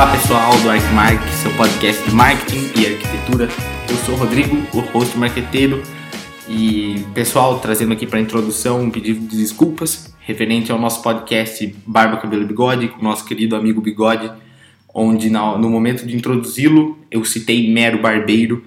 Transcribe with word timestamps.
Fala 0.00 0.12
pessoal 0.12 0.58
do 0.62 0.70
Arquimark, 0.70 1.28
seu 1.28 1.54
podcast 1.58 2.08
de 2.08 2.14
marketing 2.14 2.70
e 2.74 2.86
arquitetura. 2.86 3.50
Eu 3.86 3.96
sou 3.96 4.14
o 4.14 4.16
Rodrigo, 4.16 4.56
o 4.72 4.80
host 4.80 5.18
marqueteiro. 5.18 5.82
E 6.48 7.04
pessoal, 7.12 7.58
trazendo 7.60 7.92
aqui 7.92 8.06
para 8.06 8.18
introdução 8.18 8.80
um 8.80 8.90
pedido 8.90 9.20
de 9.28 9.36
desculpas 9.36 10.10
referente 10.20 10.72
ao 10.72 10.78
nosso 10.78 11.02
podcast 11.02 11.76
Barba, 11.86 12.16
Cabelo 12.16 12.44
e 12.44 12.46
Bigode, 12.46 12.88
com 12.88 13.00
o 13.00 13.04
nosso 13.04 13.26
querido 13.26 13.54
amigo 13.54 13.82
Bigode, 13.82 14.32
onde 14.94 15.28
no 15.28 15.68
momento 15.68 16.06
de 16.06 16.16
introduzi-lo 16.16 16.98
eu 17.10 17.22
citei 17.22 17.70
mero 17.70 18.00
barbeiro 18.00 18.64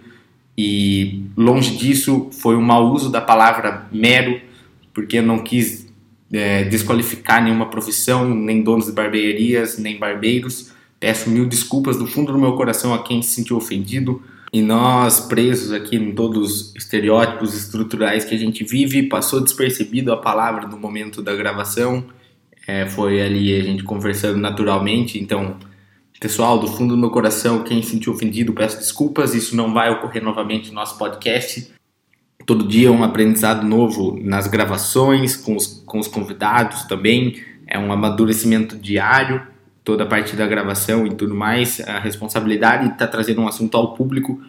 e 0.56 1.24
longe 1.36 1.76
disso 1.76 2.30
foi 2.32 2.56
um 2.56 2.62
mau 2.62 2.92
uso 2.92 3.10
da 3.10 3.20
palavra 3.20 3.88
mero, 3.92 4.40
porque 4.94 5.18
eu 5.18 5.24
não 5.24 5.40
quis 5.40 5.92
é, 6.32 6.64
desqualificar 6.66 7.44
nenhuma 7.44 7.72
profissão, 7.72 8.30
nem 8.30 8.62
donos 8.62 8.86
de 8.86 8.92
barbearias, 8.92 9.80
nem 9.80 9.98
barbeiros. 9.98 10.72
Peço 11.04 11.30
mil 11.30 11.46
desculpas 11.46 11.98
do 11.98 12.08
fundo 12.08 12.32
do 12.32 12.40
meu 12.40 12.54
coração 12.54 12.94
a 12.94 13.04
quem 13.04 13.22
se 13.22 13.32
sentiu 13.32 13.58
ofendido. 13.58 14.24
E 14.54 14.62
nós, 14.62 15.20
presos 15.20 15.74
aqui 15.74 15.98
em 15.98 16.16
todos 16.16 16.70
os 16.70 16.76
estereótipos 16.78 17.54
estruturais 17.54 18.24
que 18.24 18.34
a 18.34 18.38
gente 18.38 18.64
vive, 18.64 19.04
passou 19.10 19.42
despercebido 19.42 20.14
a 20.14 20.18
palavra 20.18 20.66
no 20.66 20.78
momento 20.78 21.22
da 21.22 21.36
gravação. 21.36 22.06
É, 22.66 22.86
foi 22.86 23.22
ali 23.22 23.54
a 23.54 23.62
gente 23.62 23.84
conversando 23.84 24.38
naturalmente. 24.38 25.20
Então, 25.20 25.58
pessoal, 26.22 26.58
do 26.58 26.68
fundo 26.68 26.96
do 26.96 26.98
meu 27.02 27.10
coração, 27.10 27.66
quem 27.66 27.82
se 27.82 27.90
sentiu 27.90 28.14
ofendido, 28.14 28.54
peço 28.54 28.78
desculpas. 28.78 29.36
Isso 29.36 29.58
não 29.58 29.74
vai 29.74 29.92
ocorrer 29.92 30.24
novamente 30.24 30.70
no 30.70 30.76
nosso 30.76 30.98
podcast. 30.98 31.70
Todo 32.46 32.66
dia 32.66 32.88
é 32.88 32.92
um 32.92 33.04
aprendizado 33.04 33.68
novo 33.68 34.18
nas 34.24 34.48
gravações, 34.48 35.36
com 35.36 35.58
os, 35.58 35.84
com 35.86 36.00
os 36.00 36.08
convidados 36.08 36.84
também. 36.84 37.44
É 37.68 37.78
um 37.78 37.92
amadurecimento 37.92 38.78
diário 38.78 39.52
toda 39.84 40.04
a 40.04 40.08
parte 40.08 40.36
da 40.36 40.48
gravação 40.48 41.06
e 41.06 41.14
tudo 41.14 41.36
mais, 41.36 41.82
a 41.82 42.00
responsabilidade 42.00 42.88
de 42.88 42.94
estar 42.94 43.08
tá 43.08 43.12
trazendo 43.12 43.42
um 43.42 43.48
assunto 43.48 43.76
ao 43.76 43.94
público. 43.94 44.42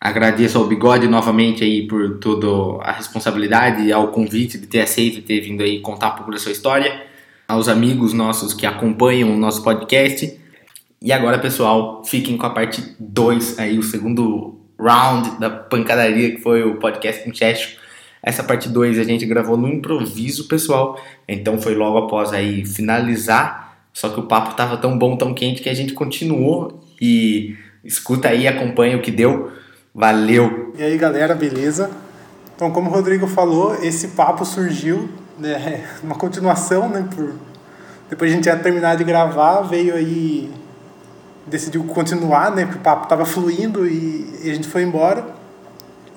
Agradeço 0.00 0.58
ao 0.58 0.66
Bigode 0.66 1.08
novamente 1.08 1.64
aí 1.64 1.86
por 1.86 2.18
toda 2.18 2.82
a 2.84 2.92
responsabilidade, 2.92 3.90
ao 3.90 4.08
convite 4.08 4.58
de 4.58 4.66
ter 4.66 4.82
aceito 4.82 5.18
e 5.18 5.22
ter 5.22 5.40
vindo 5.40 5.62
aí 5.62 5.80
contar 5.80 6.08
um 6.08 6.16
pouco 6.16 6.30
da 6.30 6.38
sua 6.38 6.52
história, 6.52 7.06
aos 7.48 7.68
amigos 7.68 8.12
nossos 8.12 8.52
que 8.52 8.66
acompanham 8.66 9.32
o 9.32 9.36
nosso 9.36 9.62
podcast. 9.62 10.38
E 11.00 11.12
agora, 11.12 11.38
pessoal, 11.38 12.04
fiquem 12.04 12.36
com 12.36 12.44
a 12.44 12.50
parte 12.50 12.82
2 13.00 13.58
aí, 13.58 13.78
o 13.78 13.82
segundo 13.82 14.60
round 14.78 15.38
da 15.38 15.48
pancadaria 15.48 16.32
que 16.32 16.42
foi 16.42 16.62
o 16.62 16.76
podcast 16.76 17.24
com 17.24 17.32
Checho. 17.32 17.78
Essa 18.22 18.42
parte 18.42 18.68
2 18.68 18.98
a 18.98 19.04
gente 19.04 19.24
gravou 19.24 19.56
no 19.56 19.68
improviso, 19.68 20.48
pessoal. 20.48 20.98
Então 21.28 21.58
foi 21.58 21.74
logo 21.74 21.98
após 21.98 22.32
aí 22.32 22.64
finalizar 22.64 23.73
só 23.94 24.08
que 24.08 24.18
o 24.18 24.24
papo 24.24 24.56
tava 24.56 24.76
tão 24.76 24.98
bom, 24.98 25.16
tão 25.16 25.32
quente 25.32 25.62
que 25.62 25.68
a 25.68 25.74
gente 25.74 25.94
continuou 25.94 26.82
e 27.00 27.56
escuta 27.84 28.28
aí, 28.28 28.48
acompanha 28.48 28.96
o 28.96 29.00
que 29.00 29.12
deu. 29.12 29.52
Valeu! 29.94 30.74
E 30.76 30.82
aí, 30.82 30.98
galera, 30.98 31.32
beleza? 31.36 31.92
Então, 32.56 32.72
como 32.72 32.90
o 32.90 32.92
Rodrigo 32.92 33.28
falou, 33.28 33.76
esse 33.76 34.08
papo 34.08 34.44
surgiu, 34.44 35.08
né, 35.38 35.84
uma 36.02 36.16
continuação, 36.16 36.88
né, 36.88 37.08
por 37.14 37.34
depois 38.10 38.30
a 38.30 38.34
gente 38.34 38.46
ia 38.46 38.56
terminar 38.56 38.96
de 38.96 39.04
gravar, 39.04 39.62
veio 39.62 39.94
aí 39.94 40.50
decidiu 41.46 41.84
continuar, 41.84 42.50
né, 42.50 42.64
porque 42.64 42.78
o 42.78 42.82
papo 42.82 43.06
tava 43.06 43.24
fluindo 43.24 43.86
e, 43.86 44.40
e 44.42 44.50
a 44.50 44.54
gente 44.54 44.66
foi 44.66 44.82
embora. 44.82 45.24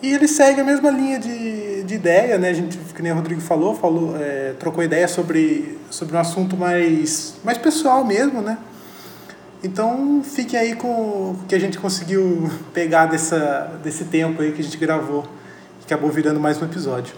E 0.01 0.13
ele 0.13 0.27
segue 0.27 0.61
a 0.61 0.63
mesma 0.63 0.89
linha 0.89 1.19
de, 1.19 1.27
de 1.87 1.95
ideia, 1.95 2.37
né? 2.37 2.49
A 2.49 2.53
gente, 2.53 2.77
que 2.77 3.01
nem 3.01 3.11
o 3.11 3.15
Rodrigo 3.15 3.41
falou, 3.41 3.73
falou 3.73 4.15
é, 4.17 4.53
trocou 4.59 4.83
ideia 4.83 5.07
sobre, 5.07 5.79
sobre 5.89 6.15
um 6.15 6.19
assunto 6.19 6.55
mais, 6.55 7.35
mais 7.43 7.57
pessoal 7.57 8.05
mesmo, 8.05 8.41
né? 8.41 8.57
Então 9.63 10.21
fiquem 10.23 10.59
aí 10.59 10.75
com 10.75 10.87
o 10.87 11.39
que 11.47 11.55
a 11.55 11.59
gente 11.59 11.79
conseguiu 11.79 12.51
pegar 12.73 13.07
dessa, 13.07 13.79
desse 13.83 14.05
tempo 14.05 14.41
aí 14.41 14.51
que 14.51 14.61
a 14.61 14.63
gente 14.63 14.77
gravou, 14.77 15.23
que 15.79 15.85
acabou 15.91 16.11
virando 16.11 16.39
mais 16.39 16.61
um 16.61 16.65
episódio. 16.65 17.15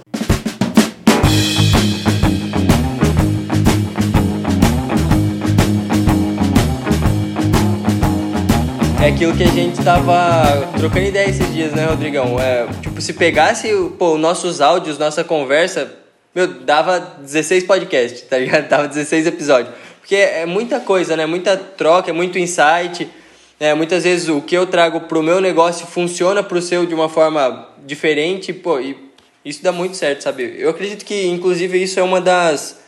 É 9.01 9.07
aquilo 9.07 9.35
que 9.35 9.43
a 9.43 9.47
gente 9.47 9.81
tava 9.81 10.67
trocando 10.77 11.05
ideia 11.05 11.29
esses 11.29 11.53
dias, 11.53 11.71
né, 11.71 11.85
Rodrigão? 11.85 12.37
É, 12.37 12.67
tipo, 12.81 12.99
se 12.99 13.13
pegasse 13.13 13.69
pô, 13.97 14.17
nossos 14.17 14.59
áudios, 14.59 14.97
nossa 14.97 15.23
conversa, 15.23 15.89
meu, 16.35 16.47
dava 16.47 16.99
16 16.99 17.63
podcasts, 17.63 18.21
tá 18.21 18.37
ligado? 18.37 18.67
Dava 18.69 18.87
16 18.89 19.27
episódios. 19.27 19.73
Porque 20.01 20.15
é 20.15 20.45
muita 20.45 20.81
coisa, 20.81 21.15
né? 21.15 21.25
Muita 21.25 21.55
troca, 21.55 22.09
é 22.09 22.13
muito 22.13 22.37
insight. 22.37 23.09
É, 23.57 23.73
muitas 23.73 24.03
vezes 24.03 24.27
o 24.27 24.41
que 24.41 24.55
eu 24.55 24.67
trago 24.67 25.01
pro 25.01 25.23
meu 25.23 25.39
negócio 25.39 25.87
funciona 25.87 26.43
pro 26.43 26.61
seu 26.61 26.85
de 26.85 26.93
uma 26.93 27.07
forma 27.07 27.69
diferente, 27.85 28.51
pô, 28.51 28.79
e 28.79 28.97
isso 29.45 29.63
dá 29.63 29.71
muito 29.71 29.95
certo, 29.95 30.23
sabe? 30.23 30.55
Eu 30.57 30.69
acredito 30.69 31.05
que, 31.05 31.25
inclusive, 31.27 31.81
isso 31.81 31.99
é 31.99 32.03
uma 32.03 32.19
das. 32.19 32.79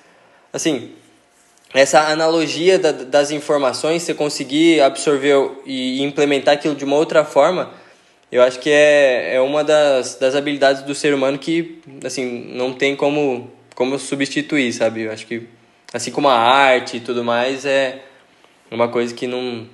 Assim, 0.52 0.92
essa 1.74 2.12
analogia 2.12 2.78
da, 2.78 2.92
das 2.92 3.32
informações, 3.32 4.04
você 4.04 4.14
conseguir 4.14 4.82
absorver 4.82 5.36
e 5.66 6.02
implementar 6.04 6.56
aquilo 6.56 6.76
de 6.76 6.84
uma 6.84 6.98
outra 6.98 7.24
forma, 7.24 7.72
eu 8.32 8.42
acho 8.42 8.60
que 8.60 8.70
é, 8.70 9.36
é 9.36 9.42
uma 9.42 9.64
das, 9.64 10.16
das 10.16 10.36
habilidades 10.36 10.84
do 10.84 10.96
ser 10.96 11.14
humano 11.14 11.38
que, 11.38 11.82
assim, 12.04 12.52
não 12.54 12.74
tem 12.74 12.96
como, 12.96 13.50
como 13.76 13.98
substituir, 14.00 14.72
sabe? 14.74 15.02
Eu 15.04 15.12
acho 15.12 15.26
que, 15.26 15.48
assim 15.94 16.12
como 16.12 16.30
a 16.30 16.38
arte 16.38 16.98
e 16.98 17.00
tudo 17.00 17.24
mais, 17.24 17.66
é 17.66 18.02
uma 18.70 18.88
coisa 18.88 19.14
que 19.14 19.28
não... 19.28 19.68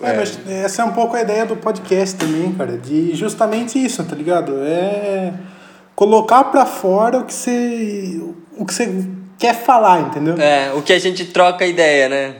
É, 0.00 0.16
mas 0.16 0.38
essa 0.48 0.82
é 0.82 0.84
um 0.84 0.92
pouco 0.92 1.16
a 1.16 1.20
ideia 1.20 1.44
do 1.44 1.56
podcast 1.56 2.14
também, 2.14 2.52
cara, 2.52 2.78
de 2.78 3.12
justamente 3.16 3.84
isso, 3.84 4.04
tá 4.04 4.14
ligado? 4.14 4.56
É 4.62 5.34
colocar 5.96 6.44
para 6.44 6.64
fora 6.64 7.18
o 7.18 7.24
que 7.24 7.34
você 7.34 8.20
o 8.56 8.64
que 8.64 8.72
você 8.72 8.86
quer 9.38 9.54
falar, 9.54 10.00
entendeu? 10.00 10.36
É, 10.38 10.72
o 10.74 10.82
que 10.82 10.92
a 10.92 10.98
gente 10.98 11.24
troca 11.26 11.66
ideia, 11.66 12.08
né? 12.08 12.34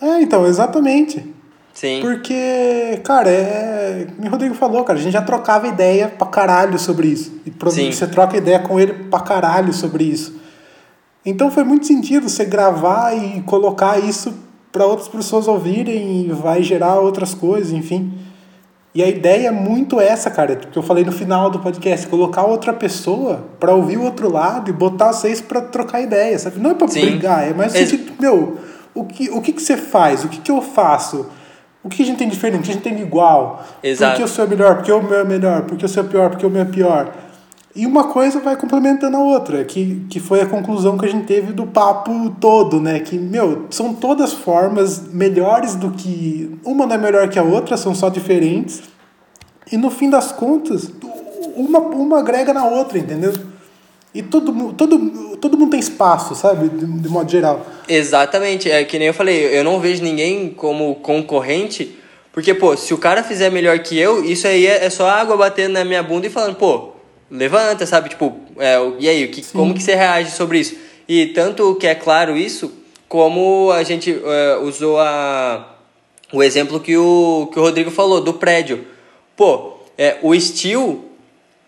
É, 0.00 0.20
então, 0.20 0.46
exatamente. 0.46 1.34
Sim. 1.72 2.00
Porque, 2.00 3.00
cara, 3.02 3.28
é. 3.28 4.06
O 4.18 4.28
Rodrigo 4.28 4.54
falou, 4.54 4.84
cara, 4.84 4.98
a 4.98 5.02
gente 5.02 5.12
já 5.12 5.22
trocava 5.22 5.66
ideia 5.66 6.08
pra 6.08 6.26
caralho 6.28 6.78
sobre 6.78 7.08
isso. 7.08 7.32
E 7.44 7.50
provavelmente 7.50 7.96
você 7.96 8.06
troca 8.06 8.36
ideia 8.36 8.60
com 8.60 8.78
ele 8.78 8.92
pra 9.10 9.20
caralho 9.20 9.72
sobre 9.72 10.04
isso. 10.04 10.40
Então 11.26 11.50
foi 11.50 11.64
muito 11.64 11.86
sentido 11.86 12.28
você 12.28 12.44
gravar 12.44 13.12
e 13.14 13.40
colocar 13.42 13.98
isso 13.98 14.32
para 14.70 14.86
outras 14.86 15.08
pessoas 15.08 15.48
ouvirem 15.48 16.26
e 16.26 16.32
vai 16.32 16.62
gerar 16.62 17.00
outras 17.00 17.34
coisas, 17.34 17.72
enfim. 17.72 18.12
E 18.94 19.02
a 19.02 19.08
ideia 19.08 19.48
é 19.48 19.50
muito 19.50 20.00
essa, 20.00 20.30
cara, 20.30 20.54
que 20.54 20.78
eu 20.78 20.82
falei 20.82 21.04
no 21.04 21.10
final 21.10 21.50
do 21.50 21.58
podcast, 21.58 22.06
colocar 22.06 22.44
outra 22.44 22.72
pessoa 22.72 23.44
para 23.58 23.74
ouvir 23.74 23.96
o 23.96 24.04
outro 24.04 24.30
lado 24.30 24.70
e 24.70 24.72
botar 24.72 25.12
vocês 25.12 25.40
para 25.40 25.60
trocar 25.60 26.00
ideia, 26.00 26.38
sabe? 26.38 26.60
Não 26.60 26.70
é 26.70 26.74
para 26.74 26.86
brigar, 26.86 27.50
é 27.50 27.52
mais 27.52 27.74
Ex 27.74 27.90
sentido, 27.90 28.12
meu, 28.20 28.58
o 28.94 29.04
que, 29.04 29.28
o 29.30 29.42
que, 29.42 29.52
que 29.52 29.60
você 29.60 29.76
faz? 29.76 30.24
O 30.24 30.28
que, 30.28 30.40
que 30.40 30.50
eu 30.50 30.62
faço? 30.62 31.28
O 31.82 31.88
que 31.88 32.04
a 32.04 32.06
gente 32.06 32.18
tem 32.18 32.28
de 32.28 32.34
diferente? 32.34 32.60
O 32.60 32.62
que 32.62 32.70
a 32.70 32.74
gente 32.74 32.82
tem 32.84 32.94
de 32.94 33.02
igual? 33.02 33.64
Exato. 33.82 34.12
Porque 34.12 34.22
eu 34.22 34.28
sou 34.28 34.46
melhor? 34.46 34.76
Porque 34.76 34.92
o 34.92 35.02
meu 35.02 35.18
é 35.18 35.24
melhor? 35.24 35.62
Porque 35.62 35.84
eu 35.84 35.88
sou 35.88 36.04
pior? 36.04 36.30
Porque 36.30 36.46
o 36.46 36.50
meu 36.50 36.62
é 36.62 36.64
pior? 36.64 37.12
E 37.76 37.86
uma 37.86 38.04
coisa 38.04 38.38
vai 38.38 38.56
complementando 38.56 39.16
a 39.16 39.20
outra, 39.20 39.64
que, 39.64 40.06
que 40.08 40.20
foi 40.20 40.40
a 40.40 40.46
conclusão 40.46 40.96
que 40.96 41.06
a 41.06 41.08
gente 41.08 41.26
teve 41.26 41.52
do 41.52 41.66
papo 41.66 42.30
todo, 42.40 42.80
né? 42.80 43.00
Que, 43.00 43.18
meu, 43.18 43.66
são 43.68 43.92
todas 43.92 44.32
formas 44.32 45.08
melhores 45.12 45.74
do 45.74 45.90
que. 45.90 46.56
Uma 46.64 46.86
não 46.86 46.94
é 46.94 46.98
melhor 46.98 47.28
que 47.28 47.38
a 47.38 47.42
outra, 47.42 47.76
são 47.76 47.92
só 47.92 48.08
diferentes. 48.08 48.82
E 49.72 49.76
no 49.76 49.90
fim 49.90 50.08
das 50.08 50.30
contas, 50.30 50.88
uma, 51.56 51.80
uma 51.80 52.20
agrega 52.20 52.54
na 52.54 52.64
outra, 52.64 52.96
entendeu? 52.96 53.32
E 54.14 54.22
todo, 54.22 54.72
todo, 54.74 55.36
todo 55.38 55.58
mundo 55.58 55.72
tem 55.72 55.80
espaço, 55.80 56.36
sabe? 56.36 56.68
De, 56.68 56.86
de 56.86 57.08
modo 57.08 57.28
geral. 57.28 57.66
Exatamente. 57.88 58.70
É 58.70 58.84
que 58.84 59.00
nem 59.00 59.08
eu 59.08 59.14
falei, 59.14 59.58
eu 59.58 59.64
não 59.64 59.80
vejo 59.80 60.00
ninguém 60.00 60.50
como 60.50 60.94
concorrente. 60.96 61.98
Porque, 62.32 62.54
pô, 62.54 62.76
se 62.76 62.94
o 62.94 62.98
cara 62.98 63.24
fizer 63.24 63.50
melhor 63.50 63.76
que 63.80 63.98
eu, 63.98 64.24
isso 64.24 64.46
aí 64.46 64.64
é, 64.64 64.84
é 64.84 64.90
só 64.90 65.08
água 65.08 65.36
batendo 65.36 65.72
na 65.72 65.84
minha 65.84 66.02
bunda 66.04 66.28
e 66.28 66.30
falando, 66.30 66.54
pô, 66.54 66.93
levanta, 67.30 67.86
sabe? 67.86 68.08
Tipo, 68.08 68.36
é, 68.58 68.76
e 68.98 69.08
aí, 69.08 69.28
que, 69.28 69.42
como 69.52 69.74
que 69.74 69.82
você 69.82 69.94
reage 69.94 70.30
sobre 70.30 70.58
isso? 70.60 70.76
E 71.08 71.26
tanto 71.26 71.74
que 71.76 71.86
é 71.86 71.94
claro 71.94 72.36
isso, 72.36 72.72
como 73.08 73.70
a 73.72 73.82
gente 73.82 74.10
é, 74.24 74.56
usou 74.56 74.98
a, 74.98 75.76
o 76.32 76.42
exemplo 76.42 76.80
que 76.80 76.96
o, 76.96 77.48
que 77.52 77.58
o 77.58 77.62
Rodrigo 77.62 77.90
falou, 77.90 78.20
do 78.20 78.34
prédio. 78.34 78.86
Pô, 79.36 79.74
é, 79.96 80.18
o 80.22 80.38
steel, 80.38 81.04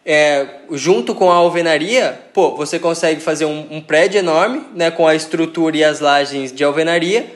é, 0.04 0.46
junto 0.72 1.14
com 1.14 1.30
a 1.30 1.34
alvenaria, 1.34 2.20
pô, 2.32 2.56
você 2.56 2.78
consegue 2.78 3.20
fazer 3.20 3.44
um, 3.44 3.66
um 3.70 3.80
prédio 3.80 4.18
enorme, 4.18 4.62
né? 4.74 4.90
Com 4.90 5.06
a 5.06 5.14
estrutura 5.14 5.76
e 5.76 5.84
as 5.84 6.00
lajes 6.00 6.52
de 6.52 6.64
alvenaria, 6.64 7.26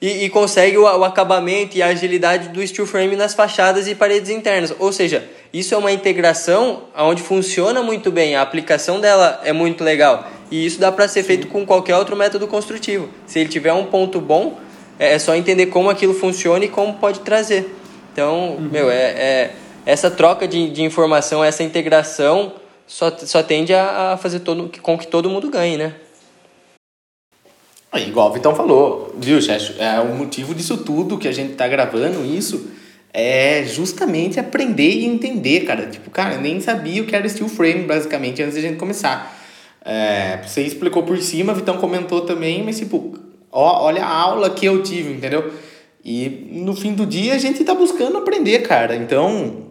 e, 0.00 0.24
e 0.24 0.30
consegue 0.30 0.76
o, 0.76 0.82
o, 0.82 1.04
acabamento 1.04 1.76
e 1.76 1.82
a 1.82 1.86
agilidade 1.86 2.48
do 2.48 2.66
steel 2.66 2.86
frame 2.86 3.14
nas 3.14 3.34
fachadas 3.34 3.86
e 3.86 3.94
paredes 3.94 4.30
internas. 4.30 4.74
Ou 4.78 4.92
seja, 4.92 5.28
isso 5.52 5.74
é 5.74 5.76
uma 5.76 5.92
integração 5.92 6.84
onde 6.96 7.22
funciona 7.22 7.82
muito 7.82 8.10
bem, 8.10 8.34
a 8.34 8.42
aplicação 8.42 8.98
dela 9.00 9.40
é 9.44 9.52
muito 9.52 9.84
legal. 9.84 10.26
E 10.50 10.64
isso 10.64 10.80
dá 10.80 10.90
para 10.90 11.06
ser 11.08 11.22
feito 11.22 11.46
com 11.48 11.66
qualquer 11.66 11.96
outro 11.96 12.16
método 12.16 12.46
construtivo. 12.46 13.08
Se 13.26 13.38
ele 13.38 13.50
tiver 13.50 13.72
um 13.72 13.86
ponto 13.86 14.20
bom, 14.20 14.58
é, 14.98 15.12
é 15.12 15.18
só 15.18 15.34
entender 15.34 15.66
como 15.66 15.90
aquilo 15.90 16.14
funciona 16.14 16.64
e 16.64 16.68
como 16.68 16.94
pode 16.94 17.20
trazer. 17.20 17.74
Então, 18.12 18.52
uhum. 18.52 18.68
meu, 18.70 18.90
é, 18.90 18.96
é, 18.96 19.50
essa 19.84 20.10
troca 20.10 20.48
de, 20.48 20.70
de 20.70 20.82
informação, 20.82 21.44
essa 21.44 21.62
integração 21.62 22.54
só, 22.86 23.10
só 23.18 23.42
tende 23.42 23.74
a, 23.74 24.12
a 24.12 24.16
fazer 24.16 24.40
todo, 24.40 24.70
com 24.80 24.98
que 24.98 25.06
todo 25.06 25.28
mundo 25.28 25.50
ganhe, 25.50 25.76
né? 25.76 25.94
Igual 27.94 28.30
o 28.30 28.32
Vitão 28.32 28.54
falou, 28.54 29.14
viu, 29.18 29.40
Checho? 29.40 29.74
É 29.78 30.00
o 30.00 30.14
motivo 30.14 30.54
disso 30.54 30.78
tudo 30.78 31.18
que 31.18 31.28
a 31.28 31.32
gente 31.32 31.54
tá 31.54 31.68
gravando 31.68 32.24
isso 32.24 32.70
é 33.12 33.64
justamente 33.64 34.40
aprender 34.40 34.90
e 34.90 35.04
entender, 35.04 35.60
cara. 35.60 35.86
Tipo, 35.86 36.10
cara, 36.10 36.36
eu 36.36 36.40
nem 36.40 36.60
sabia 36.60 37.02
o 37.02 37.06
que 37.06 37.14
era 37.14 37.28
steel 37.28 37.48
frame, 37.48 37.84
basicamente, 37.84 38.42
antes 38.42 38.54
da 38.54 38.60
gente 38.60 38.76
começar. 38.76 39.38
É, 39.84 40.38
você 40.46 40.62
explicou 40.62 41.02
por 41.02 41.18
cima, 41.18 41.52
Vitão 41.52 41.76
comentou 41.76 42.22
também, 42.22 42.62
mas 42.62 42.78
tipo, 42.78 43.18
ó, 43.50 43.84
olha 43.84 44.04
a 44.04 44.08
aula 44.08 44.50
que 44.50 44.64
eu 44.64 44.82
tive, 44.82 45.12
entendeu? 45.12 45.52
E 46.04 46.48
no 46.52 46.74
fim 46.74 46.94
do 46.94 47.04
dia 47.04 47.34
a 47.34 47.38
gente 47.38 47.64
tá 47.64 47.74
buscando 47.74 48.16
aprender, 48.16 48.60
cara. 48.60 48.96
Então, 48.96 49.66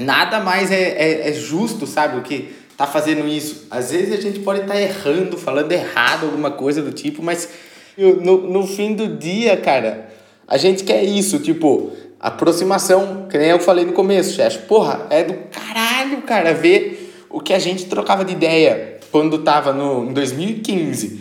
nada 0.00 0.40
mais 0.40 0.70
é, 0.70 0.82
é, 0.82 1.28
é 1.30 1.32
justo, 1.32 1.86
sabe, 1.86 2.18
o 2.18 2.22
que 2.22 2.54
tá 2.76 2.86
fazendo 2.86 3.26
isso. 3.26 3.66
Às 3.70 3.90
vezes 3.90 4.12
a 4.12 4.20
gente 4.20 4.38
pode 4.40 4.60
estar 4.60 4.74
tá 4.74 4.80
errando, 4.80 5.36
falando 5.36 5.72
errado, 5.72 6.26
alguma 6.26 6.50
coisa 6.50 6.80
do 6.80 6.92
tipo, 6.92 7.22
mas 7.22 7.48
no, 7.96 8.48
no 8.48 8.66
fim 8.66 8.94
do 8.94 9.16
dia, 9.16 9.56
cara, 9.56 10.08
a 10.46 10.56
gente 10.56 10.84
quer 10.84 11.02
isso, 11.02 11.40
tipo, 11.40 11.92
aproximação, 12.20 13.26
que 13.30 13.38
nem 13.38 13.48
eu 13.48 13.60
falei 13.60 13.84
no 13.84 13.92
começo, 13.92 14.34
chefe. 14.34 14.66
Porra, 14.66 15.06
é 15.10 15.24
do 15.24 15.34
caralho, 15.50 16.22
cara, 16.22 16.52
ver 16.52 17.26
o 17.30 17.40
que 17.40 17.52
a 17.52 17.58
gente 17.58 17.86
trocava 17.86 18.24
de 18.24 18.32
ideia 18.32 18.98
quando 19.10 19.38
tava 19.38 19.72
no, 19.72 20.10
em 20.10 20.12
2015, 20.12 21.20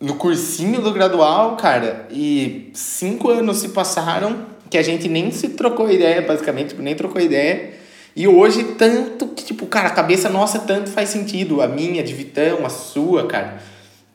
no 0.00 0.14
cursinho 0.14 0.80
do 0.80 0.92
gradual, 0.92 1.56
cara, 1.56 2.06
e 2.10 2.70
cinco 2.74 3.30
anos 3.30 3.58
se 3.58 3.68
passaram 3.68 4.46
que 4.68 4.78
a 4.78 4.82
gente 4.82 5.08
nem 5.08 5.30
se 5.30 5.50
trocou 5.50 5.90
ideia, 5.90 6.22
basicamente, 6.22 6.74
nem 6.76 6.94
trocou 6.94 7.20
ideia. 7.20 7.74
E 8.16 8.26
hoje, 8.26 8.64
tanto 8.78 9.28
que, 9.28 9.44
tipo, 9.44 9.66
cara, 9.66 9.88
a 9.88 9.92
cabeça 9.92 10.28
nossa 10.28 10.58
tanto 10.58 10.90
faz 10.90 11.10
sentido. 11.10 11.60
A 11.62 11.68
minha, 11.68 12.02
de 12.02 12.12
Vitão, 12.12 12.64
a 12.64 12.68
sua, 12.68 13.26
cara. 13.26 13.62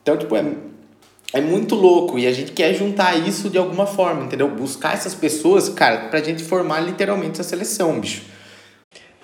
Então, 0.02 0.16
tipo, 0.16 0.34
é, 0.36 0.44
é 1.32 1.40
muito 1.40 1.74
louco 1.74 2.18
e 2.18 2.26
a 2.26 2.32
gente 2.32 2.52
quer 2.52 2.74
juntar 2.74 3.16
isso 3.16 3.50
de 3.50 3.58
alguma 3.58 3.86
forma, 3.86 4.24
entendeu? 4.24 4.48
Buscar 4.48 4.94
essas 4.94 5.14
pessoas, 5.14 5.68
cara, 5.68 6.08
pra 6.08 6.20
gente 6.22 6.42
formar 6.42 6.80
literalmente 6.80 7.32
essa 7.32 7.42
seleção, 7.42 8.00
bicho. 8.00 8.22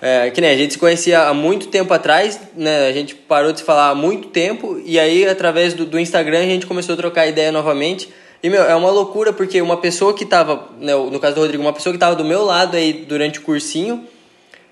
É, 0.01 0.29
que 0.29 0.39
nem 0.39 0.51
a 0.51 0.57
gente 0.57 0.73
se 0.73 0.77
conhecia 0.77 1.21
há 1.21 1.33
muito 1.33 1.67
tempo 1.67 1.93
atrás, 1.93 2.39
né? 2.55 2.87
A 2.87 2.91
gente 2.91 3.15
parou 3.15 3.51
de 3.51 3.59
se 3.59 3.65
falar 3.65 3.89
há 3.89 3.95
muito 3.95 4.27
tempo 4.27 4.79
e 4.85 4.99
aí 4.99 5.27
através 5.27 5.73
do, 5.73 5.85
do 5.85 5.97
Instagram 5.97 6.39
a 6.39 6.45
gente 6.45 6.67
começou 6.67 6.93
a 6.93 6.97
trocar 6.97 7.25
ideia 7.27 7.51
novamente. 7.51 8.09
E, 8.43 8.49
meu, 8.49 8.63
é 8.63 8.75
uma 8.75 8.91
loucura 8.91 9.33
porque 9.33 9.59
uma 9.59 9.77
pessoa 9.77 10.13
que 10.13 10.25
tava, 10.25 10.69
né, 10.79 10.93
no 10.93 11.19
caso 11.19 11.33
do 11.33 11.41
Rodrigo, 11.41 11.63
uma 11.63 11.73
pessoa 11.73 11.91
que 11.91 11.97
tava 11.97 12.15
do 12.15 12.23
meu 12.23 12.43
lado 12.43 12.77
aí 12.77 12.93
durante 12.93 13.39
o 13.39 13.41
cursinho, 13.41 14.05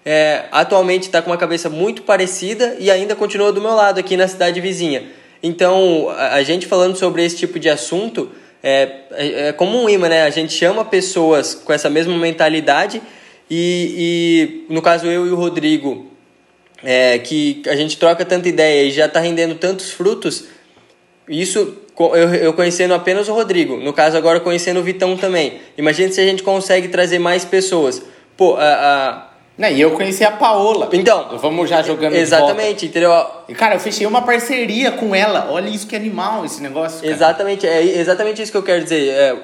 é, 0.05 0.45
atualmente 0.51 1.03
está 1.03 1.21
com 1.21 1.31
uma 1.31 1.37
cabeça 1.37 1.69
muito 1.69 2.03
parecida 2.03 2.75
e 2.77 2.91
ainda 2.91 3.15
continua 3.15 3.51
do 3.51 3.59
meu 3.59 3.73
lado 3.73 3.99
aqui 3.99 4.15
na 4.15 4.27
cidade 4.27 4.61
vizinha. 4.61 5.03
Então, 5.43 6.09
a, 6.09 6.41
gente 6.41 6.65
falando 6.65 6.95
sobre 6.95 7.23
esse 7.23 7.35
tipo 7.35 7.59
de 7.59 7.69
assunto 7.69 8.31
é, 8.63 8.89
é, 9.11 9.47
é 9.49 9.51
como 9.51 9.77
um 9.77 9.89
imã, 9.89 10.07
né? 10.07 10.23
A 10.23 10.29
gente 10.29 10.53
chama 10.53 10.85
pessoas 10.85 11.53
com 11.53 11.73
essa 11.73 11.89
mesma 11.89 12.17
mentalidade 12.17 13.01
e, 13.51 14.65
e 14.69 14.73
no 14.73 14.81
caso 14.81 15.05
eu 15.05 15.27
e 15.27 15.31
o 15.31 15.35
Rodrigo, 15.35 16.07
é, 16.81 17.19
que 17.19 17.61
a 17.67 17.75
gente 17.75 17.97
troca 17.97 18.23
tanta 18.23 18.47
ideia 18.47 18.87
e 18.87 18.91
já 18.91 19.05
está 19.05 19.19
rendendo 19.19 19.55
tantos 19.55 19.91
frutos, 19.91 20.45
isso 21.27 21.77
eu, 21.99 22.33
eu 22.35 22.53
conhecendo 22.53 22.93
apenas 22.93 23.27
o 23.27 23.33
Rodrigo, 23.33 23.75
no 23.77 23.91
caso 23.91 24.15
agora 24.15 24.39
conhecendo 24.39 24.79
o 24.79 24.83
Vitão 24.83 25.17
também. 25.17 25.59
Imagina 25.77 26.09
se 26.11 26.21
a 26.21 26.25
gente 26.25 26.41
consegue 26.41 26.87
trazer 26.87 27.19
mais 27.19 27.43
pessoas. 27.43 28.01
Pô, 28.37 28.55
a, 28.55 28.63
a 28.63 29.32
não, 29.55 29.69
e 29.69 29.79
eu 29.79 29.91
conheci 29.91 30.23
a 30.23 30.31
Paola. 30.31 30.89
Então. 30.93 31.37
Vamos 31.37 31.69
já 31.69 31.81
jogando 31.83 32.15
Exatamente, 32.15 32.87
entendeu? 32.87 33.11
E, 33.47 33.53
cara, 33.53 33.75
eu 33.75 33.79
fechei 33.79 34.07
uma 34.07 34.23
parceria 34.23 34.91
com 34.91 35.13
ela. 35.13 35.47
Olha 35.51 35.69
isso 35.69 35.85
que 35.85 35.95
animal, 35.95 36.43
esse 36.43 36.61
negócio. 36.61 37.01
Cara. 37.01 37.13
Exatamente, 37.13 37.67
é 37.67 37.83
exatamente 37.99 38.41
isso 38.41 38.51
que 38.51 38.57
eu 38.57 38.63
quero 38.63 38.83
dizer. 38.83 39.09
É, 39.09 39.35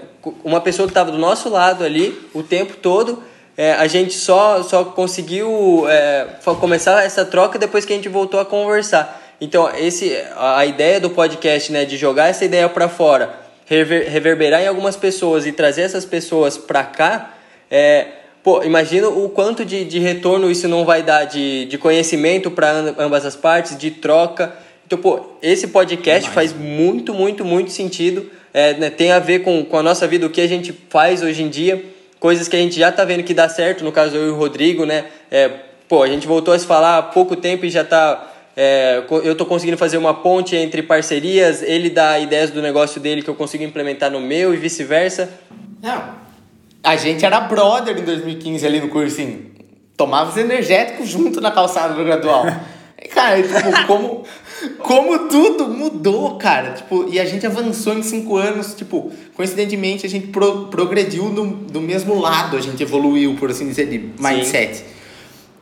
uma 0.44 0.60
pessoa 0.62 0.88
que 0.88 0.92
estava 0.92 1.12
do 1.12 1.18
nosso 1.18 1.48
lado 1.50 1.84
ali 1.84 2.20
o 2.34 2.42
tempo 2.42 2.76
todo. 2.78 3.24
É, 3.56 3.74
a 3.74 3.88
gente 3.88 4.14
só, 4.14 4.64
só 4.64 4.86
conseguiu 4.86 5.86
é, 5.90 6.28
começar 6.60 7.04
essa 7.04 7.26
troca 7.26 7.60
depois 7.60 7.84
que 7.84 7.92
a 7.92 7.96
gente 7.96 8.08
voltou 8.08 8.40
a 8.40 8.46
conversar. 8.46 9.22
Então, 9.40 9.70
esse, 9.76 10.18
a 10.38 10.66
ideia 10.66 11.00
do 11.00 11.10
podcast, 11.10 11.72
né, 11.72 11.86
de 11.86 11.98
jogar 11.98 12.30
essa 12.30 12.46
ideia 12.46 12.68
para 12.70 12.88
fora, 12.88 13.38
rever, 13.66 14.10
reverberar 14.10 14.62
em 14.62 14.68
algumas 14.68 14.96
pessoas 14.96 15.46
e 15.46 15.52
trazer 15.52 15.82
essas 15.82 16.06
pessoas 16.06 16.58
para 16.58 16.84
cá, 16.84 17.34
é, 17.70 18.08
Pô, 18.44 18.64
imagina 18.64 19.10
o 19.10 19.30
quanto 19.30 19.66
de, 19.66 19.84
de 19.84 20.00
retorno 20.00 20.50
isso 20.50 20.68
não 20.68 20.86
vai 20.86 21.04
dar 21.04 21.26
de, 21.26 21.66
de 21.66 21.78
conhecimento 21.78 22.50
para 22.50 22.96
ambas 22.98 23.26
as 23.26 23.36
partes, 23.36 23.78
de 23.78 23.92
troca. 23.92 24.56
Então, 24.86 24.98
pô, 24.98 25.22
esse 25.42 25.68
podcast 25.68 26.30
faz 26.30 26.54
muito, 26.54 27.14
muito, 27.14 27.44
muito 27.44 27.72
sentido. 27.72 28.30
É, 28.54 28.74
né, 28.74 28.90
tem 28.90 29.12
a 29.12 29.20
ver 29.20 29.40
com, 29.40 29.64
com 29.64 29.78
a 29.78 29.84
nossa 29.84 30.08
vida, 30.08 30.26
o 30.26 30.30
que 30.30 30.42
a 30.42 30.48
gente 30.48 30.74
faz 30.90 31.22
hoje 31.22 31.44
em 31.44 31.50
dia, 31.50 31.84
coisas 32.20 32.48
que 32.48 32.56
a 32.56 32.60
gente 32.60 32.80
já 32.80 32.92
tá 32.92 33.06
vendo 33.06 33.24
que 33.24 33.34
dá 33.34 33.48
certo, 33.48 33.84
no 33.84 33.92
caso 33.92 34.16
eu 34.16 34.28
e 34.28 34.30
o 34.32 34.36
Rodrigo, 34.36 34.86
né? 34.86 35.06
É, 35.30 35.52
pô, 35.88 36.02
a 36.02 36.08
gente 36.08 36.26
voltou 36.26 36.54
a 36.54 36.58
se 36.58 36.66
falar 36.66 36.98
há 36.98 37.04
pouco 37.04 37.36
tempo 37.36 37.66
e 37.66 37.70
já 37.70 37.84
tá. 37.84 38.26
É, 38.58 39.04
eu 39.24 39.36
tô 39.36 39.46
conseguindo 39.46 39.78
fazer 39.78 39.98
uma 39.98 40.14
ponte 40.14 40.56
entre 40.56 40.82
parcerias, 40.82 41.62
ele 41.62 41.90
dá 41.90 42.18
ideias 42.20 42.50
do 42.50 42.62
negócio 42.62 43.00
dele 43.00 43.22
que 43.22 43.30
eu 43.30 43.36
consigo 43.36 43.64
implementar 43.64 44.10
no 44.10 44.20
meu 44.20 44.54
e 44.54 44.58
vice-versa. 44.58 45.30
Não, 45.82 46.16
a 46.84 46.96
gente 46.96 47.26
era 47.26 47.42
brother 47.42 47.98
em 47.98 48.04
2015 48.04 48.66
ali 48.66 48.80
no 48.80 48.90
cursinho. 48.90 49.52
Tomava 49.98 50.30
os 50.32 50.38
energéticos 50.38 51.10
junto 51.10 51.42
na 51.42 51.52
calçada 51.52 51.94
do 51.94 52.04
gradual. 52.04 52.46
cara, 53.14 53.42
tipo, 53.42 53.84
como, 53.86 54.24
como 54.80 55.28
tudo 55.28 55.68
mudou, 55.68 56.38
cara. 56.38 56.72
Tipo, 56.72 57.08
e 57.10 57.20
a 57.20 57.26
gente 57.26 57.46
avançou 57.46 57.94
em 57.94 58.02
cinco 58.02 58.38
anos. 58.38 58.74
Tipo, 58.74 59.12
coincidentemente, 59.36 60.06
a 60.06 60.10
gente 60.10 60.28
pro, 60.28 60.68
progrediu 60.68 61.30
do, 61.30 61.46
do 61.46 61.82
mesmo 61.82 62.20
lado. 62.20 62.56
A 62.56 62.62
gente 62.62 62.82
evoluiu, 62.82 63.36
por 63.36 63.52
assim 63.52 63.68
dizer, 63.68 63.88
de 63.88 63.98
mindset. 64.18 64.78
Sim. 64.78 64.84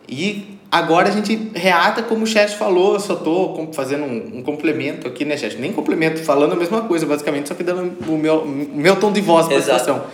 E 0.08 0.60
agora 0.72 1.10
a 1.10 1.12
gente 1.12 1.52
reata 1.56 2.04
como 2.04 2.24
o 2.24 2.28
Chess 2.28 2.54
falou. 2.54 2.94
Eu 2.94 3.00
só 3.00 3.16
tô 3.16 3.70
fazendo 3.74 4.04
um, 4.04 4.38
um 4.38 4.44
complemento 4.44 5.08
aqui, 5.08 5.26
né, 5.26 5.36
Chess? 5.36 5.58
Nem 5.60 5.74
complemento, 5.74 6.22
falando 6.22 6.54
a 6.54 6.56
mesma 6.56 6.82
coisa, 6.82 7.08
basicamente, 7.08 7.50
só 7.50 7.56
que 7.56 7.64
dando 7.64 7.98
o 8.08 8.18
meu, 8.18 8.42
o 8.42 8.78
meu 8.78 8.96
tom 8.98 9.12
de 9.12 9.20
voz 9.20 9.48
para 9.48 9.58
a 9.58 9.62
situação. 9.62 10.06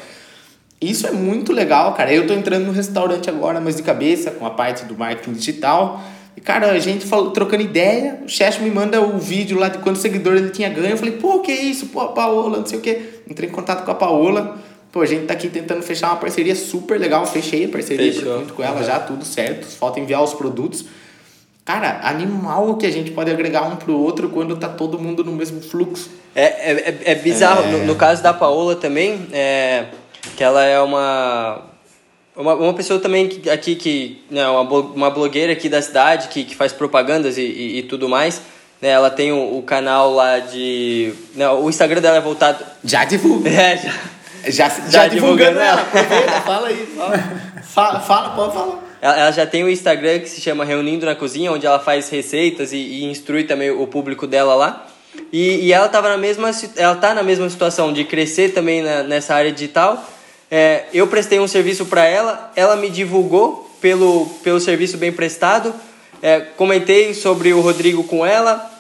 Isso 0.90 1.08
é 1.08 1.12
muito 1.12 1.54
legal, 1.54 1.94
cara. 1.94 2.13
Eu 2.13 2.28
tô 2.28 2.34
entrando 2.34 2.66
no 2.66 2.74
restaurante 2.74 3.30
agora, 3.30 3.62
mas 3.62 3.78
de 3.78 3.84
cabeça, 3.84 4.32
com 4.32 4.46
a 4.46 4.50
parte 4.50 4.84
do 4.84 4.98
marketing 4.98 5.34
digital. 5.34 6.02
E, 6.36 6.42
cara, 6.42 6.72
a 6.72 6.80
gente 6.80 7.06
falou, 7.06 7.32
trocando 7.32 7.63
ideia, 7.63 8.20
o 8.25 8.28
chefe 8.28 8.62
me 8.62 8.70
manda 8.70 9.00
o 9.00 9.18
vídeo 9.18 9.58
lá 9.58 9.70
de 9.70 9.78
quantos 9.78 10.02
seguidores 10.02 10.42
ele 10.42 10.50
tinha 10.50 10.68
ganho. 10.70 10.92
Eu 10.92 10.98
falei, 10.98 11.13
pô, 11.13 11.40
que 11.40 11.54
isso? 11.54 11.86
Pô, 11.88 12.02
a 12.02 12.08
Paola, 12.10 12.58
não 12.58 12.66
sei 12.66 12.80
o 12.80 12.82
quê. 12.82 13.02
Entrei 13.30 13.48
em 13.48 13.52
contato 13.52 13.86
com 13.86 13.92
a 13.92 13.96
Paola. 13.96 14.58
Pô, 14.92 15.02
a 15.02 15.06
gente 15.06 15.25
tá 15.25 15.34
aqui 15.34 15.48
tentando 15.48 15.82
fechar 15.82 16.10
uma 16.10 16.18
parceria 16.18 16.56
super 16.56 17.00
legal. 17.00 17.25
Fechei 17.25 17.66
a 17.66 17.70
parceria 17.70 18.12
junto 18.12 18.54
com 18.54 18.62
ela 18.62 18.80
uhum. 18.80 18.84
já, 18.84 19.00
tudo 19.00 19.24
certo. 19.24 19.66
Falta 19.66 20.02
enviar 20.02 20.22
os 20.22 20.34
produtos. 20.34 20.86
Cara, 21.63 22.02
animal 22.04 22.75
que 22.75 22.86
a 22.86 22.92
gente 22.92 23.12
pode 23.12 23.32
agregar 23.32 23.63
um 23.63 23.78
pro 23.78 23.98
outro 23.98 24.28
quando 24.30 24.58
tá 24.58 24.68
todo 24.68 25.00
mundo 25.00 25.24
no 25.24 25.32
mesmo 25.32 25.62
fluxo. 25.62 26.10
É, 26.36 26.44
é, 26.44 26.98
é 27.06 27.16
bizarro. 27.16 27.63
É... 27.63 27.72
No, 27.72 27.86
no, 27.86 27.96
caso 27.96 28.22
da 28.22 28.34
Paola 28.34 28.75
também, 28.75 29.28
é 29.32 29.86
que 30.36 30.44
ela 30.44 30.63
é 30.63 30.80
uma 30.80 31.62
uma, 32.36 32.56
uma 32.56 32.74
pessoa 32.74 33.00
também 33.00 33.27
que, 33.27 33.50
aqui 33.50 33.75
que 33.75 34.24
né, 34.30 34.48
uma, 34.48 34.62
uma 34.62 35.10
blogueira 35.10 35.53
aqui 35.53 35.70
da 35.70 35.82
cidade 35.82 36.30
que, 36.30 36.44
que 36.44 36.56
faz 36.56 36.74
propagandas 36.74 37.38
e, 37.38 37.42
e, 37.42 37.80
e 37.80 37.84
tudo 37.84 38.10
mais 38.10 38.42
né, 38.82 38.89
ela 38.89 39.10
tem 39.10 39.32
o, 39.32 39.58
o 39.58 39.62
canal 39.62 40.13
lá 40.13 40.39
de 40.39 41.13
né, 41.36 41.48
o 41.50 41.70
Instagram 41.70 42.01
dela 42.01 42.18
é 42.18 42.22
voltado 42.22 42.65
já 42.84 43.06
divulga. 43.06 43.50
É, 43.53 43.77
já. 43.77 43.94
Já, 44.46 44.68
já, 44.68 44.89
já 44.89 45.08
divulgando, 45.08 45.58
divulgando 45.58 45.60
ela. 45.62 46.42
Fala 46.42 46.68
aí. 46.68 46.86
Fala. 47.63 48.00
fala 48.01 48.30
pode 48.32 48.53
falar. 48.53 48.80
Ela, 49.01 49.20
ela 49.20 49.32
já 49.32 49.46
tem 49.46 49.63
o 49.63 49.70
Instagram 49.70 50.20
que 50.20 50.30
se 50.30 50.42
chama 50.42 50.65
Reunindo 50.65 51.06
na 51.06 51.15
Cozinha 51.15 51.50
onde 51.50 51.65
ela 51.65 51.80
faz 51.80 52.10
receitas 52.10 52.74
e, 52.74 52.77
e 52.77 53.06
instrui 53.06 53.46
também 53.46 53.72
o 53.72 53.88
público 53.88 54.27
dela 54.27 54.53
lá. 54.53 54.86
E, 55.32 55.68
e 55.68 55.72
ela 55.72 55.88
tava 55.88 56.10
na 56.10 56.18
mesma 56.18 56.51
ela 56.75 56.96
tá 56.96 57.13
na 57.13 57.24
mesma 57.24 57.50
situação 57.50 57.94
de 57.94 58.03
crescer 58.03 58.50
também 58.53 58.82
na, 58.82 59.03
nessa 59.03 59.34
área 59.34 59.51
digital 59.51 60.03
é, 60.55 60.86
eu 60.93 61.07
prestei 61.07 61.39
um 61.39 61.48
serviço 61.48 61.83
para 61.88 62.05
ela, 62.05 62.51
ela 62.55 62.75
me 62.75 62.88
divulgou 62.88 63.75
pelo, 63.81 64.27
pelo 64.43 64.60
serviço 64.60 65.00
bem 65.00 65.12
prestado. 65.12 65.74
É, 66.22 66.41
comentei 66.41 67.15
sobre 67.15 67.51
o 67.51 67.60
Rodrigo 67.60 68.03
com 68.03 68.24
ela. 68.24 68.72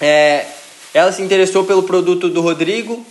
É, 0.00 0.44
ela 0.92 1.12
se 1.12 1.22
interessou 1.22 1.62
pelo 1.62 1.84
produto 1.84 2.28
do 2.28 2.40
Rodrigo. 2.40 3.06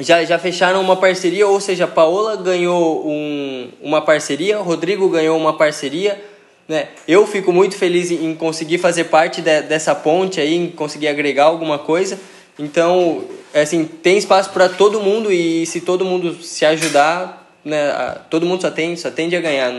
Já, 0.00 0.24
já 0.24 0.36
fecharam 0.36 0.80
uma 0.80 0.96
parceria, 0.96 1.46
ou 1.46 1.60
seja, 1.60 1.84
a 1.84 1.86
Paola 1.86 2.34
ganhou 2.34 3.06
um, 3.06 3.70
uma 3.80 4.02
parceria, 4.02 4.58
o 4.58 4.64
Rodrigo 4.64 5.08
ganhou 5.08 5.38
uma 5.38 5.56
parceria. 5.56 6.20
Né? 6.66 6.88
Eu 7.06 7.24
fico 7.24 7.52
muito 7.52 7.76
feliz 7.76 8.10
em 8.10 8.34
conseguir 8.34 8.78
fazer 8.78 9.04
parte 9.04 9.40
de, 9.40 9.62
dessa 9.62 9.94
ponte 9.94 10.40
aí, 10.40 10.56
em 10.56 10.66
conseguir 10.72 11.06
agregar 11.06 11.44
alguma 11.44 11.78
coisa. 11.78 12.18
Então, 12.58 13.24
é 13.52 13.62
assim, 13.62 13.84
tem 13.84 14.18
espaço 14.18 14.50
para 14.50 14.68
todo 14.68 15.00
mundo 15.00 15.32
e 15.32 15.64
se 15.66 15.80
todo 15.80 16.04
mundo 16.04 16.42
se 16.42 16.64
ajudar, 16.64 17.56
né, 17.64 18.16
todo 18.30 18.46
mundo 18.46 18.60
só 18.60 18.70
tem, 18.70 18.96
só 18.96 19.10
tende 19.10 19.36
a 19.36 19.40
ganhar. 19.40 19.72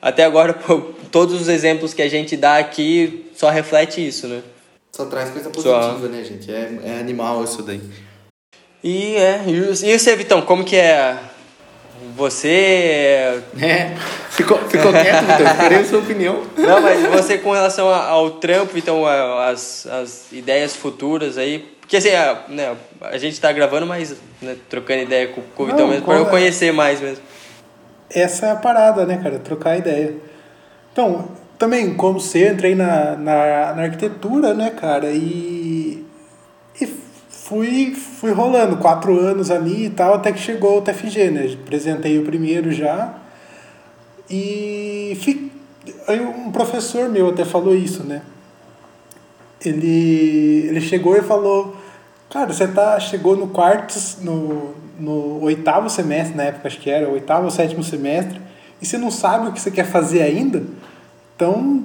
Até 0.00 0.24
agora, 0.24 0.54
todos 1.10 1.40
os 1.40 1.48
exemplos 1.48 1.94
que 1.94 2.02
a 2.02 2.08
gente 2.08 2.36
dá 2.36 2.58
aqui 2.58 3.26
só 3.34 3.50
reflete 3.50 4.06
isso, 4.06 4.26
né? 4.26 4.42
Só 4.92 5.04
traz 5.06 5.30
coisa 5.30 5.50
positiva, 5.50 5.98
só... 6.00 6.06
né, 6.06 6.24
gente? 6.24 6.50
É, 6.50 6.78
é 6.84 7.00
animal 7.00 7.44
isso 7.44 7.62
daí. 7.62 7.80
E 8.82 9.16
é, 9.16 9.42
e 9.46 9.98
você, 9.98 10.16
Vitão, 10.16 10.42
como 10.42 10.64
que 10.64 10.76
é 10.76 11.18
você. 12.14 13.42
É. 13.60 13.94
Ficou, 14.30 14.58
ficou 14.68 14.92
quieto, 14.92 15.24
então. 15.24 15.56
Querendo 15.56 15.88
sua 15.88 15.98
opinião. 15.98 16.42
Não, 16.56 16.80
mas 16.80 17.06
você 17.06 17.38
com 17.38 17.52
relação 17.52 17.88
ao 17.88 18.32
trampo, 18.32 18.76
então, 18.76 19.06
as, 19.06 19.86
as 19.86 20.32
ideias 20.32 20.76
futuras 20.76 21.38
aí. 21.38 21.75
Porque 21.86 21.98
assim, 21.98 22.10
a, 22.10 22.42
né, 22.48 22.76
a 23.00 23.16
gente 23.16 23.40
tá 23.40 23.52
gravando, 23.52 23.86
mas 23.86 24.16
né, 24.42 24.56
trocando 24.68 25.02
ideia 25.02 25.28
com, 25.28 25.62
o 25.62 25.66
Vitão 25.66 25.86
mesmo, 25.86 26.04
para 26.04 26.18
eu 26.18 26.26
conhecer 26.26 26.72
mais 26.72 27.00
mesmo. 27.00 27.22
Essa 28.10 28.46
é 28.46 28.50
a 28.50 28.56
parada, 28.56 29.06
né, 29.06 29.20
cara? 29.22 29.38
Trocar 29.38 29.78
ideia. 29.78 30.16
Então, 30.92 31.28
também, 31.56 31.94
como 31.94 32.18
você, 32.18 32.50
entrei 32.50 32.74
na, 32.74 33.14
na, 33.14 33.72
na 33.74 33.82
arquitetura, 33.84 34.52
né, 34.52 34.70
cara? 34.70 35.12
E. 35.12 36.04
E 36.80 36.86
fui, 37.30 37.94
fui 37.94 38.32
rolando 38.32 38.78
quatro 38.78 39.16
anos 39.20 39.52
ali 39.52 39.86
e 39.86 39.90
tal, 39.90 40.14
até 40.14 40.32
que 40.32 40.40
chegou 40.40 40.78
o 40.78 40.82
TFG, 40.82 41.30
né? 41.30 41.56
Apresentei 41.64 42.18
o 42.18 42.24
primeiro 42.24 42.72
já. 42.72 43.14
E 44.28 45.16
fi, 45.20 45.52
aí 46.08 46.20
um 46.20 46.50
professor 46.50 47.08
meu 47.08 47.28
até 47.28 47.44
falou 47.44 47.76
isso, 47.76 48.02
né? 48.02 48.22
Ele, 49.64 50.66
ele 50.68 50.80
chegou 50.80 51.16
e 51.16 51.22
falou, 51.22 51.75
cara, 52.30 52.52
você 52.52 52.68
tá, 52.68 52.98
chegou 53.00 53.36
no 53.36 53.48
quarto, 53.48 53.94
no, 54.20 54.74
no 54.98 55.42
oitavo 55.42 55.88
semestre, 55.88 56.36
na 56.36 56.44
época 56.44 56.68
acho 56.68 56.80
que 56.80 56.90
era, 56.90 57.08
oitavo 57.08 57.44
ou 57.44 57.50
sétimo 57.50 57.82
semestre, 57.82 58.40
e 58.80 58.86
você 58.86 58.98
não 58.98 59.10
sabe 59.10 59.48
o 59.48 59.52
que 59.52 59.60
você 59.60 59.70
quer 59.70 59.86
fazer 59.86 60.22
ainda, 60.22 60.62
então 61.34 61.84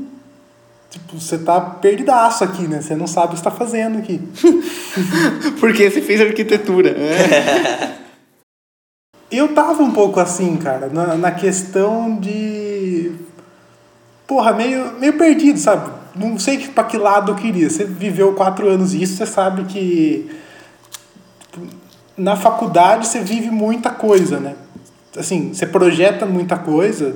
Tipo, 0.91 1.17
você 1.17 1.38
tá 1.38 1.62
perdidaço 1.62 2.43
aqui, 2.43 2.67
né? 2.67 2.81
Você 2.81 2.98
não 2.98 3.07
sabe 3.07 3.27
o 3.27 3.29
que 3.29 3.36
está 3.36 3.50
fazendo 3.50 3.98
aqui. 3.98 4.21
Porque 5.57 5.89
você 5.89 6.01
fez 6.01 6.19
arquitetura. 6.19 6.93
Eu 9.31 9.55
tava 9.55 9.81
um 9.81 9.91
pouco 9.91 10.19
assim, 10.19 10.57
cara, 10.57 10.89
na, 10.89 11.15
na 11.15 11.31
questão 11.31 12.19
de. 12.19 13.13
Porra, 14.27 14.51
meio, 14.51 15.00
meio 15.00 15.17
perdido, 15.17 15.57
sabe? 15.57 15.89
Não 16.15 16.38
sei 16.38 16.68
para 16.68 16.84
que 16.84 16.98
lado 16.98 17.32
eu 17.32 17.36
queria. 17.36 17.70
Você 17.70 17.86
viveu 17.86 18.34
quatro 18.34 18.68
anos 18.68 18.94
isso, 18.94 19.18
você 19.18 19.25
sabe 19.25 19.63
que. 19.65 20.30
Na 22.18 22.36
faculdade 22.36 23.08
você 23.08 23.22
vive 23.22 23.50
muita 23.50 23.89
coisa, 23.89 24.39
né? 24.39 24.56
Assim, 25.18 25.53
você 25.53 25.65
projeta 25.65 26.25
muita 26.25 26.58
coisa, 26.58 27.15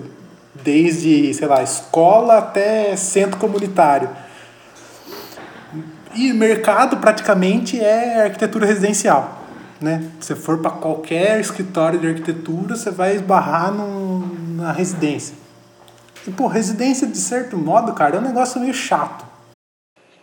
desde, 0.64 1.34
sei 1.34 1.48
lá, 1.48 1.62
escola 1.64 2.38
até 2.38 2.96
centro 2.96 3.38
comunitário. 3.38 4.10
E 6.14 6.32
mercado 6.34 6.98
praticamente 6.98 7.80
é 7.80 8.24
arquitetura 8.24 8.66
residencial. 8.66 9.44
Né? 9.82 10.10
Se 10.20 10.28
você 10.28 10.36
for 10.36 10.60
para 10.60 10.72
qualquer 10.72 11.40
escritório 11.40 12.00
de 12.00 12.08
arquitetura, 12.08 12.76
você 12.76 12.90
vai 12.90 13.16
esbarrar 13.16 13.72
no, 13.74 14.26
na 14.56 14.72
residência. 14.72 15.36
E, 16.28 16.32
pô, 16.32 16.48
residência, 16.48 17.08
de 17.08 17.18
certo 17.18 17.58
modo, 17.58 17.94
cara, 17.94 18.18
é 18.18 18.20
um 18.20 18.24
negócio 18.24 18.60
meio 18.60 18.74
chato. 18.74 19.26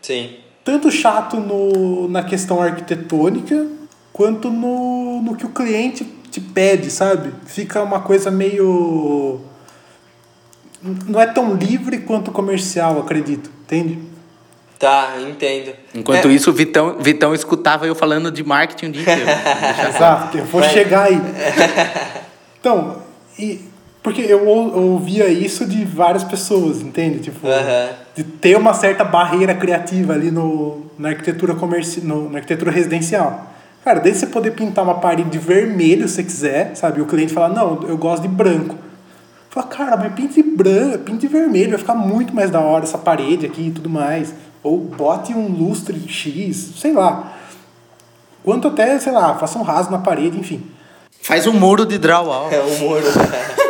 Sim. 0.00 0.36
Tanto 0.64 0.90
chato 0.90 1.36
no, 1.38 2.08
na 2.08 2.22
questão 2.22 2.60
arquitetônica, 2.60 3.68
quanto 4.12 4.50
no, 4.50 5.22
no 5.22 5.36
que 5.36 5.46
o 5.46 5.50
cliente 5.50 6.04
te 6.30 6.40
pede, 6.40 6.90
sabe? 6.90 7.32
Fica 7.46 7.82
uma 7.82 8.00
coisa 8.00 8.30
meio 8.30 9.40
não 11.06 11.20
é 11.20 11.26
tão 11.26 11.54
livre 11.54 11.98
quanto 11.98 12.32
comercial, 12.32 12.98
acredito, 12.98 13.50
entende? 13.62 13.98
Tá, 14.78 15.14
entendo. 15.20 15.74
Enquanto 15.94 16.28
é. 16.28 16.32
isso, 16.32 16.50
o 16.50 16.52
Vitão, 16.52 16.96
Vitão 16.98 17.32
escutava 17.32 17.86
eu 17.86 17.94
falando 17.94 18.32
de 18.32 18.42
marketing 18.42 18.86
o 18.86 18.92
dia 18.92 19.02
inteiro. 19.02 19.30
Exato, 19.88 20.38
eu 20.38 20.44
vou 20.44 20.62
chegar 20.62 21.04
aí. 21.04 21.20
Então, 22.62 23.02
e, 23.36 23.60
porque 24.02 24.22
eu 24.22 24.46
ouvia 24.46 25.28
isso 25.28 25.64
de 25.64 25.84
várias 25.84 26.24
pessoas, 26.24 26.80
entende? 26.80 27.20
Tipo, 27.20 27.46
de 28.16 28.24
ter 28.24 28.56
uma 28.56 28.74
certa 28.74 29.04
barreira 29.04 29.54
criativa 29.54 30.12
ali 30.12 30.30
no, 30.30 30.82
na 30.98 31.10
arquitetura 31.10 31.54
comercial, 31.54 32.04
na 32.04 32.38
arquitetura 32.38 32.72
residencial. 32.72 33.46
Cara, 33.84 34.00
desde 34.00 34.20
você 34.20 34.26
poder 34.26 34.52
pintar 34.52 34.84
uma 34.84 34.94
parede 34.94 35.30
de 35.30 35.38
vermelho 35.38 36.08
se 36.08 36.16
você 36.16 36.22
quiser, 36.24 36.74
sabe? 36.74 37.00
O 37.00 37.06
cliente 37.06 37.32
fala, 37.32 37.48
não, 37.48 37.82
eu 37.88 37.96
gosto 37.96 38.22
de 38.22 38.28
branco. 38.28 38.76
Fala, 39.50 39.66
cara, 39.66 39.96
mas 39.96 40.12
pinte 40.14 40.42
branco, 40.42 40.98
pinte 40.98 41.28
vermelho, 41.28 41.70
vai 41.70 41.78
ficar 41.78 41.94
muito 41.94 42.34
mais 42.34 42.50
da 42.50 42.60
hora 42.60 42.84
essa 42.84 42.98
parede 42.98 43.46
aqui 43.46 43.68
e 43.68 43.70
tudo 43.70 43.88
mais. 43.88 44.34
Ou 44.64 44.78
bote 44.78 45.32
um 45.32 45.46
lustre 45.46 46.08
X, 46.08 46.72
sei 46.76 46.92
lá. 46.92 47.34
Quanto 48.42 48.66
até, 48.68 48.98
sei 48.98 49.12
lá, 49.12 49.34
faça 49.36 49.58
um 49.58 49.62
raso 49.62 49.90
na 49.90 49.98
parede, 49.98 50.38
enfim. 50.38 50.62
Faz 51.20 51.46
um 51.46 51.52
muro 51.52 51.86
de 51.86 51.98
drywall. 51.98 52.50
É, 52.50 52.60
um 52.60 52.78
muro. 52.78 53.04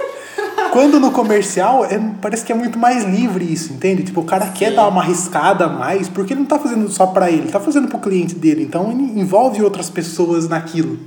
Quando 0.73 0.99
no 0.99 1.11
comercial, 1.11 1.85
é, 1.85 2.01
parece 2.23 2.47
que 2.47 2.51
é 2.51 2.55
muito 2.55 2.79
mais 2.79 3.05
livre 3.05 3.45
isso, 3.45 3.75
entende? 3.75 4.05
Tipo, 4.05 4.23
o 4.23 4.25
cara 4.25 4.47
Sim. 4.47 4.53
quer 4.53 4.75
dar 4.75 4.89
uma 4.89 5.03
arriscada 5.03 5.67
a 5.67 5.69
mais, 5.69 6.09
porque 6.09 6.33
ele 6.33 6.41
não 6.41 6.47
tá 6.47 6.59
fazendo 6.59 6.91
só 6.91 7.09
para 7.09 7.31
ele, 7.31 7.53
tá 7.53 7.61
fazendo 7.61 7.89
pro 7.89 7.99
cliente 7.99 8.35
dele. 8.35 8.63
Então, 8.63 8.91
ele 8.91 9.21
envolve 9.21 9.63
outras 9.63 9.91
pessoas 9.91 10.49
naquilo. 10.49 10.99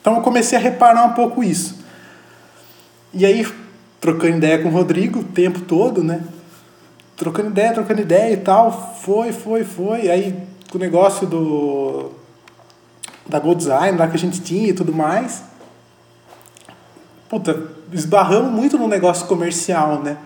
Então, 0.00 0.16
eu 0.16 0.22
comecei 0.22 0.58
a 0.58 0.60
reparar 0.60 1.04
um 1.04 1.12
pouco 1.12 1.44
isso. 1.44 1.78
E 3.12 3.24
aí, 3.24 3.46
trocando 4.00 4.38
ideia 4.38 4.58
com 4.60 4.70
o 4.70 4.72
Rodrigo 4.72 5.20
o 5.20 5.24
tempo 5.24 5.60
todo, 5.60 6.02
né? 6.02 6.22
Trocando 7.16 7.50
ideia, 7.50 7.74
trocando 7.74 8.00
ideia 8.00 8.32
e 8.32 8.38
tal. 8.38 8.96
Foi, 9.04 9.30
foi, 9.30 9.62
foi. 9.62 10.10
Aí 10.10 10.36
com 10.68 10.78
o 10.78 10.80
negócio 10.80 11.28
do. 11.28 12.10
da 13.24 13.38
Gold 13.38 13.58
Design 13.58 13.96
lá 13.96 14.08
que 14.08 14.16
a 14.16 14.18
gente 14.18 14.40
tinha 14.40 14.70
e 14.70 14.72
tudo 14.72 14.92
mais. 14.92 15.44
Puta, 17.34 17.60
esbarramos 17.92 18.52
muito 18.52 18.78
no 18.78 18.86
negócio 18.86 19.26
comercial, 19.26 20.00
né? 20.00 20.16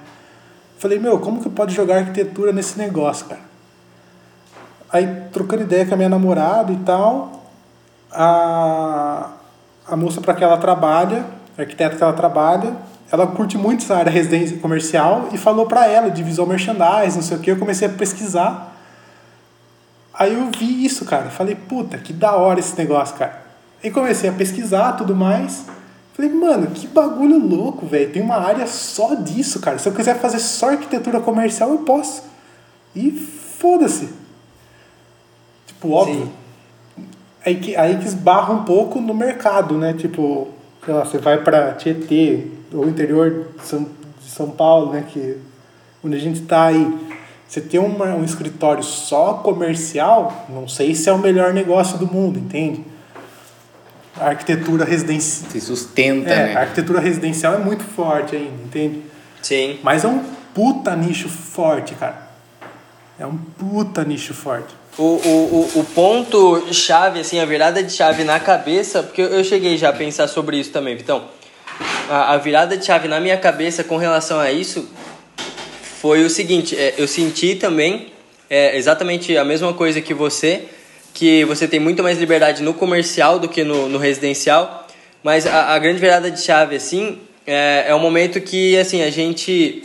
Falei, 0.77 0.99
meu, 0.99 1.19
como 1.19 1.43
que 1.43 1.49
pode 1.49 1.75
jogar 1.75 2.01
arquitetura 2.01 2.53
nesse 2.53 2.79
negócio, 2.79 3.25
cara? 3.25 3.41
Aí 4.93 5.23
trocando 5.33 5.63
ideia 5.63 5.87
com 5.87 5.95
a 5.95 5.97
minha 5.97 6.11
namorada 6.11 6.71
e 6.71 6.77
tal, 6.77 7.45
a, 8.13 9.31
a 9.87 9.97
moça 9.97 10.21
para 10.21 10.35
que 10.35 10.45
ela 10.45 10.59
trabalha, 10.59 11.25
a 11.57 11.63
arquiteta 11.63 11.97
que 11.97 12.03
ela 12.03 12.13
trabalha, 12.13 12.77
ela 13.11 13.27
curte 13.27 13.57
muito 13.57 13.85
essa 13.85 13.97
área 13.97 14.13
residência 14.13 14.59
comercial 14.59 15.31
e 15.33 15.39
falou 15.39 15.65
para 15.65 15.87
ela 15.87 16.11
de 16.11 16.23
visual 16.23 16.47
merchandising, 16.47 17.17
não 17.17 17.23
sei 17.23 17.39
o 17.39 17.41
que. 17.41 17.51
Eu 17.51 17.59
comecei 17.59 17.89
a 17.89 17.91
pesquisar. 17.91 18.77
Aí 20.13 20.35
eu 20.35 20.51
vi 20.51 20.85
isso, 20.85 21.07
cara. 21.07 21.31
Falei, 21.31 21.55
puta, 21.55 21.97
que 21.97 22.13
da 22.13 22.37
hora 22.37 22.61
esse 22.61 22.77
negócio, 22.77 23.17
cara. 23.17 23.41
Aí 23.83 23.91
comecei 23.91 24.29
a 24.29 24.33
pesquisar 24.35 24.93
tudo 24.93 25.17
mais. 25.17 25.65
Falei, 26.19 26.33
mano, 26.33 26.67
que 26.67 26.89
bagulho 26.89 27.39
louco, 27.39 27.87
velho. 27.87 28.11
Tem 28.11 28.21
uma 28.21 28.39
área 28.39 28.67
só 28.67 29.15
disso, 29.15 29.61
cara. 29.61 29.79
Se 29.79 29.89
eu 29.89 29.93
quiser 29.93 30.19
fazer 30.19 30.41
só 30.41 30.71
arquitetura 30.71 31.21
comercial, 31.21 31.71
eu 31.71 31.79
posso. 31.79 32.25
E 32.93 33.13
foda-se. 33.13 34.09
Tipo, 35.65 35.93
óbvio. 35.93 36.29
Aí 37.47 37.55
que, 37.55 37.77
aí 37.77 37.97
que 37.99 38.05
esbarra 38.09 38.53
um 38.53 38.65
pouco 38.65 39.01
no 39.01 39.15
mercado, 39.15 39.79
né? 39.79 39.93
Tipo, 39.93 40.49
sei 40.85 40.93
lá, 40.93 41.05
você 41.05 41.19
vai 41.19 41.41
pra 41.41 41.75
Tietê, 41.75 42.49
ou 42.73 42.89
interior 42.89 43.51
de 43.57 43.65
São, 43.65 43.85
de 43.85 44.29
São 44.29 44.51
Paulo, 44.51 44.93
né, 44.93 45.05
que 45.09 45.39
onde 46.05 46.17
a 46.17 46.21
gente 46.21 46.43
está 46.43 46.65
aí, 46.65 46.99
você 47.47 47.61
ter 47.61 47.79
uma, 47.79 48.07
um 48.07 48.25
escritório 48.25 48.83
só 48.83 49.35
comercial, 49.35 50.47
não 50.49 50.67
sei 50.67 50.97
se 50.97 51.09
é 51.09 51.13
o 51.13 51.19
melhor 51.19 51.55
negócio 51.55 51.97
do 51.97 52.13
mundo, 52.13 52.41
entende? 52.41 52.85
A 54.17 54.29
arquitetura 54.29 54.85
residencial. 54.85 55.51
Se 55.51 55.61
sustenta, 55.61 56.31
é, 56.31 56.47
né? 56.47 56.57
A 56.57 56.61
arquitetura 56.61 57.01
residencial 57.01 57.55
é 57.55 57.59
muito 57.59 57.85
forte 57.85 58.37
ainda, 58.37 58.63
entende? 58.65 59.03
Sim. 59.43 59.79
Mas 59.83 60.05
é 60.05 60.09
um 60.09 60.23
puta 60.55 60.95
nicho 60.97 61.29
forte, 61.29 61.95
cara. 61.95 62.29
É 63.19 63.27
um 63.27 63.37
puta 63.37 64.05
nicho 64.05 64.35
forte. 64.35 64.75
O, 64.97 65.03
o, 65.03 65.71
o, 65.77 65.81
o 65.81 65.85
ponto 65.85 66.73
chave, 66.73 67.21
assim, 67.21 67.39
a 67.39 67.45
virada 67.45 67.83
de 67.83 67.93
chave 67.93 68.25
na 68.25 68.41
cabeça, 68.41 69.03
porque 69.03 69.23
eu 69.23 69.45
cheguei 69.45 69.77
já 69.77 69.91
a 69.91 69.93
pensar 69.93 70.27
sobre 70.27 70.59
isso 70.59 70.71
também, 70.71 70.97
Vitão 70.97 71.25
a, 72.09 72.35
a 72.35 72.37
virada 72.39 72.77
de 72.77 72.85
chave 72.85 73.07
na 73.07 73.21
minha 73.21 73.37
cabeça 73.37 73.85
com 73.85 73.97
relação 73.97 74.41
a 74.41 74.51
isso 74.51 74.89
foi 76.01 76.25
o 76.25 76.31
seguinte: 76.31 76.77
é, 76.77 76.95
eu 76.97 77.07
senti 77.07 77.55
também 77.55 78.13
é, 78.49 78.77
exatamente 78.77 79.37
a 79.37 79.45
mesma 79.45 79.73
coisa 79.75 80.01
que 80.01 80.15
você, 80.15 80.65
que 81.19 81.45
você 81.45 81.67
tem 81.67 81.81
muito 81.81 82.01
mais 82.01 82.17
liberdade 82.17 82.63
no 82.63 82.73
comercial 82.73 83.41
do 83.41 83.49
que 83.49 83.65
no, 83.65 83.89
no 83.89 83.99
residencial, 83.99 84.87
mas 85.21 85.49
a, 85.49 85.75
a, 85.75 85.79
grande 85.81 85.99
virada 85.99 86.31
de 86.31 86.41
chave, 86.41 86.77
assim, 86.77 87.19
é, 87.45 87.87
é 87.89 87.95
um 87.95 87.99
momento 87.99 88.41
que, 88.41 88.79
assim, 88.79 89.03
a 89.03 89.11
gente... 89.11 89.83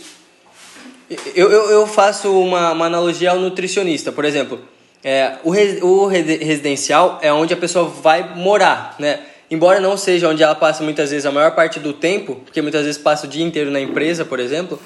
Eu, 1.36 1.52
eu, 1.52 1.72
eu 1.72 1.88
faço 1.88 2.32
uma, 2.40 2.72
uma 2.74 2.86
analogia 2.86 3.32
ao 3.32 3.40
nutricionista, 3.40 4.12
por 4.12 4.26
exemplo. 4.26 4.62
é, 5.04 5.38
o, 5.44 5.50
re, 5.50 5.80
o 5.82 6.06
residencial 6.06 7.18
é 7.24 7.34
onde 7.34 7.52
a 7.52 7.58
pessoa 7.58 7.86
vai 7.86 8.36
morar, 8.36 8.96
né? 9.00 9.22
Embora 9.50 9.80
não 9.80 9.98
seja 9.98 10.30
onde 10.30 10.44
ela 10.44 10.54
passa 10.54 10.84
muitas 10.84 11.10
vezes 11.10 11.26
a 11.26 11.32
maior 11.32 11.56
parte 11.56 11.80
do 11.80 11.94
tempo, 11.94 12.36
porque 12.46 12.62
muitas 12.62 12.86
vezes 12.86 13.02
passa 13.02 13.26
o 13.26 13.30
dia 13.30 13.44
inteiro 13.44 13.72
na 13.72 13.82
empresa, 13.82 14.24
por 14.24 14.40
exemplo, 14.40 14.80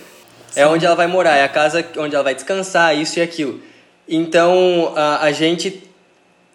Sim. 0.49 0.61
é 0.61 0.67
onde 0.67 0.85
ela 0.85 0.95
vai 0.95 1.07
morar, 1.07 1.35
é 1.35 1.43
a 1.43 1.49
casa 1.49 1.85
onde 1.97 2.15
ela 2.15 2.23
vai 2.23 2.33
descansar, 2.33 2.97
isso 2.97 3.19
e 3.19 3.21
aquilo. 3.21 3.59
Então 4.07 4.93
a, 4.95 5.25
a 5.25 5.31
gente 5.33 5.86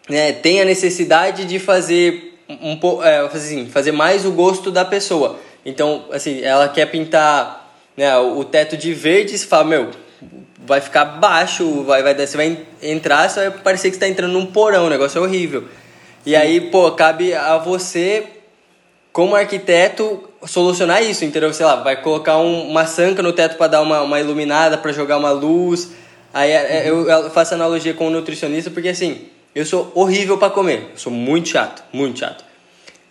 né, 0.08 0.32
tem 0.32 0.60
a 0.60 0.64
necessidade 0.64 1.44
de 1.44 1.58
fazer 1.58 2.38
um 2.60 2.76
pouco, 2.76 3.02
é, 3.02 3.18
assim, 3.20 3.66
fazer 3.66 3.92
mais 3.92 4.24
o 4.24 4.32
gosto 4.32 4.70
da 4.70 4.84
pessoa. 4.84 5.38
Então, 5.64 6.06
assim, 6.12 6.42
ela 6.42 6.68
quer 6.68 6.86
pintar 6.86 7.74
né, 7.96 8.16
o 8.18 8.44
teto 8.44 8.76
de 8.76 8.92
verde, 8.92 9.38
você 9.38 9.46
fala, 9.46 9.64
meu, 9.64 9.90
vai 10.64 10.80
ficar 10.80 11.04
baixo, 11.04 11.82
vai, 11.84 12.02
vai, 12.02 12.14
você 12.14 12.36
vai 12.36 12.58
entrar, 12.82 13.28
você 13.28 13.48
vai 13.48 13.58
parecer 13.58 13.90
que 13.90 13.96
está 13.96 14.08
entrando 14.08 14.32
num 14.32 14.46
porão, 14.46 14.86
o 14.86 14.90
negócio 14.90 15.18
é 15.18 15.20
horrível. 15.20 15.64
E 16.24 16.36
aí, 16.36 16.60
pô, 16.60 16.90
cabe 16.92 17.34
a 17.34 17.58
você, 17.58 18.24
como 19.12 19.34
arquiteto, 19.34 20.28
solucionar 20.46 21.02
isso, 21.02 21.24
entendeu? 21.24 21.52
Sei 21.52 21.66
lá, 21.66 21.76
vai 21.76 22.00
colocar 22.00 22.38
um, 22.38 22.68
uma 22.68 22.86
sanca 22.86 23.22
no 23.22 23.32
teto 23.32 23.56
para 23.56 23.66
dar 23.66 23.82
uma, 23.82 24.02
uma 24.02 24.20
iluminada, 24.20 24.78
para 24.78 24.92
jogar 24.92 25.18
uma 25.18 25.30
luz. 25.30 25.90
Aí 26.32 26.50
é, 26.50 26.88
eu, 26.88 27.08
eu 27.08 27.30
faço 27.30 27.54
analogia 27.54 27.92
com 27.92 28.06
o 28.06 28.10
nutricionista, 28.10 28.70
porque 28.70 28.88
assim, 28.88 29.26
eu 29.54 29.66
sou 29.66 29.92
horrível 29.94 30.38
para 30.38 30.50
comer, 30.50 30.90
eu 30.92 30.98
sou 30.98 31.12
muito 31.12 31.48
chato, 31.48 31.82
muito 31.92 32.18
chato. 32.20 32.44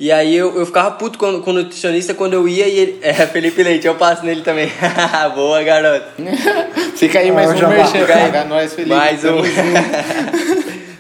E 0.02 0.12
aí 0.12 0.36
eu, 0.36 0.58
eu 0.58 0.66
ficava 0.66 0.90
puto 0.90 1.20
com, 1.20 1.42
com 1.44 1.52
o 1.52 1.54
nutricionista 1.54 2.16
quando 2.16 2.34
eu 2.34 2.48
ia 2.48 2.68
e 2.68 2.80
ele. 2.80 3.00
É, 3.04 3.14
Felipe 3.14 3.62
Leite, 3.62 3.86
eu 3.86 3.94
passo 3.94 4.26
nele 4.26 4.42
também. 4.42 4.68
Boa, 5.36 5.62
garoto. 5.62 6.08
Fica 6.98 7.20
aí 7.20 7.32
mais 7.32 7.52
ah, 7.52 7.54
um 7.54 7.70
merchan. 7.70 8.00
Fica 8.00 8.16
aí. 8.16 8.48
Nós, 8.48 8.74
Felipe. 8.74 8.96
Mais 8.96 9.24
um. 9.24 9.44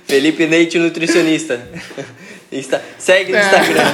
Felipe 0.05 0.45
Leite, 0.45 0.77
nutricionista. 0.77 1.59
Insta... 2.51 2.79
Segue 2.99 3.31
no 3.31 3.39
é. 3.39 3.41
Instagram. 3.41 3.93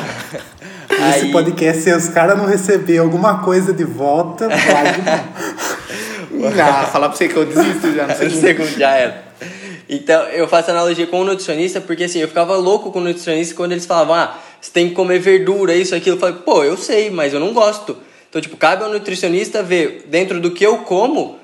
Esse 0.89 1.25
aí... 1.25 1.32
podcast, 1.32 1.84
se 1.84 1.94
os 1.94 2.10
caras 2.10 2.38
não 2.38 2.46
receber 2.46 2.98
alguma 2.98 3.39
coisa 3.44 3.72
de 3.72 3.86
volta, 3.86 4.50
vai. 4.50 5.76
Não, 6.39 6.51
falar 6.88 7.10
pra 7.10 7.17
você 7.17 7.27
que 7.27 7.36
eu 7.36 7.46
desisto 7.46 7.94
já 7.94 8.08
no 8.08 8.15
segundo. 8.15 8.39
segundo 8.41 8.79
já 8.79 8.91
era. 8.91 9.27
Então, 9.89 10.24
eu 10.29 10.48
faço 10.48 10.70
analogia 10.72 11.08
com 11.08 11.22
o 11.22 11.24
nutricionista, 11.24 11.79
porque 11.79 12.03
assim, 12.03 12.20
eu 12.20 12.27
ficava 12.27 12.56
louco 12.58 12.91
com 12.91 13.00
o 13.00 13.03
nutricionista 13.03 13.56
quando 13.56 13.72
eles 13.72 13.86
falavam, 13.86 14.15
ah, 14.15 14.38
você 14.60 14.72
tem 14.72 14.89
que 14.89 14.96
comer 14.96 15.20
verdura, 15.20 15.74
isso, 15.74 15.96
aquilo. 15.96 16.17
Eu 16.17 16.20
falei, 16.20 16.36
pô, 16.44 16.63
eu 16.63 16.75
sei, 16.75 17.10
mas 17.10 17.34
eu 17.34 17.39
não 17.39 17.53
gosto. 17.53 17.98
Então, 18.29 18.41
tipo, 18.41 18.58
cabe 18.58 18.84
ao 18.84 18.91
nutricionista 18.91 19.63
ver 19.63 20.06
dentro 20.08 20.41
do 20.41 20.51
que 20.51 20.65
eu 20.65 20.79
como, 20.79 21.39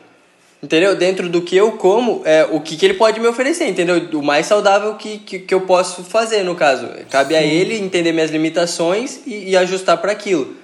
entendeu? 0.61 0.93
Dentro 0.95 1.29
do 1.29 1.41
que 1.41 1.55
eu 1.55 1.73
como, 1.73 2.21
é, 2.25 2.45
o 2.51 2.59
que, 2.59 2.75
que 2.75 2.85
ele 2.85 2.95
pode 2.95 3.19
me 3.19 3.27
oferecer, 3.27 3.65
entendeu? 3.67 4.09
O 4.13 4.21
mais 4.21 4.45
saudável 4.45 4.95
que, 4.95 5.19
que, 5.19 5.39
que 5.39 5.53
eu 5.53 5.61
posso 5.61 6.03
fazer, 6.03 6.43
no 6.43 6.53
caso. 6.53 6.89
Cabe 7.09 7.35
Sim. 7.35 7.39
a 7.39 7.43
ele 7.43 7.77
entender 7.77 8.11
minhas 8.11 8.29
limitações 8.31 9.21
e, 9.25 9.51
e 9.51 9.57
ajustar 9.57 9.97
para 9.97 10.11
aquilo. 10.11 10.62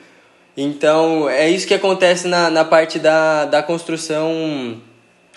Então, 0.56 1.30
é 1.30 1.50
isso 1.50 1.68
que 1.68 1.74
acontece 1.74 2.28
na, 2.28 2.50
na 2.50 2.66
parte 2.66 3.00
da, 3.00 3.46
da 3.46 3.64
construção 3.64 4.82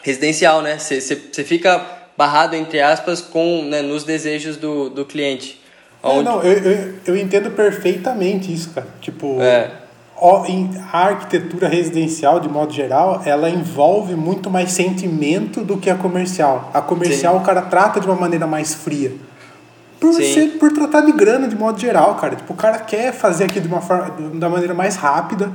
residencial, 0.03 0.63
né? 0.63 0.79
Você 0.79 1.45
fica 1.45 1.81
barrado, 2.17 2.55
entre 2.55 2.81
aspas, 2.81 3.21
com, 3.21 3.63
né, 3.65 3.83
nos 3.83 4.05
desejos 4.05 4.57
do, 4.57 4.91
do 4.91 5.05
cliente. 5.05 5.61
É, 6.03 6.09
Onde... 6.09 6.25
não, 6.25 6.43
eu, 6.43 6.59
eu, 6.59 6.95
eu 7.07 7.17
entendo 7.17 7.51
perfeitamente 7.51 8.53
isso, 8.53 8.71
cara. 8.71 8.89
Tipo, 9.01 9.41
é. 9.41 9.71
a 10.93 10.99
arquitetura 10.99 11.69
residencial, 11.69 12.41
de 12.41 12.49
modo 12.49 12.73
geral, 12.73 13.23
ela 13.25 13.49
envolve 13.49 14.15
muito 14.15 14.51
mais 14.51 14.73
sentimento 14.73 15.63
do 15.63 15.79
que 15.79 15.89
a 15.89 15.95
comercial. 15.95 16.71
A 16.75 16.81
comercial 16.81 17.37
Sim. 17.37 17.41
o 17.41 17.45
cara 17.45 17.63
trata 17.63 18.01
de 18.01 18.07
uma 18.07 18.17
maneira 18.17 18.47
mais 18.47 18.75
fria. 18.75 19.13
Por, 20.03 20.15
ser, 20.15 20.59
por 20.59 20.73
tratar 20.73 21.03
de 21.03 21.13
grana 21.13 21.47
de 21.47 21.55
modo 21.55 21.79
geral, 21.79 22.17
cara. 22.17 22.35
Tipo, 22.35 22.53
o 22.53 22.57
cara 22.57 22.79
quer 22.79 23.13
fazer 23.13 23.45
aqui 23.45 23.61
de 23.61 23.69
uma 23.69 23.81
forma, 23.81 24.11
da 24.35 24.49
maneira 24.49 24.75
mais 24.75 24.97
rápida 24.97 25.53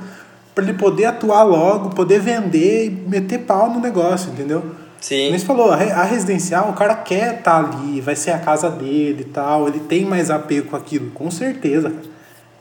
para 0.56 0.64
ele 0.64 0.74
poder 0.74 1.06
atuar 1.06 1.44
logo, 1.44 1.90
poder 1.90 2.20
vender 2.20 2.86
e 2.88 2.90
meter 2.90 3.40
pau 3.40 3.70
no 3.70 3.80
negócio, 3.80 4.32
entendeu? 4.32 4.64
Sim. 5.00 5.32
Mas 5.32 5.44
falou, 5.44 5.72
a 5.72 6.04
residencial, 6.04 6.70
o 6.70 6.74
cara 6.74 6.96
quer 6.96 7.40
estar 7.40 7.62
tá 7.62 7.70
ali, 7.70 8.02
vai 8.02 8.16
ser 8.16 8.32
a 8.32 8.40
casa 8.40 8.70
dele 8.70 9.22
e 9.22 9.32
tal, 9.32 9.68
ele 9.68 9.82
tem 9.82 10.06
mais 10.06 10.32
apego 10.32 10.70
com 10.70 10.76
aquilo, 10.76 11.12
com 11.12 11.30
certeza. 11.30 11.94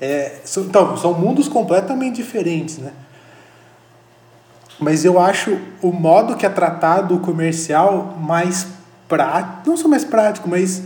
É, 0.00 0.32
então, 0.58 0.96
são 0.96 1.14
mundos 1.14 1.48
completamente 1.48 2.16
diferentes, 2.16 2.78
né? 2.78 2.92
Mas 4.78 5.04
eu 5.04 5.18
acho 5.18 5.56
o 5.80 5.90
modo 5.90 6.36
que 6.36 6.44
é 6.44 6.50
tratado 6.50 7.14
o 7.14 7.20
comercial 7.20 8.18
mais 8.20 8.66
prático, 9.08 9.70
não 9.70 9.76
só 9.76 9.88
mais 9.88 10.04
prático, 10.04 10.48
mas 10.48 10.82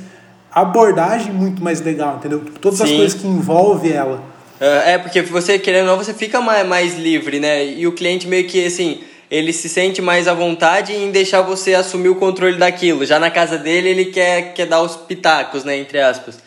abordagem 0.53 1.33
muito 1.33 1.63
mais 1.63 1.81
legal, 1.81 2.17
entendeu? 2.17 2.43
Todas 2.61 2.79
Sim. 2.79 2.85
as 2.85 2.91
coisas 2.91 3.15
que 3.15 3.27
envolve 3.27 3.93
ela. 3.93 4.23
É, 4.61 4.93
é, 4.93 4.99
porque 4.99 5.23
você, 5.23 5.59
querendo 5.59 5.89
ou 5.89 5.97
não, 5.97 5.97
você 5.97 6.13
fica 6.13 6.41
mais, 6.41 6.67
mais 6.67 6.99
livre, 6.99 7.41
né? 7.41 7.65
E 7.65 7.87
o 7.87 7.93
cliente 7.93 8.29
meio 8.29 8.47
que, 8.47 8.67
assim, 8.67 9.01
ele 9.31 9.53
se 9.53 9.69
sente 9.69 10.03
mais 10.03 10.29
à 10.29 10.35
vontade 10.35 10.93
em 10.93 11.11
deixar 11.11 11.41
você 11.41 11.75
assumir 11.75 12.11
o 12.11 12.17
controle 12.17 12.59
daquilo. 12.59 13.07
Já 13.07 13.19
na 13.19 13.31
casa 13.31 13.57
dele, 13.57 13.89
ele 13.89 14.05
quer, 14.07 14.53
quer 14.53 14.67
dar 14.67 14.83
os 14.83 14.97
pitacos, 14.97 15.65
né? 15.65 15.79
Entre 15.79 15.99
aspas. 15.99 16.39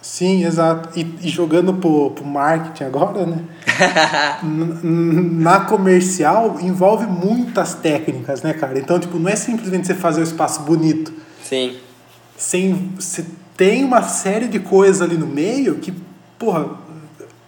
Sim, 0.00 0.46
exato. 0.46 0.98
E, 0.98 1.06
e 1.20 1.28
jogando 1.28 1.74
pro, 1.74 2.12
pro 2.12 2.24
marketing 2.24 2.84
agora, 2.84 3.26
né? 3.26 3.44
na 4.42 5.60
comercial 5.60 6.56
envolve 6.60 7.06
muitas 7.06 7.74
técnicas, 7.74 8.42
né, 8.42 8.54
cara? 8.54 8.78
Então, 8.78 8.98
tipo, 8.98 9.18
não 9.18 9.28
é 9.28 9.36
simplesmente 9.36 9.86
você 9.86 9.94
fazer 9.94 10.20
o 10.20 10.24
espaço 10.24 10.62
bonito. 10.62 11.12
Sim. 11.42 11.76
Sem, 12.36 12.92
você 12.98 13.24
tem 13.58 13.84
uma 13.84 14.02
série 14.04 14.46
de 14.46 14.60
coisas 14.60 15.02
ali 15.02 15.16
no 15.18 15.26
meio 15.26 15.74
que, 15.74 15.92
porra, 16.38 16.66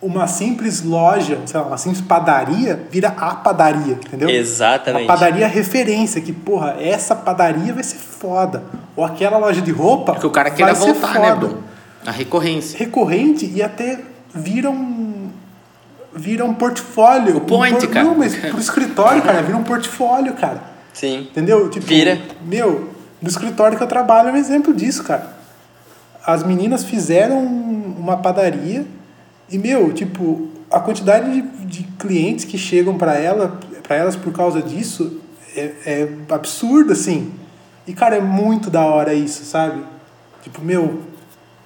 uma 0.03 0.27
simples 0.27 0.83
loja, 0.83 1.39
sei 1.47 1.61
lá, 1.61 1.67
uma 1.69 1.79
simples 1.79 2.01
padaria 2.03 2.85
vira 2.91 3.15
a 3.17 3.37
padaria, 3.37 3.93
entendeu? 3.93 4.29
Exatamente. 4.29 5.05
Uma 5.05 5.15
padaria 5.15 5.47
referência, 5.47 6.21
que, 6.21 6.33
porra, 6.33 6.77
essa 6.81 7.15
padaria 7.15 7.73
vai 7.73 7.85
ser 7.85 7.99
foda. 7.99 8.65
Ou 8.97 9.05
aquela 9.05 9.39
loja 9.39 9.63
de 9.63 9.71
roupa. 9.71 10.15
Porque 10.15 10.27
o 10.27 10.31
cara 10.31 10.51
queira 10.51 10.75
voltar, 10.75 11.21
né, 11.21 11.33
Bruno? 11.33 11.63
A 12.05 12.11
recorrência. 12.11 12.77
Recorrente 12.77 13.47
e 13.47 13.63
até 13.63 14.01
vira 14.35 14.69
um. 14.69 15.31
Vira 16.13 16.45
um 16.45 16.55
portfólio. 16.55 17.37
O 17.37 17.41
point, 17.43 17.87
um, 17.87 17.89
cara. 17.89 18.05
Não, 18.05 18.17
mas 18.17 18.35
pro 18.35 18.59
escritório, 18.59 19.23
cara, 19.23 19.43
vira 19.43 19.57
um 19.57 19.63
portfólio, 19.63 20.33
cara. 20.35 20.61
Sim. 20.93 21.29
Entendeu? 21.31 21.71
Tipo, 21.71 21.87
vira. 21.87 22.21
Meu, 22.45 22.91
no 23.23 23.29
escritório 23.29 23.77
que 23.79 23.83
eu 23.85 23.87
trabalho 23.87 24.31
é 24.31 24.33
um 24.33 24.37
exemplo 24.37 24.75
disso, 24.75 25.05
cara. 25.05 25.40
As 26.25 26.43
meninas 26.43 26.85
fizeram 26.85 27.45
uma 27.45 28.17
padaria 28.17 28.87
e, 29.51 29.59
meu, 29.59 29.93
tipo, 29.93 30.49
a 30.71 30.79
quantidade 30.79 31.31
de, 31.31 31.43
de 31.67 31.83
clientes 31.99 32.45
que 32.45 32.57
chegam 32.57 32.97
para 32.97 33.19
ela, 33.19 33.59
para 33.83 33.97
elas 33.97 34.17
por 34.17 34.33
causa 34.33 34.63
disso 34.63 35.21
é, 35.57 35.73
é 35.85 36.09
absurdo, 36.29 36.93
assim. 36.93 37.33
E, 37.87 37.93
cara, 37.93 38.17
é 38.17 38.21
muito 38.21 38.71
da 38.71 38.85
hora 38.85 39.13
isso, 39.13 39.45
sabe? 39.45 39.83
Tipo, 40.43 40.63
meu, 40.63 41.01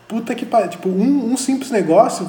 puta 0.08 0.34
que 0.34 0.46
pariu. 0.46 0.70
Tipo, 0.70 0.88
um, 0.88 1.32
um 1.32 1.36
simples 1.36 1.70
negócio 1.70 2.28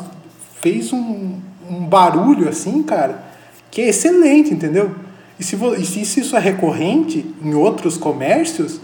fez 0.62 0.92
um, 0.92 1.40
um 1.70 1.86
barulho, 1.86 2.50
assim, 2.50 2.84
cara, 2.84 3.24
que 3.72 3.82
é 3.82 3.90
excelente, 3.90 4.54
entendeu? 4.54 4.94
E 5.40 5.44
se, 5.44 5.56
e 5.56 5.86
se 5.86 6.20
isso 6.22 6.36
é 6.36 6.40
recorrente 6.40 7.26
em 7.42 7.54
outros 7.54 7.98
comércios, 7.98 8.80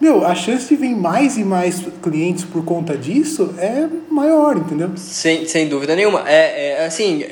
meu, 0.00 0.26
a 0.26 0.34
chance 0.34 0.68
de 0.68 0.76
vir 0.76 0.94
mais 0.94 1.36
e 1.38 1.44
mais 1.44 1.82
clientes 2.02 2.44
por 2.44 2.64
conta 2.64 2.96
disso 2.96 3.54
é 3.58 3.88
maior, 4.10 4.56
entendeu? 4.56 4.90
Sem, 4.96 5.46
sem 5.46 5.68
dúvida 5.68 5.96
nenhuma. 5.96 6.22
É, 6.26 6.72
é 6.72 6.86
assim, 6.86 7.24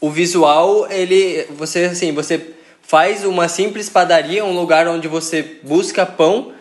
o 0.00 0.10
visual, 0.10 0.86
ele, 0.90 1.46
você, 1.56 1.84
assim, 1.84 2.12
você 2.12 2.54
faz 2.82 3.24
uma 3.24 3.48
simples 3.48 3.88
padaria, 3.88 4.44
um 4.44 4.54
lugar 4.54 4.88
onde 4.88 5.08
você 5.08 5.58
busca 5.62 6.06
pão, 6.06 6.52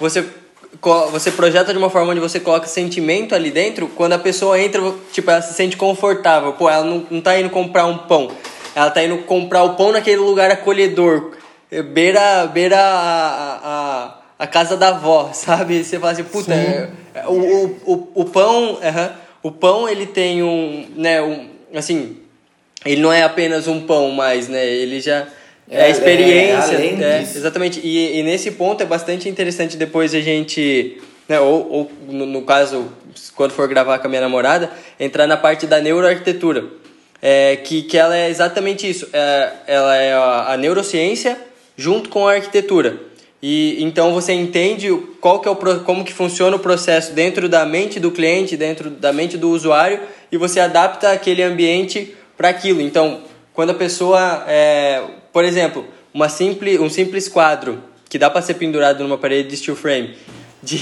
você 0.00 0.24
você 1.12 1.30
projeta 1.30 1.70
de 1.72 1.78
uma 1.78 1.90
forma 1.90 2.10
onde 2.10 2.18
você 2.18 2.40
coloca 2.40 2.66
sentimento 2.66 3.34
ali 3.34 3.50
dentro, 3.50 3.88
quando 3.88 4.14
a 4.14 4.18
pessoa 4.18 4.58
entra, 4.58 4.80
tipo, 5.12 5.30
ela 5.30 5.42
se 5.42 5.54
sente 5.54 5.76
confortável. 5.76 6.54
Pô, 6.54 6.68
ela 6.68 6.84
não, 6.84 7.06
não 7.08 7.20
tá 7.20 7.38
indo 7.38 7.50
comprar 7.50 7.86
um 7.86 7.98
pão. 7.98 8.30
Ela 8.74 8.90
tá 8.90 9.04
indo 9.04 9.18
comprar 9.18 9.62
o 9.62 9.76
pão 9.76 9.92
naquele 9.92 10.16
lugar 10.16 10.50
acolhedor. 10.50 11.32
Beira, 11.92 12.46
beira 12.46 12.78
a, 12.78 13.60
a 13.62 14.21
a 14.42 14.46
casa 14.48 14.76
da 14.76 14.88
avó, 14.88 15.30
sabe? 15.32 15.84
Você 15.84 16.00
fala 16.00 16.12
assim, 16.12 16.24
puta, 16.24 16.52
é, 16.52 16.90
é, 17.14 17.26
o, 17.28 17.32
o, 17.32 17.64
o, 17.86 18.22
o 18.22 18.24
pão, 18.24 18.72
uh 18.72 18.80
-huh, 18.80 19.10
o 19.40 19.52
pão 19.52 19.88
ele 19.88 20.04
tem 20.04 20.42
um, 20.42 20.88
né, 20.96 21.22
um, 21.22 21.48
assim, 21.72 22.16
ele 22.84 23.00
não 23.00 23.12
é 23.12 23.22
apenas 23.22 23.68
um 23.68 23.82
pão 23.82 24.10
mais, 24.10 24.48
né? 24.48 24.66
Ele 24.66 25.00
já 25.00 25.28
é, 25.70 25.86
é 25.86 25.90
experiência, 25.90 26.74
é, 26.74 27.20
exatamente. 27.20 27.80
E, 27.84 28.18
e 28.18 28.22
nesse 28.24 28.50
ponto 28.50 28.82
é 28.82 28.86
bastante 28.86 29.28
interessante 29.28 29.76
depois 29.76 30.12
a 30.12 30.20
gente, 30.20 31.00
né, 31.28 31.38
ou, 31.38 31.70
ou 31.70 31.92
no, 32.08 32.26
no 32.26 32.42
caso, 32.42 32.88
quando 33.36 33.52
for 33.52 33.68
gravar 33.68 34.00
com 34.00 34.08
a 34.08 34.10
minha 34.10 34.22
namorada, 34.22 34.72
entrar 34.98 35.28
na 35.28 35.36
parte 35.36 35.68
da 35.68 35.80
neuroarquitetura. 35.80 36.64
É, 37.24 37.54
que, 37.54 37.82
que 37.82 37.96
ela 37.96 38.16
é 38.16 38.28
exatamente 38.28 38.90
isso. 38.90 39.08
É, 39.12 39.52
ela 39.68 39.96
é 39.96 40.12
a, 40.12 40.46
a 40.54 40.56
neurociência 40.56 41.38
junto 41.76 42.08
com 42.08 42.26
a 42.26 42.32
arquitetura. 42.32 43.11
E 43.42 43.82
então 43.82 44.14
você 44.14 44.32
entende 44.32 44.88
qual 45.20 45.40
que 45.40 45.48
é 45.48 45.50
o, 45.50 45.56
como 45.80 46.04
que 46.04 46.12
funciona 46.12 46.54
o 46.54 46.60
processo 46.60 47.12
dentro 47.12 47.48
da 47.48 47.66
mente 47.66 47.98
do 47.98 48.12
cliente, 48.12 48.56
dentro 48.56 48.88
da 48.88 49.12
mente 49.12 49.36
do 49.36 49.50
usuário, 49.50 49.98
e 50.30 50.36
você 50.36 50.60
adapta 50.60 51.10
aquele 51.10 51.42
ambiente 51.42 52.14
para 52.36 52.48
aquilo. 52.48 52.80
Então, 52.80 53.20
quando 53.52 53.70
a 53.70 53.74
pessoa, 53.74 54.44
é, 54.46 55.02
por 55.32 55.44
exemplo, 55.44 55.84
uma 56.14 56.28
simples, 56.28 56.78
um 56.78 56.88
simples 56.88 57.28
quadro 57.28 57.82
que 58.08 58.16
dá 58.16 58.30
para 58.30 58.42
ser 58.42 58.54
pendurado 58.54 59.02
numa 59.02 59.18
parede 59.18 59.48
de 59.48 59.56
steel 59.56 59.74
frame, 59.74 60.14
de, 60.62 60.78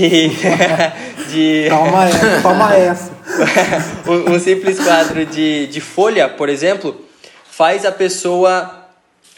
de 1.31 1.67
toma 1.71 2.05
essa, 2.09 2.43
toma 2.43 2.75
essa. 2.77 3.13
um, 4.07 4.35
um 4.35 4.39
simples 4.39 4.79
quadro 4.79 5.25
de, 5.25 5.67
de 5.69 5.81
folha, 5.81 6.29
por 6.29 6.51
exemplo, 6.51 7.01
faz 7.51 7.87
a 7.87 7.93
pessoa 7.93 8.80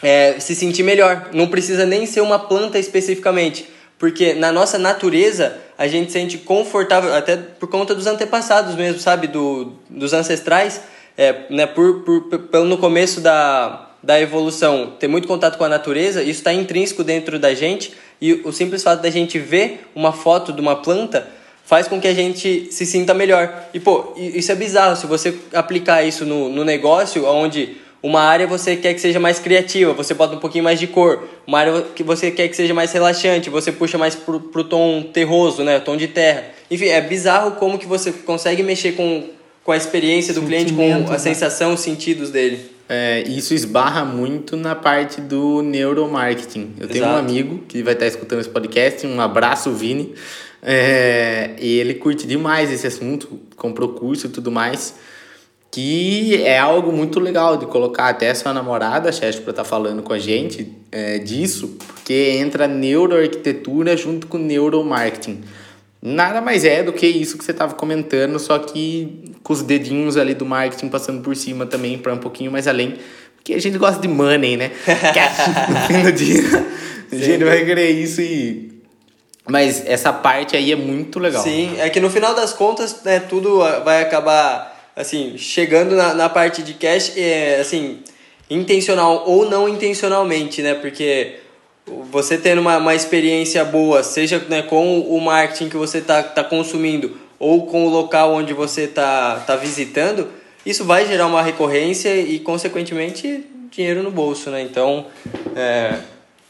é, 0.03 0.39
se 0.39 0.53
sentir 0.53 0.83
melhor. 0.83 1.29
Não 1.33 1.47
precisa 1.47 1.85
nem 1.85 2.05
ser 2.05 2.21
uma 2.21 2.37
planta 2.37 2.77
especificamente, 2.77 3.65
porque 3.97 4.33
na 4.33 4.51
nossa 4.51 4.77
natureza 4.77 5.57
a 5.77 5.87
gente 5.87 6.11
se 6.11 6.19
sente 6.19 6.37
confortável, 6.37 7.15
até 7.15 7.37
por 7.37 7.69
conta 7.69 7.95
dos 7.95 8.05
antepassados 8.05 8.75
mesmo, 8.75 8.99
sabe? 8.99 9.27
Do, 9.27 9.73
dos 9.89 10.13
ancestrais, 10.13 10.81
é, 11.17 11.45
né? 11.49 11.65
por, 11.65 12.01
por, 12.01 12.21
pelo 12.21 12.65
no 12.65 12.77
começo 12.77 13.21
da, 13.21 13.89
da 14.03 14.19
evolução 14.19 14.93
ter 14.99 15.07
muito 15.07 15.27
contato 15.27 15.57
com 15.57 15.63
a 15.63 15.69
natureza, 15.69 16.21
isso 16.21 16.39
está 16.39 16.53
intrínseco 16.53 17.03
dentro 17.03 17.39
da 17.39 17.53
gente 17.53 17.93
e 18.21 18.33
o 18.43 18.51
simples 18.51 18.83
fato 18.83 19.01
da 19.01 19.09
gente 19.09 19.39
ver 19.39 19.87
uma 19.95 20.11
foto 20.11 20.51
de 20.51 20.61
uma 20.61 20.75
planta 20.75 21.27
faz 21.65 21.87
com 21.87 21.99
que 21.99 22.07
a 22.07 22.13
gente 22.13 22.67
se 22.71 22.85
sinta 22.85 23.13
melhor. 23.13 23.67
E, 23.73 23.79
pô, 23.79 24.13
isso 24.17 24.51
é 24.51 24.55
bizarro. 24.55 24.95
Se 24.95 25.07
você 25.07 25.33
aplicar 25.53 26.03
isso 26.03 26.25
no, 26.25 26.49
no 26.49 26.63
negócio, 26.63 27.25
onde 27.25 27.77
uma 28.03 28.19
área 28.19 28.45
você 28.45 28.75
quer 28.75 28.93
que 28.93 28.99
seja 28.99 29.17
mais 29.17 29.39
criativa, 29.39 29.93
você 29.93 30.13
bota 30.13 30.35
um 30.35 30.39
pouquinho 30.39 30.65
mais 30.65 30.77
de 30.77 30.87
cor. 30.87 31.23
Uma 31.47 31.59
área 31.59 31.81
que 31.95 32.03
você 32.03 32.29
quer 32.29 32.49
que 32.49 32.55
seja 32.55 32.73
mais 32.73 32.91
relaxante, 32.91 33.49
você 33.49 33.71
puxa 33.71 33.97
mais 33.97 34.13
pro, 34.13 34.41
pro 34.41 34.65
tom 34.65 35.01
terroso, 35.03 35.63
né? 35.63 35.79
Tom 35.79 35.95
de 35.95 36.09
terra. 36.09 36.43
Enfim, 36.69 36.87
é 36.87 36.99
bizarro 36.99 37.51
como 37.51 37.79
que 37.79 37.87
você 37.87 38.11
consegue 38.11 38.61
mexer 38.61 38.91
com, 38.91 39.29
com 39.63 39.71
a 39.71 39.77
experiência 39.77 40.33
do 40.33 40.41
cliente, 40.41 40.73
com 40.73 40.83
a 40.83 40.99
né? 40.99 41.17
sensação, 41.17 41.73
os 41.73 41.79
sentidos 41.79 42.29
dele. 42.29 42.73
É, 42.89 43.23
isso 43.25 43.53
esbarra 43.53 44.03
muito 44.03 44.57
na 44.57 44.75
parte 44.75 45.21
do 45.21 45.61
neuromarketing. 45.61 46.73
Eu 46.81 46.89
tenho 46.89 47.05
Exato. 47.05 47.15
um 47.15 47.17
amigo 47.17 47.63
que 47.69 47.81
vai 47.81 47.93
estar 47.93 48.05
escutando 48.05 48.41
esse 48.41 48.49
podcast, 48.49 49.07
um 49.07 49.21
abraço, 49.21 49.71
Vini. 49.71 50.13
É, 50.61 51.51
e 51.57 51.79
ele 51.79 51.93
curte 51.93 52.27
demais 52.27 52.69
esse 52.69 52.85
assunto, 52.85 53.39
comprou 53.55 53.89
curso 53.89 54.27
e 54.27 54.29
tudo 54.29 54.51
mais 54.51 54.93
que 55.73 56.39
é 56.43 56.59
algo 56.59 56.91
muito 56.91 57.19
legal 57.19 57.57
de 57.57 57.65
colocar 57.65 58.07
até 58.07 58.31
sua 58.35 58.53
namorada, 58.53 59.11
Chester, 59.11 59.41
para 59.41 59.49
estar 59.49 59.63
tá 59.63 59.67
falando 59.67 60.03
com 60.03 60.13
a 60.13 60.19
gente 60.19 60.71
é, 60.91 61.17
disso, 61.17 61.75
porque 61.87 62.37
entra 62.37 62.67
neuroarquitetura 62.67 63.97
junto 63.97 64.27
com 64.27 64.37
neuromarketing. 64.37 65.41
Nada 65.99 66.41
mais 66.41 66.63
é 66.63 66.83
do 66.83 66.93
que 66.93 67.07
isso 67.07 67.39
que 67.39 67.43
você 67.43 67.49
estava 67.49 67.73
comentando, 67.73 68.37
só 68.37 68.59
que 68.59 69.33
com 69.41 69.51
os 69.51 69.63
dedinhos 69.63 70.15
ali 70.15 70.35
do 70.35 70.45
marketing 70.45 70.89
passando 70.89 71.23
por 71.23 71.35
cima 71.35 71.65
também, 71.65 71.97
para 71.97 72.13
um 72.13 72.19
pouquinho 72.19 72.51
mais 72.51 72.67
além, 72.67 72.99
porque 73.35 73.55
a 73.55 73.59
gente 73.59 73.79
gosta 73.79 73.99
de 73.99 74.07
money, 74.07 74.55
né? 74.55 74.69
no 75.69 75.87
fim 75.87 76.03
do 76.03 76.11
dia, 76.11 76.67
a 77.11 77.15
gente 77.15 77.43
vai 77.43 77.65
querer 77.65 77.89
isso 77.89 78.21
e 78.21 78.71
mas 79.49 79.83
essa 79.87 80.13
parte 80.13 80.55
aí 80.55 80.71
é 80.71 80.75
muito 80.75 81.17
legal. 81.17 81.41
Sim, 81.41 81.77
é 81.79 81.89
que 81.89 81.99
no 81.99 82.11
final 82.11 82.35
das 82.35 82.53
contas, 82.53 83.01
né, 83.03 83.19
tudo 83.19 83.57
vai 83.83 84.03
acabar 84.03 84.72
assim, 84.95 85.37
chegando 85.37 85.95
na, 85.95 86.13
na 86.13 86.29
parte 86.29 86.61
de 86.61 86.73
cash, 86.73 87.13
é, 87.17 87.59
assim, 87.59 87.99
intencional 88.49 89.23
ou 89.25 89.49
não 89.49 89.67
intencionalmente, 89.67 90.61
né? 90.61 90.73
Porque 90.75 91.39
você 92.11 92.37
tendo 92.37 92.61
uma, 92.61 92.77
uma 92.77 92.95
experiência 92.95 93.63
boa, 93.65 94.03
seja 94.03 94.39
né, 94.47 94.61
com 94.61 95.01
o 95.01 95.19
marketing 95.19 95.69
que 95.69 95.77
você 95.77 95.97
está 95.97 96.23
tá 96.23 96.43
consumindo 96.43 97.17
ou 97.39 97.65
com 97.65 97.85
o 97.85 97.89
local 97.89 98.33
onde 98.33 98.53
você 98.53 98.83
está 98.83 99.37
tá 99.45 99.55
visitando, 99.55 100.29
isso 100.65 100.85
vai 100.85 101.05
gerar 101.05 101.27
uma 101.27 101.41
recorrência 101.41 102.15
e, 102.15 102.39
consequentemente, 102.39 103.43
dinheiro 103.69 104.01
no 104.01 104.11
bolso, 104.11 104.49
né? 104.49 104.61
Então, 104.61 105.07
é, 105.53 105.97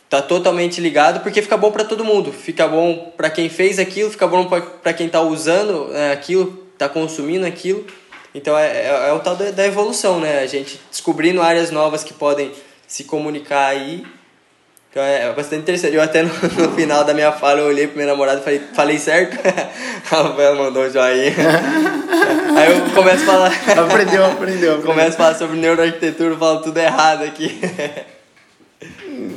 tá 0.08 0.22
totalmente 0.22 0.80
ligado 0.80 1.24
porque 1.24 1.42
fica 1.42 1.58
bom 1.58 1.72
para 1.72 1.84
todo 1.84 2.06
mundo. 2.06 2.32
Fica 2.32 2.68
bom 2.68 3.12
para 3.18 3.32
quem 3.32 3.50
fez 3.50 3.80
aquilo, 3.80 4.12
fica 4.12 4.28
bom 4.28 4.46
para 4.46 4.94
quem 4.94 5.08
está 5.08 5.22
usando 5.22 5.90
é, 5.96 6.12
aquilo, 6.12 6.64
está 6.76 6.88
consumindo 6.88 7.48
aquilo 7.48 7.88
então 8.34 8.58
é, 8.58 8.68
é, 8.68 9.10
é 9.10 9.14
o 9.14 9.20
tal 9.20 9.36
da 9.36 9.66
evolução, 9.66 10.20
né? 10.20 10.40
A 10.40 10.48
gente 10.48 10.80
descobrindo 10.90 11.42
áreas 11.42 11.72
novas 11.72 12.04
que 12.04 12.14
podem 12.14 12.52
se 12.88 13.04
comunicar 13.04 13.68
aí. 13.68 14.06
Então 14.90 15.02
é, 15.02 15.24
é 15.24 15.34
bastante 15.34 15.62
interessante. 15.62 15.96
Eu 15.96 16.02
até 16.02 16.24
no, 16.24 16.30
no 16.58 16.76
final 16.76 17.04
da 17.04 17.14
minha 17.14 17.32
fala 17.32 17.60
eu 17.60 17.68
olhei 17.68 17.88
pro 17.88 17.98
meu 17.98 18.08
namorado 18.08 18.42
e 18.42 18.44
falei, 18.44 18.62
falei 18.74 19.00
certo? 19.00 19.38
A 20.12 20.16
Rafael 20.24 20.56
mandou 20.56 20.84
um 20.84 20.90
joinha. 20.90 21.34
Aí 22.58 22.72
eu 22.72 22.94
começo 22.94 23.24
a 23.24 23.26
falar. 23.26 23.48
Aprendeu, 23.48 23.86
aprendeu. 23.86 24.26
aprendeu. 24.26 24.82
Começo 24.82 25.10
a 25.10 25.18
falar 25.18 25.36
sobre 25.36 25.58
neuroarquitetura, 25.58 26.36
falo 26.38 26.62
tudo 26.62 26.78
errado 26.78 27.24
aqui. 27.24 27.60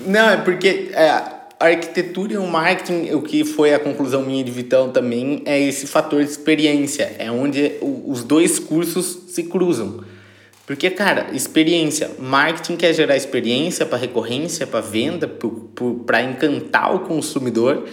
Não, 0.06 0.30
é 0.30 0.36
porque 0.38 0.90
é, 0.92 1.22
a 1.58 1.66
arquitetura 1.66 2.34
e 2.34 2.36
o 2.36 2.46
marketing, 2.46 3.12
o 3.12 3.22
que 3.22 3.44
foi 3.44 3.72
a 3.72 3.78
conclusão 3.78 4.22
minha 4.22 4.44
de 4.44 4.50
Vitão 4.50 4.90
também, 4.90 5.42
é 5.46 5.58
esse 5.58 5.86
fator 5.86 6.22
de 6.22 6.30
experiência. 6.30 7.16
É 7.18 7.30
onde 7.30 7.72
os 7.80 8.22
dois 8.22 8.58
cursos 8.58 9.24
se 9.28 9.44
cruzam. 9.44 10.04
Porque, 10.66 10.90
cara, 10.90 11.28
experiência. 11.32 12.10
Marketing 12.18 12.76
quer 12.76 12.92
gerar 12.92 13.16
experiência 13.16 13.86
para 13.86 13.96
recorrência, 13.96 14.66
para 14.66 14.80
venda, 14.80 15.30
para 16.04 16.22
encantar 16.22 16.94
o 16.94 17.00
consumidor 17.00 17.84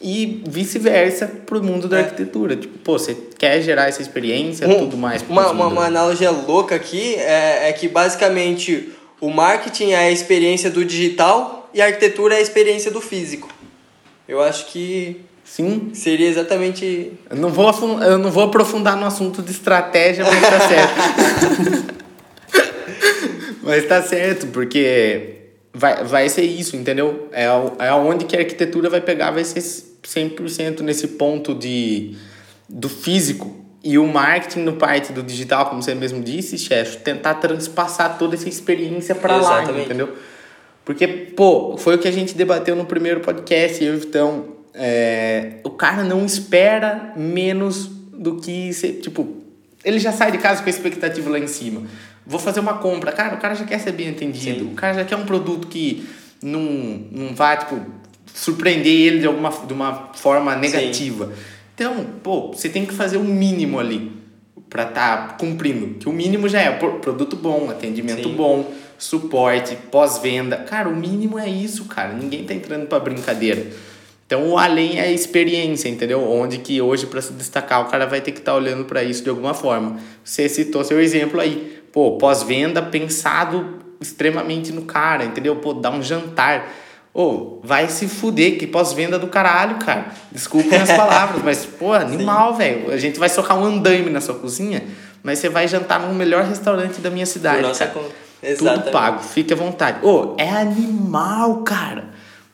e 0.00 0.42
vice-versa 0.46 1.26
para 1.46 1.58
o 1.58 1.62
mundo 1.62 1.88
da 1.88 1.98
é. 1.98 2.02
arquitetura. 2.02 2.56
Tipo, 2.56 2.78
pô, 2.78 2.98
você 2.98 3.16
quer 3.38 3.60
gerar 3.62 3.88
essa 3.88 4.02
experiência, 4.02 4.66
um, 4.66 4.80
tudo 4.80 4.96
mais. 4.96 5.22
Uma, 5.28 5.50
uma, 5.50 5.66
uma, 5.68 5.86
analogia 5.86 6.30
louca 6.30 6.74
aqui 6.74 7.14
é, 7.16 7.68
é 7.68 7.72
que 7.72 7.86
basicamente 7.86 8.92
o 9.20 9.30
marketing 9.30 9.90
é 9.90 9.96
a 9.96 10.10
experiência 10.10 10.70
do 10.70 10.84
digital 10.84 11.65
e 11.76 11.82
a 11.82 11.86
arquitetura 11.86 12.34
é 12.34 12.38
a 12.38 12.40
experiência 12.40 12.90
do 12.90 13.00
físico. 13.00 13.48
Eu 14.26 14.42
acho 14.42 14.66
que 14.66 15.24
Sim. 15.46 15.90
Seria 15.94 16.28
exatamente. 16.28 17.12
Eu 17.30 17.36
não 17.36 17.50
vou, 17.50 17.70
eu 18.02 18.18
não 18.18 18.32
vou 18.32 18.42
aprofundar 18.42 18.96
no 18.96 19.06
assunto 19.06 19.40
de 19.40 19.52
estratégia, 19.52 20.24
mas 20.24 20.40
tá 20.40 20.60
certo. 20.68 21.94
mas 23.62 23.86
tá 23.86 24.02
certo, 24.02 24.48
porque 24.48 25.36
vai, 25.72 26.02
vai 26.02 26.28
ser 26.28 26.42
isso, 26.42 26.74
entendeu? 26.76 27.28
É, 27.30 27.44
é 27.44 27.92
onde 27.92 28.24
que 28.24 28.34
a 28.34 28.40
arquitetura 28.40 28.90
vai 28.90 29.00
pegar, 29.00 29.30
vai 29.30 29.44
ser 29.44 29.60
100% 29.60 30.80
nesse 30.80 31.08
ponto 31.08 31.54
de, 31.54 32.16
do 32.68 32.88
físico. 32.88 33.64
E 33.84 33.98
o 33.98 34.06
marketing 34.06 34.62
no 34.62 34.72
parte 34.72 35.12
do 35.12 35.22
digital, 35.22 35.66
como 35.66 35.80
você 35.80 35.94
mesmo 35.94 36.20
disse, 36.24 36.58
chefe, 36.58 36.98
tentar 36.98 37.34
transpassar 37.34 38.18
toda 38.18 38.34
essa 38.34 38.48
experiência 38.48 39.14
para 39.14 39.36
lá, 39.36 39.62
entendeu? 39.62 40.12
Porque, 40.86 41.08
pô, 41.08 41.76
foi 41.76 41.96
o 41.96 41.98
que 41.98 42.06
a 42.06 42.12
gente 42.12 42.36
debateu 42.36 42.76
no 42.76 42.86
primeiro 42.86 43.18
podcast, 43.18 43.82
eu 43.84 43.96
então, 43.96 44.50
é, 44.72 45.54
o 45.64 45.70
cara 45.70 46.04
não 46.04 46.24
espera 46.24 47.12
menos 47.16 47.88
do 47.88 48.36
que, 48.36 48.72
ser, 48.72 49.00
tipo, 49.00 49.42
ele 49.84 49.98
já 49.98 50.12
sai 50.12 50.30
de 50.30 50.38
casa 50.38 50.62
com 50.62 50.68
a 50.68 50.70
expectativa 50.70 51.28
lá 51.28 51.40
em 51.40 51.48
cima. 51.48 51.82
Vou 52.24 52.38
fazer 52.38 52.60
uma 52.60 52.74
compra, 52.74 53.10
cara, 53.10 53.34
o 53.34 53.38
cara 53.38 53.56
já 53.56 53.64
quer 53.64 53.80
ser 53.80 53.90
bem 53.90 54.10
atendido, 54.10 54.60
Sim. 54.60 54.72
o 54.72 54.74
cara 54.74 54.94
já 54.94 55.04
quer 55.04 55.16
um 55.16 55.26
produto 55.26 55.66
que 55.66 56.08
não, 56.40 56.62
não 57.10 57.34
vai, 57.34 57.58
tipo, 57.58 57.80
surpreender 58.32 58.92
ele 58.92 59.18
de 59.18 59.26
alguma 59.26 59.50
de 59.50 59.72
uma 59.72 60.12
forma 60.14 60.54
negativa. 60.54 61.26
Sim. 61.26 61.32
Então, 61.74 62.06
pô, 62.22 62.52
você 62.52 62.68
tem 62.68 62.86
que 62.86 62.94
fazer 62.94 63.16
o 63.16 63.24
mínimo 63.24 63.80
ali 63.80 64.12
para 64.70 64.84
estar 64.84 65.28
tá 65.28 65.34
cumprindo. 65.34 65.98
Que 65.98 66.08
o 66.08 66.12
mínimo 66.12 66.48
já 66.48 66.60
é 66.60 66.70
produto 66.70 67.34
bom, 67.34 67.68
atendimento 67.70 68.28
Sim. 68.28 68.36
bom, 68.36 68.72
suporte, 68.98 69.76
pós-venda. 69.90 70.56
Cara, 70.56 70.88
o 70.88 70.96
mínimo 70.96 71.38
é 71.38 71.48
isso, 71.48 71.84
cara. 71.86 72.12
Ninguém 72.12 72.44
tá 72.44 72.54
entrando 72.54 72.86
para 72.86 73.00
brincadeira. 73.00 73.66
Então, 74.26 74.48
o 74.48 74.58
além 74.58 74.98
é 74.98 75.02
a 75.02 75.12
experiência, 75.12 75.88
entendeu? 75.88 76.28
Onde 76.28 76.58
que 76.58 76.82
hoje, 76.82 77.06
para 77.06 77.22
se 77.22 77.32
destacar, 77.32 77.82
o 77.82 77.84
cara 77.84 78.06
vai 78.06 78.20
ter 78.20 78.32
que 78.32 78.40
estar 78.40 78.52
tá 78.52 78.58
olhando 78.58 78.84
para 78.84 79.04
isso 79.04 79.22
de 79.22 79.30
alguma 79.30 79.54
forma. 79.54 79.98
Você 80.24 80.48
citou 80.48 80.82
seu 80.82 81.00
exemplo 81.00 81.40
aí. 81.40 81.80
Pô, 81.92 82.18
pós-venda 82.18 82.82
pensado 82.82 83.78
extremamente 84.00 84.72
no 84.72 84.82
cara, 84.82 85.24
entendeu? 85.24 85.56
Pô, 85.56 85.72
dá 85.72 85.90
um 85.90 86.02
jantar. 86.02 86.68
Ô, 87.14 87.22
oh, 87.22 87.60
vai 87.62 87.88
se 87.88 88.08
fuder, 88.08 88.58
que 88.58 88.66
pós-venda 88.66 89.16
do 89.16 89.28
caralho, 89.28 89.76
cara. 89.76 90.08
Desculpem 90.32 90.76
as 90.76 90.90
palavras, 90.92 91.42
mas, 91.42 91.64
pô, 91.64 91.92
animal, 91.92 92.54
velho. 92.54 92.90
A 92.90 92.98
gente 92.98 93.18
vai 93.18 93.28
socar 93.28 93.56
um 93.56 93.64
andaime 93.64 94.10
na 94.10 94.20
sua 94.20 94.34
cozinha, 94.34 94.82
mas 95.22 95.38
você 95.38 95.48
vai 95.48 95.68
jantar 95.68 96.00
no 96.00 96.12
melhor 96.12 96.44
restaurante 96.44 97.00
da 97.00 97.10
minha 97.10 97.24
cidade. 97.24 97.62
Nossa, 97.62 97.86
cara. 97.86 98.25
Exatamente. 98.42 98.84
Tudo 98.84 98.92
pago, 98.92 99.22
fique 99.22 99.52
à 99.52 99.56
vontade. 99.56 100.04
Ô, 100.04 100.34
oh, 100.34 100.34
é 100.38 100.48
animal, 100.48 101.62
cara. 101.62 102.04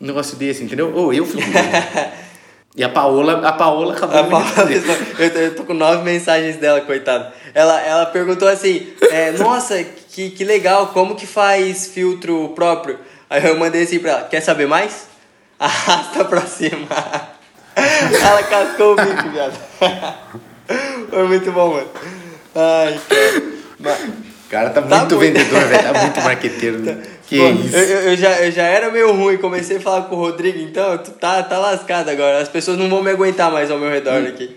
Um 0.01 0.07
negócio 0.07 0.37
desse, 0.37 0.63
entendeu? 0.63 0.95
Ô, 0.95 1.07
oh, 1.07 1.13
eu 1.13 1.27
fico. 1.27 1.43
e 2.77 2.83
a 2.83 2.89
Paola, 2.89 3.47
a 3.47 3.53
Paola 3.53 3.95
acabou 3.95 4.19
a 4.19 4.25
Paola, 4.25 4.73
eu, 5.19 5.31
tô, 5.33 5.39
eu 5.39 5.55
tô 5.57 5.65
com 5.65 5.75
nove 5.75 6.03
mensagens 6.03 6.57
dela, 6.57 6.81
coitada. 6.81 7.33
Ela, 7.55 7.81
ela 7.81 8.07
perguntou 8.07 8.49
assim: 8.49 8.93
é, 9.11 9.33
Nossa, 9.33 9.83
que, 9.83 10.31
que 10.31 10.45
legal, 10.45 10.89
como 10.89 11.15
que 11.15 11.27
faz 11.27 11.87
filtro 11.89 12.51
próprio? 12.51 12.99
Aí 13.29 13.45
eu 13.45 13.59
mandei 13.59 13.83
assim 13.83 13.99
pra 13.99 14.11
ela: 14.11 14.23
Quer 14.23 14.41
saber 14.41 14.67
mais? 14.67 15.07
Arrasta 15.59 16.25
pra 16.25 16.41
cima. 16.43 16.87
Ela 17.77 18.43
cascou 18.43 18.93
o 18.93 18.97
bico, 18.97 19.31
viado. 19.31 19.59
Foi 21.09 21.27
muito 21.27 21.53
bom, 21.53 21.75
mano. 21.75 21.89
Ai, 22.55 23.01
cara. 23.09 23.43
Mas... 23.79 24.32
O 24.53 24.55
cara 24.55 24.69
tá, 24.69 24.83
tá 24.83 24.99
muito, 24.99 25.17
muito 25.17 25.19
vendedor, 25.19 25.65
velho. 25.65 25.83
Tá 25.83 26.03
muito 26.03 26.21
marqueteiro. 26.21 26.79
Né? 26.81 26.99
Que 27.27 27.39
Pô, 27.39 27.49
isso. 27.49 27.75
Eu, 27.75 28.11
eu, 28.11 28.17
já, 28.19 28.31
eu 28.43 28.53
já 28.53 28.65
era 28.65 28.91
meio 28.91 29.11
ruim, 29.17 29.39
comecei 29.39 29.79
a 29.79 29.81
falar 29.81 30.03
com 30.03 30.17
o 30.17 30.19
Rodrigo, 30.19 30.59
então 30.59 30.99
tu 30.99 31.13
tá, 31.13 31.43
tá 31.43 31.57
lascado 31.57 32.11
agora. 32.11 32.43
As 32.43 32.49
pessoas 32.51 32.77
não 32.77 32.91
vão 32.91 33.03
me 33.03 33.11
aguentar 33.11 33.51
mais 33.51 33.71
ao 33.71 33.79
meu 33.79 33.89
redor 33.89 34.21
hum. 34.21 34.27
aqui. 34.27 34.55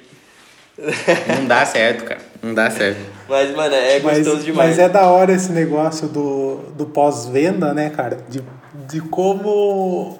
Não 1.40 1.46
dá 1.48 1.66
certo, 1.66 2.04
cara. 2.04 2.20
Não 2.44 2.54
dá 2.54 2.70
certo. 2.70 3.00
Mas, 3.30 3.56
mano, 3.56 3.74
é 3.74 3.98
gostoso 4.02 4.36
mas, 4.36 4.44
demais. 4.44 4.70
Mas 4.72 4.80
é 4.80 4.90
da 4.90 5.08
hora 5.08 5.32
esse 5.32 5.54
negócio 5.54 6.10
do, 6.10 6.66
do 6.76 6.88
pós-venda, 6.88 7.74
né, 7.74 7.90
cara? 7.90 8.18
De, 8.28 8.44
de 8.90 9.00
como. 9.00 10.20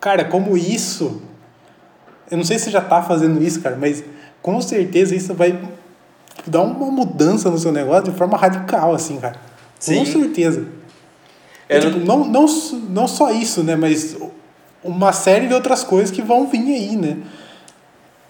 Cara, 0.00 0.24
como 0.24 0.56
isso. 0.56 1.20
Eu 2.30 2.36
não 2.36 2.44
sei 2.44 2.60
se 2.60 2.70
já 2.70 2.80
tá 2.80 3.02
fazendo 3.02 3.42
isso, 3.42 3.60
cara, 3.60 3.76
mas 3.76 4.04
com 4.40 4.60
certeza 4.60 5.16
isso 5.16 5.34
vai 5.34 5.58
dar 6.46 6.62
uma 6.62 6.90
mudança 6.90 7.50
no 7.50 7.58
seu 7.58 7.72
negócio 7.72 8.12
de 8.12 8.18
forma 8.18 8.36
radical, 8.36 8.94
assim, 8.94 9.18
cara. 9.18 9.36
Sim. 9.78 9.98
Com 9.98 10.06
certeza. 10.06 10.66
É, 11.68 11.78
tipo, 11.80 11.98
não, 11.98 12.24
não, 12.24 12.46
não 12.90 13.08
só 13.08 13.30
isso, 13.30 13.62
né? 13.62 13.76
Mas 13.76 14.16
uma 14.82 15.12
série 15.12 15.46
de 15.46 15.54
outras 15.54 15.82
coisas 15.82 16.10
que 16.10 16.22
vão 16.22 16.46
vir 16.46 16.74
aí, 16.74 16.96
né? 16.96 17.18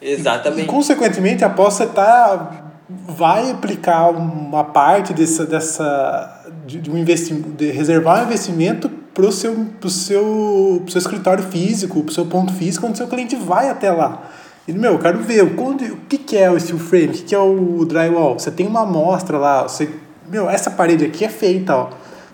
Exatamente. 0.01 0.65
E, 0.65 0.67
consequentemente, 0.67 1.45
após 1.45 1.75
você 1.75 1.87
tá 1.87 2.65
vai 2.89 3.51
aplicar 3.51 4.11
uma 4.11 4.63
parte 4.63 5.15
dessa, 5.15 5.47
dessa 5.47 6.45
de, 6.67 6.81
de 6.81 6.91
um 6.91 6.99
investimento, 6.99 7.51
de 7.51 7.71
reservar 7.71 8.21
um 8.21 8.27
investimento 8.27 8.89
para 8.89 9.25
o 9.25 9.33
seu, 9.33 9.55
pro 9.81 9.89
seu, 9.89 10.81
pro 10.83 10.93
seu 10.93 10.99
escritório 10.99 11.45
físico, 11.45 12.03
para 12.03 12.11
o 12.11 12.15
seu 12.15 12.27
ponto 12.27 12.53
físico, 12.53 12.87
onde 12.87 12.95
o 12.95 12.97
seu 12.99 13.07
cliente 13.07 13.37
vai 13.37 13.71
até 13.71 13.91
lá. 13.91 14.31
E, 14.67 14.73
meu, 14.73 14.93
eu 14.93 14.99
quero 14.99 15.19
ver 15.19 15.43
o, 15.45 15.47
o 15.47 15.97
que, 16.09 16.17
que 16.17 16.37
é 16.37 16.51
o 16.51 16.59
steel 16.59 16.79
frame, 16.79 17.07
o 17.07 17.13
que, 17.13 17.23
que 17.23 17.35
é 17.35 17.39
o 17.39 17.85
drywall. 17.85 18.39
Você 18.39 18.51
tem 18.51 18.67
uma 18.67 18.83
amostra 18.83 19.37
lá, 19.37 19.63
você, 19.65 19.91
meu, 20.29 20.49
essa 20.49 20.71
parede 20.71 21.05
aqui 21.05 21.25
é 21.25 21.29
feita, 21.29 21.77
ó. 21.77 21.91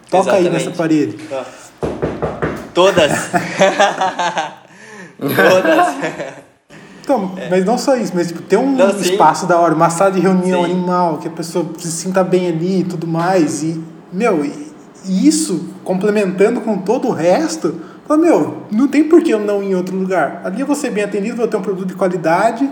Toca 0.08 0.30
Exatamente. 0.30 0.46
aí 0.46 0.52
nessa 0.52 0.70
parede. 0.70 1.18
Todas. 2.72 3.12
Todas. 5.18 5.86
Então, 7.02 7.32
é. 7.36 7.50
mas 7.50 7.64
não 7.64 7.76
só 7.76 7.96
isso, 7.96 8.12
mas 8.14 8.28
tipo, 8.28 8.42
ter 8.42 8.56
um 8.56 8.76
não, 8.76 8.90
espaço 8.90 9.46
da 9.46 9.58
hora, 9.58 9.74
uma 9.74 9.90
sala 9.90 10.12
de 10.12 10.20
reunião 10.20 10.64
sim. 10.64 10.70
animal, 10.72 11.18
que 11.18 11.26
a 11.26 11.30
pessoa 11.30 11.66
se 11.78 11.90
sinta 11.90 12.22
bem 12.22 12.48
ali 12.48 12.80
e 12.80 12.84
tudo 12.84 13.06
mais. 13.06 13.64
E, 13.64 13.82
meu, 14.12 14.44
e 14.44 14.70
isso 15.26 15.70
complementando 15.82 16.60
com 16.60 16.78
todo 16.78 17.08
o 17.08 17.12
resto, 17.12 17.80
fala, 18.10 18.20
meu, 18.22 18.66
não 18.72 18.88
tem 18.88 19.04
por 19.04 19.22
que 19.22 19.30
eu 19.30 19.38
não 19.38 19.62
ir 19.62 19.68
em 19.68 19.74
outro 19.76 19.96
lugar. 19.96 20.42
Ali 20.44 20.60
eu 20.60 20.66
vou 20.66 20.74
ser 20.74 20.90
bem 20.90 21.04
atendido, 21.04 21.36
vou 21.36 21.46
ter 21.46 21.56
um 21.56 21.62
produto 21.62 21.86
de 21.86 21.94
qualidade. 21.94 22.68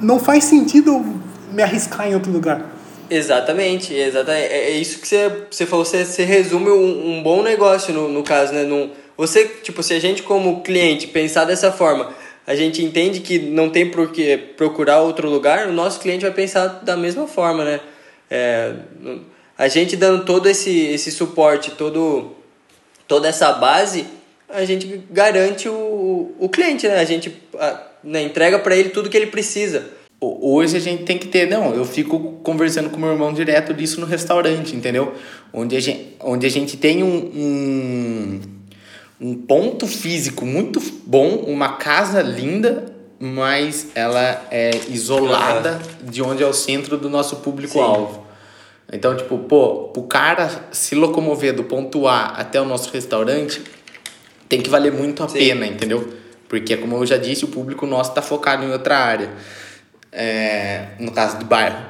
Não 0.00 0.18
faz 0.18 0.44
sentido 0.44 1.04
me 1.52 1.62
arriscar 1.62 2.08
em 2.08 2.14
outro 2.14 2.32
lugar. 2.32 2.74
Exatamente, 3.10 3.92
exatamente. 3.92 4.46
É, 4.46 4.70
é 4.70 4.70
isso 4.70 4.98
que 4.98 5.06
você, 5.06 5.46
você 5.50 5.66
falou, 5.66 5.84
você, 5.84 6.06
você 6.06 6.24
resume 6.24 6.70
um, 6.70 7.18
um 7.18 7.22
bom 7.22 7.42
negócio 7.42 7.92
no, 7.92 8.08
no 8.08 8.22
caso, 8.22 8.54
né? 8.54 8.62
Num, 8.62 8.90
você, 9.14 9.44
tipo, 9.44 9.82
se 9.82 9.92
a 9.92 10.00
gente 10.00 10.22
como 10.22 10.62
cliente 10.62 11.08
pensar 11.08 11.44
dessa 11.44 11.70
forma, 11.70 12.14
a 12.46 12.54
gente 12.54 12.82
entende 12.82 13.20
que 13.20 13.38
não 13.38 13.68
tem 13.68 13.90
por 13.90 14.10
que 14.10 14.38
procurar 14.56 15.00
outro 15.00 15.28
lugar, 15.28 15.68
o 15.68 15.72
nosso 15.72 16.00
cliente 16.00 16.22
vai 16.22 16.32
pensar 16.32 16.66
da 16.82 16.96
mesma 16.96 17.26
forma, 17.26 17.62
né? 17.62 17.80
É, 18.30 18.72
a 19.58 19.68
gente 19.68 19.96
dando 19.96 20.24
todo 20.24 20.48
esse, 20.48 20.70
esse 20.86 21.10
suporte, 21.10 21.72
todo, 21.72 22.39
toda 23.10 23.26
essa 23.26 23.52
base, 23.54 24.06
a 24.48 24.64
gente 24.64 25.02
garante 25.10 25.68
o, 25.68 26.32
o 26.38 26.48
cliente, 26.48 26.86
né? 26.86 27.00
A 27.00 27.04
gente 27.04 27.36
a, 27.58 27.82
né, 28.04 28.22
entrega 28.22 28.56
para 28.60 28.76
ele 28.76 28.90
tudo 28.90 29.10
que 29.10 29.16
ele 29.16 29.26
precisa. 29.26 29.84
Hoje 30.20 30.76
a 30.76 30.80
gente 30.80 31.02
tem 31.02 31.18
que 31.18 31.26
ter, 31.26 31.48
não, 31.48 31.74
eu 31.74 31.84
fico 31.84 32.38
conversando 32.44 32.88
com 32.88 33.00
meu 33.00 33.10
irmão 33.10 33.32
direto 33.32 33.74
disso 33.74 34.00
no 34.00 34.06
restaurante, 34.06 34.76
entendeu? 34.76 35.12
Onde 35.52 35.76
a 35.76 35.80
gente, 35.80 36.14
onde 36.20 36.46
a 36.46 36.48
gente 36.48 36.76
tem 36.76 37.02
um, 37.02 37.16
um 37.34 38.40
um 39.20 39.34
ponto 39.34 39.86
físico 39.86 40.46
muito 40.46 40.80
bom, 41.04 41.44
uma 41.46 41.72
casa 41.72 42.22
linda, 42.22 42.86
mas 43.18 43.88
ela 43.94 44.46
é 44.50 44.70
isolada 44.88 45.72
uhum. 45.72 46.10
de 46.10 46.22
onde 46.22 46.42
é 46.42 46.46
o 46.46 46.54
centro 46.54 46.96
do 46.96 47.10
nosso 47.10 47.36
público-alvo. 47.36 48.19
Então, 48.92 49.16
tipo, 49.16 49.38
pô, 49.38 49.92
o 49.96 50.02
cara 50.02 50.48
se 50.72 50.94
locomover 50.94 51.54
do 51.54 51.64
ponto 51.64 52.08
A 52.08 52.26
até 52.26 52.60
o 52.60 52.64
nosso 52.64 52.92
restaurante 52.92 53.62
tem 54.48 54.60
que 54.60 54.68
valer 54.68 54.92
muito 54.92 55.22
a 55.22 55.28
Sim. 55.28 55.38
pena, 55.38 55.66
entendeu? 55.66 56.12
Porque, 56.48 56.76
como 56.76 56.96
eu 56.96 57.06
já 57.06 57.16
disse, 57.16 57.44
o 57.44 57.48
público 57.48 57.86
nosso 57.86 58.10
está 58.10 58.20
focado 58.20 58.64
em 58.64 58.72
outra 58.72 58.98
área, 58.98 59.30
é, 60.10 60.88
no 60.98 61.12
caso 61.12 61.38
do 61.38 61.44
bairro. 61.44 61.86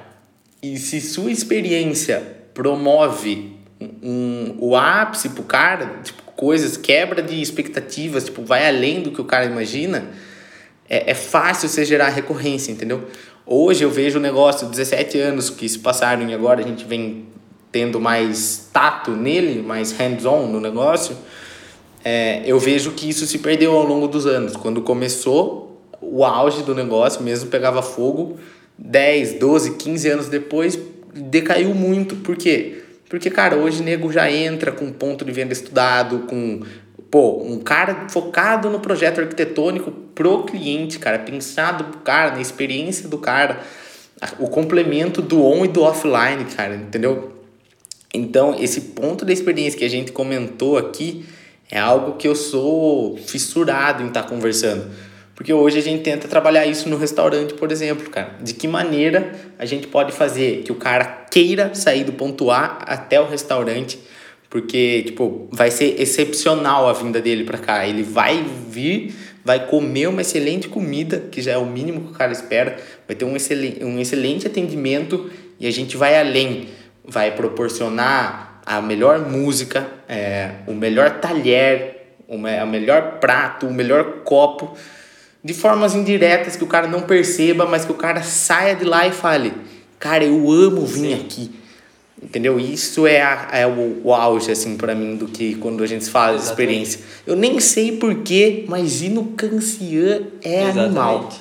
E 0.62 0.76
se 0.76 1.00
sua 1.00 1.30
experiência 1.30 2.22
promove 2.52 3.56
um, 3.80 4.56
o 4.58 4.76
ápice 4.76 5.30
pro 5.30 5.42
cara, 5.42 6.00
tipo, 6.02 6.22
coisas, 6.32 6.76
quebra 6.76 7.22
de 7.22 7.40
expectativas, 7.40 8.24
tipo, 8.24 8.44
vai 8.44 8.68
além 8.68 9.00
do 9.00 9.10
que 9.10 9.20
o 9.22 9.24
cara 9.24 9.46
imagina, 9.46 10.10
é, 10.88 11.12
é 11.12 11.14
fácil 11.14 11.66
você 11.66 11.82
gerar 11.84 12.10
recorrência, 12.10 12.70
entendeu? 12.70 13.06
Hoje 13.46 13.85
eu 13.85 13.90
vejo 13.90 14.18
o 14.18 14.22
negócio, 14.22 14.68
17 14.68 15.18
anos 15.18 15.50
que 15.50 15.68
se 15.68 15.79
passaram 15.79 16.29
e 16.29 16.35
agora 16.35 16.61
a 16.61 16.66
gente 16.66 16.85
vem 16.85 17.24
tendo 17.72 18.00
mais 18.00 18.68
tato 18.72 19.12
nele, 19.12 19.62
mais 19.62 19.92
hands-on 19.92 20.46
no 20.46 20.61
negócio, 20.61 21.16
é, 22.05 22.42
eu 22.44 22.59
vejo 22.59 22.92
que 22.92 23.09
isso 23.09 23.26
se 23.26 23.38
perdeu 23.38 23.72
ao 23.72 23.85
longo 23.85 24.09
dos 24.09 24.26
anos. 24.26 24.57
Quando 24.57 24.83
começou, 24.83 25.81
o 26.00 26.24
auge 26.24 26.62
do 26.62 26.74
negócio 26.74 27.22
mesmo 27.22 27.50
pegava 27.50 27.83
fogo, 27.83 28.38
10, 28.79 29.38
12, 29.38 29.76
15 29.76 30.09
anos 30.09 30.29
depois 30.29 30.79
decaiu 31.14 31.74
muito. 31.74 32.16
Por 32.16 32.37
quê? 32.37 32.83
Porque, 33.09 33.29
cara, 33.29 33.57
hoje 33.57 33.83
nego 33.83 34.12
já 34.12 34.31
entra 34.31 34.72
com 34.72 34.90
ponto 34.92 35.24
de 35.24 35.33
venda 35.33 35.53
estudado, 35.53 36.20
com 36.20 36.61
pô, 37.11 37.42
um 37.42 37.59
cara 37.59 38.07
focado 38.09 38.70
no 38.70 38.81
projeto 38.81 39.20
arquitetônico 39.20 39.90
pro 40.14 40.44
cliente, 40.44 40.99
cara, 40.99 41.18
pensado 41.18 41.85
pro 41.85 42.01
cara, 42.01 42.33
na 42.33 42.40
experiência 42.40 43.09
do 43.09 43.18
cara, 43.18 43.61
o 44.38 44.49
complemento 44.49 45.20
do 45.20 45.44
on 45.44 45.64
e 45.64 45.68
do 45.68 45.83
offline, 45.83 46.44
cara, 46.57 46.75
entendeu? 46.75 47.33
Então, 48.12 48.57
esse 48.59 48.81
ponto 48.81 49.25
da 49.25 49.33
experiência 49.33 49.79
que 49.79 49.85
a 49.85 49.90
gente 49.90 50.12
comentou 50.12 50.77
aqui 50.77 51.25
é 51.70 51.79
algo 51.79 52.16
que 52.16 52.27
eu 52.27 52.35
sou 52.35 53.16
fissurado 53.16 54.03
em 54.03 54.09
estar 54.09 54.23
tá 54.23 54.29
conversando. 54.29 54.90
Porque 55.35 55.55
hoje 55.55 55.79
a 55.79 55.83
gente 55.83 56.03
tenta 56.03 56.29
trabalhar 56.29 56.66
isso 56.66 56.88
no 56.88 56.99
restaurante, 56.99 57.55
por 57.55 57.73
exemplo, 57.73 58.11
cara. 58.11 58.35
De 58.42 58.53
que 58.53 58.68
maneira 58.68 59.33
a 59.59 59.64
gente 59.64 59.87
pode 59.87 60.12
fazer 60.12 60.62
que 60.64 60.73
o 60.73 60.75
cara 60.75 61.05
queira 61.31 61.75
sair 61.75 62.05
do 62.05 62.12
ponto 62.12 62.51
A 62.51 62.64
até 62.83 63.18
o 63.18 63.27
restaurante, 63.27 63.99
porque, 64.50 65.04
tipo, 65.06 65.48
vai 65.52 65.70
ser 65.70 65.94
excepcional 66.00 66.88
a 66.88 66.92
vinda 66.92 67.20
dele 67.20 67.44
para 67.44 67.56
cá. 67.56 67.86
Ele 67.86 68.02
vai 68.02 68.44
vir, 68.68 69.14
vai 69.44 69.64
comer 69.68 70.08
uma 70.08 70.22
excelente 70.22 70.68
comida, 70.68 71.22
que 71.30 71.40
já 71.40 71.52
é 71.52 71.56
o 71.56 71.64
mínimo 71.64 72.00
que 72.00 72.10
o 72.10 72.14
cara 72.14 72.32
espera, 72.32 72.76
vai 73.06 73.14
ter 73.14 73.24
um 73.24 73.36
excelente, 73.36 73.84
um 73.84 74.00
excelente 74.00 74.48
atendimento 74.48 75.30
e 75.60 75.68
a 75.68 75.70
gente 75.70 75.96
vai 75.96 76.18
além. 76.18 76.68
Vai 77.04 77.30
proporcionar 77.30 78.60
a 78.66 78.82
melhor 78.82 79.20
música, 79.20 79.86
é, 80.08 80.50
o 80.66 80.72
melhor 80.72 81.20
talher, 81.20 82.16
a 82.60 82.66
melhor 82.66 83.18
prato, 83.20 83.68
o 83.68 83.72
melhor 83.72 84.22
copo 84.24 84.76
de 85.42 85.54
formas 85.54 85.94
indiretas 85.94 86.56
que 86.56 86.64
o 86.64 86.66
cara 86.66 86.86
não 86.86 87.02
perceba, 87.02 87.66
mas 87.66 87.84
que 87.84 87.92
o 87.92 87.96
cara 87.96 88.22
saia 88.22 88.74
de 88.74 88.84
lá 88.84 89.06
e 89.06 89.12
fale: 89.12 89.52
Cara, 89.98 90.24
eu 90.24 90.50
amo 90.50 90.84
vir 90.84 91.16
Sim. 91.16 91.20
aqui. 91.20 91.60
Entendeu? 92.22 92.61
Isso 92.61 93.06
é, 93.06 93.22
a, 93.22 93.48
é 93.52 93.66
o, 93.66 94.02
o 94.04 94.14
auge, 94.14 94.52
assim, 94.52 94.76
para 94.76 94.94
mim, 94.94 95.16
do 95.16 95.26
que 95.26 95.54
quando 95.54 95.83
a 95.83 95.87
gente 95.87 96.09
fala 96.11 96.37
de 96.37 96.44
experiência. 96.44 97.00
Eu 97.26 97.35
nem 97.35 97.59
sei 97.61 97.92
porquê, 97.92 98.64
mas 98.68 99.00
ir 99.00 99.09
no 99.09 99.24
Cancian 99.28 100.22
é 100.42 100.62
Exatamente. 100.62 100.78
animal. 100.78 101.33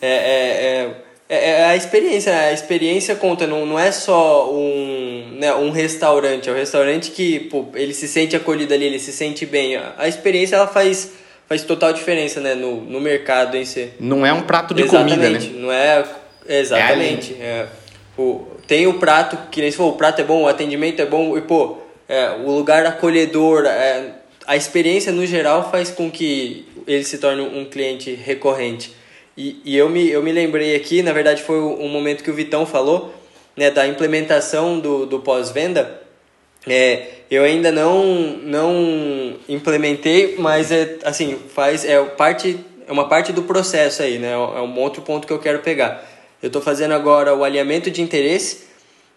É, 0.00 0.08
é, 0.08 0.94
é, 1.28 1.50
é, 1.50 1.64
a 1.66 1.76
experiência, 1.76 2.34
a 2.34 2.52
experiência 2.52 3.14
conta, 3.16 3.46
não, 3.46 3.66
não 3.66 3.78
é 3.78 3.90
só 3.90 4.50
um, 4.54 5.36
né, 5.38 5.52
um 5.54 5.70
restaurante, 5.70 6.48
é 6.48 6.52
um 6.52 6.56
restaurante 6.56 7.10
que 7.10 7.40
pô, 7.40 7.66
ele 7.74 7.92
se 7.92 8.06
sente 8.06 8.36
acolhido 8.36 8.72
ali, 8.72 8.84
ele 8.84 8.98
se 8.98 9.12
sente 9.12 9.44
bem. 9.44 9.76
A 9.98 10.06
experiência 10.08 10.56
ela 10.56 10.68
faz 10.68 11.12
faz 11.48 11.62
total 11.62 11.94
diferença, 11.94 12.40
né, 12.40 12.54
no, 12.54 12.82
no 12.82 13.00
mercado 13.00 13.56
em 13.56 13.64
si. 13.64 13.88
Não 13.98 14.24
é 14.24 14.32
um 14.32 14.42
prato 14.42 14.74
de 14.74 14.82
exatamente, 14.82 15.16
comida, 15.16 15.30
né? 15.30 15.60
Não 15.60 15.72
é, 15.72 16.04
exatamente. 16.46 17.34
É, 17.40 17.44
é 17.44 17.66
o, 18.18 18.46
tem 18.68 18.86
o 18.86 18.94
prato, 19.00 19.36
que 19.50 19.60
nem 19.60 19.70
se 19.70 19.76
for, 19.76 19.88
o 19.88 19.96
prato 19.96 20.20
é 20.20 20.24
bom, 20.24 20.42
o 20.42 20.46
atendimento 20.46 21.02
é 21.02 21.06
bom, 21.06 21.36
e 21.36 21.40
pô, 21.40 21.78
é, 22.08 22.30
o 22.44 22.52
lugar 22.52 22.86
acolhedor, 22.86 23.64
é, 23.66 24.12
a 24.46 24.56
experiência 24.56 25.10
no 25.10 25.26
geral 25.26 25.70
faz 25.70 25.90
com 25.90 26.08
que 26.08 26.68
ele 26.86 27.02
se 27.02 27.18
torne 27.18 27.40
um 27.40 27.64
cliente 27.64 28.14
recorrente. 28.14 28.94
E, 29.36 29.60
e 29.64 29.76
eu, 29.76 29.88
me, 29.88 30.08
eu 30.08 30.22
me 30.22 30.30
lembrei 30.30 30.76
aqui, 30.76 31.02
na 31.02 31.12
verdade 31.12 31.42
foi 31.42 31.58
um 31.58 31.88
momento 31.88 32.22
que 32.22 32.30
o 32.30 32.34
Vitão 32.34 32.64
falou, 32.64 33.12
né, 33.56 33.70
da 33.70 33.86
implementação 33.86 34.78
do, 34.78 35.04
do 35.06 35.18
pós-venda, 35.18 36.06
É, 36.66 37.06
eu 37.30 37.44
ainda 37.44 37.70
não, 37.70 38.04
não 38.42 39.36
implementei, 39.48 40.34
mas 40.38 40.70
é 40.70 40.98
assim, 41.04 41.38
faz 41.54 41.84
é 41.84 42.02
parte 42.04 42.58
é 42.86 42.92
uma 42.92 43.06
parte 43.08 43.32
do 43.32 43.42
processo 43.42 44.02
aí, 44.02 44.18
né? 44.18 44.32
É 44.32 44.60
um 44.60 44.78
outro 44.80 45.02
ponto 45.02 45.26
que 45.26 45.32
eu 45.32 45.38
quero 45.38 45.58
pegar. 45.60 46.02
Eu 46.42 46.48
estou 46.48 46.62
fazendo 46.62 46.92
agora 46.92 47.34
o 47.34 47.44
alinhamento 47.44 47.90
de 47.90 48.00
interesse, 48.00 48.68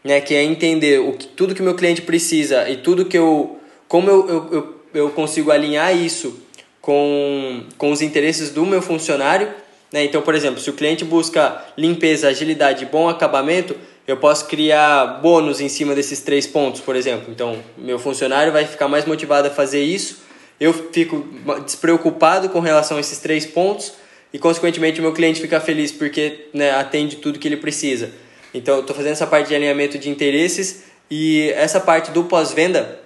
né? 0.04 0.20
Que 0.20 0.34
é 0.34 0.44
entender 0.44 1.00
o 1.00 1.14
que, 1.14 1.28
tudo 1.28 1.54
que 1.54 1.62
meu 1.62 1.76
cliente 1.76 2.02
precisa 2.02 2.70
e 2.70 2.78
tudo 2.78 3.06
que 3.06 3.18
eu 3.18 3.58
como 3.88 4.10
eu, 4.10 4.30
eu, 4.30 4.50
eu, 4.52 4.76
eu 4.94 5.10
consigo 5.10 5.52
alinhar 5.52 5.96
isso 5.96 6.40
com, 6.80 7.64
com 7.78 7.92
os 7.92 8.02
interesses 8.02 8.50
do 8.50 8.66
meu 8.66 8.82
funcionário. 8.82 9.50
Né? 9.92 10.06
Então, 10.06 10.22
por 10.22 10.34
exemplo, 10.34 10.62
se 10.62 10.70
o 10.70 10.74
cliente 10.74 11.04
busca 11.04 11.62
limpeza, 11.78 12.30
agilidade 12.30 12.86
bom 12.86 13.10
acabamento, 13.10 13.76
eu 14.08 14.18
posso 14.18 14.48
criar 14.48 15.20
bônus 15.22 15.60
em 15.60 15.70
cima 15.70 15.94
desses 15.94 16.22
três 16.22 16.48
pontos, 16.48 16.82
por 16.82 16.96
exemplo. 16.96 17.26
Então, 17.30 17.60
meu 17.78 18.00
funcionário 18.00 18.52
vai 18.52 18.66
ficar 18.66 18.88
mais 18.88 19.06
motivado 19.06 19.50
a 19.50 19.52
fazer 19.52 19.84
isso, 19.84 20.20
eu 20.60 20.74
fico 20.74 21.28
despreocupado 21.66 22.50
com 22.50 22.60
relação 22.60 22.98
a 22.98 23.00
esses 23.00 23.20
três 23.20 23.46
pontos 23.46 23.94
e, 24.34 24.40
consequentemente, 24.40 25.00
o 25.00 25.04
meu 25.04 25.14
cliente 25.14 25.42
fica 25.42 25.60
feliz 25.60 25.92
porque 25.92 26.48
né, 26.54 26.72
atende 26.72 27.18
tudo 27.18 27.40
que 27.40 27.48
ele 27.48 27.58
precisa. 27.58 28.12
Então, 28.54 28.76
eu 28.76 28.82
estou 28.82 28.96
fazendo 28.96 29.14
essa 29.14 29.28
parte 29.28 29.50
de 29.50 29.56
alinhamento 29.56 29.98
de 29.98 30.10
interesses 30.10 30.84
e 31.10 31.52
essa 31.56 31.80
parte 31.80 32.12
do 32.12 32.24
pós-venda 32.24 33.00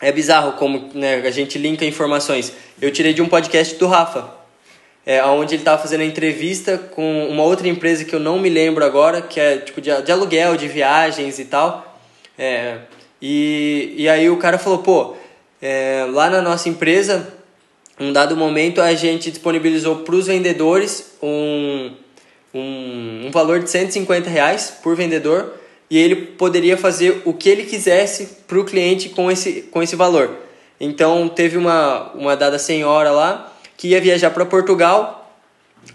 é 0.00 0.10
bizarro 0.10 0.52
como 0.52 0.90
né, 0.94 1.16
a 1.16 1.30
gente 1.30 1.58
linka 1.58 1.84
informações. 1.84 2.52
Eu 2.80 2.90
tirei 2.90 3.12
de 3.12 3.20
um 3.20 3.28
podcast 3.28 3.74
do 3.74 3.86
Rafa, 3.86 4.32
é, 5.04 5.22
onde 5.24 5.54
ele 5.54 5.62
estava 5.62 5.80
fazendo 5.80 6.02
entrevista 6.02 6.78
com 6.78 7.28
uma 7.28 7.42
outra 7.42 7.68
empresa 7.68 8.04
que 8.04 8.14
eu 8.14 8.20
não 8.20 8.38
me 8.38 8.48
lembro 8.48 8.84
agora, 8.84 9.20
que 9.20 9.38
é 9.38 9.58
tipo 9.58 9.80
de, 9.80 9.90
de 10.02 10.12
aluguel, 10.12 10.56
de 10.56 10.68
viagens 10.68 11.38
e 11.38 11.44
tal. 11.44 11.98
É, 12.38 12.78
e, 13.20 13.94
e 13.98 14.08
aí 14.08 14.30
o 14.30 14.38
cara 14.38 14.56
falou, 14.58 14.78
pô, 14.78 15.16
é, 15.60 16.06
lá 16.10 16.30
na 16.30 16.40
nossa 16.40 16.68
empresa, 16.68 17.28
um 18.00 18.14
dado 18.14 18.34
momento 18.34 18.80
a 18.80 18.94
gente 18.94 19.30
disponibilizou 19.30 19.96
para 19.96 20.14
os 20.14 20.26
vendedores 20.26 21.12
um, 21.22 21.92
um, 22.54 23.26
um 23.26 23.30
valor 23.30 23.60
de 23.60 23.68
150 23.68 24.30
reais 24.30 24.72
por 24.82 24.96
vendedor 24.96 25.52
e 25.90 25.98
ele 25.98 26.16
poderia 26.16 26.78
fazer 26.78 27.20
o 27.26 27.34
que 27.34 27.50
ele 27.50 27.64
quisesse 27.64 28.38
para 28.48 28.58
o 28.58 28.64
cliente 28.64 29.10
com 29.10 29.30
esse, 29.30 29.62
com 29.70 29.82
esse 29.82 29.94
valor. 29.94 30.30
Então 30.80 31.28
teve 31.28 31.58
uma, 31.58 32.10
uma 32.14 32.34
dada 32.34 32.58
senhora 32.58 33.10
lá 33.10 33.52
que 33.76 33.88
ia 33.88 34.00
viajar 34.00 34.30
para 34.30 34.46
Portugal, 34.46 35.30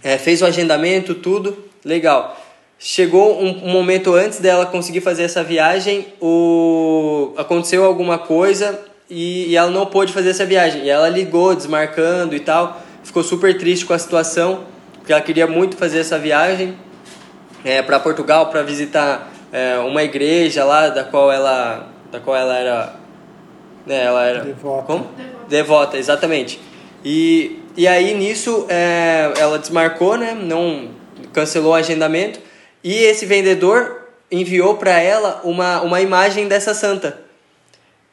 é, 0.03 0.17
fez 0.17 0.43
o 0.43 0.45
agendamento, 0.45 1.15
tudo, 1.15 1.57
legal. 1.83 2.39
Chegou 2.77 3.41
um, 3.41 3.65
um, 3.65 3.71
momento 3.71 4.13
antes 4.13 4.39
dela 4.39 4.65
conseguir 4.65 5.01
fazer 5.01 5.23
essa 5.23 5.43
viagem, 5.43 6.07
o, 6.21 7.33
aconteceu 7.35 7.83
alguma 7.83 8.19
coisa 8.19 8.79
e, 9.09 9.47
e 9.49 9.55
ela 9.55 9.69
não 9.69 9.85
pôde 9.85 10.13
fazer 10.13 10.29
essa 10.29 10.45
viagem. 10.45 10.83
E 10.83 10.89
ela 10.89 11.09
ligou, 11.09 11.55
desmarcando 11.55 12.35
e 12.35 12.39
tal, 12.39 12.81
ficou 13.03 13.23
super 13.23 13.57
triste 13.57 13.85
com 13.85 13.93
a 13.93 13.99
situação, 13.99 14.65
porque 14.97 15.11
ela 15.11 15.21
queria 15.21 15.47
muito 15.47 15.77
fazer 15.77 15.99
essa 15.99 16.17
viagem 16.17 16.77
é, 17.63 17.81
para 17.81 17.99
Portugal 17.99 18.47
para 18.47 18.61
visitar 18.63 19.31
é, 19.51 19.77
uma 19.79 20.03
igreja 20.03 20.63
lá 20.63 20.89
da 20.89 21.03
qual 21.03 21.31
ela, 21.31 21.87
da 22.11 22.19
qual 22.19 22.35
ela 22.35 22.57
era, 22.57 22.95
né, 23.85 24.03
ela 24.03 24.25
era 24.25 24.39
devota. 24.41 24.83
Como? 24.83 25.03
Devota. 25.15 25.47
devota, 25.47 25.97
exatamente. 25.97 26.59
E, 27.03 27.59
e 27.77 27.87
aí 27.87 28.13
nisso 28.13 28.65
é, 28.67 29.31
ela 29.37 29.59
desmarcou, 29.59 30.17
né, 30.17 30.33
não 30.33 30.89
cancelou 31.31 31.71
o 31.71 31.75
agendamento 31.75 32.39
e 32.83 32.93
esse 32.93 33.25
vendedor 33.25 34.09
enviou 34.31 34.75
para 34.75 34.99
ela 34.99 35.41
uma, 35.43 35.81
uma 35.81 36.01
imagem 36.01 36.47
dessa 36.47 36.73
santa. 36.73 37.24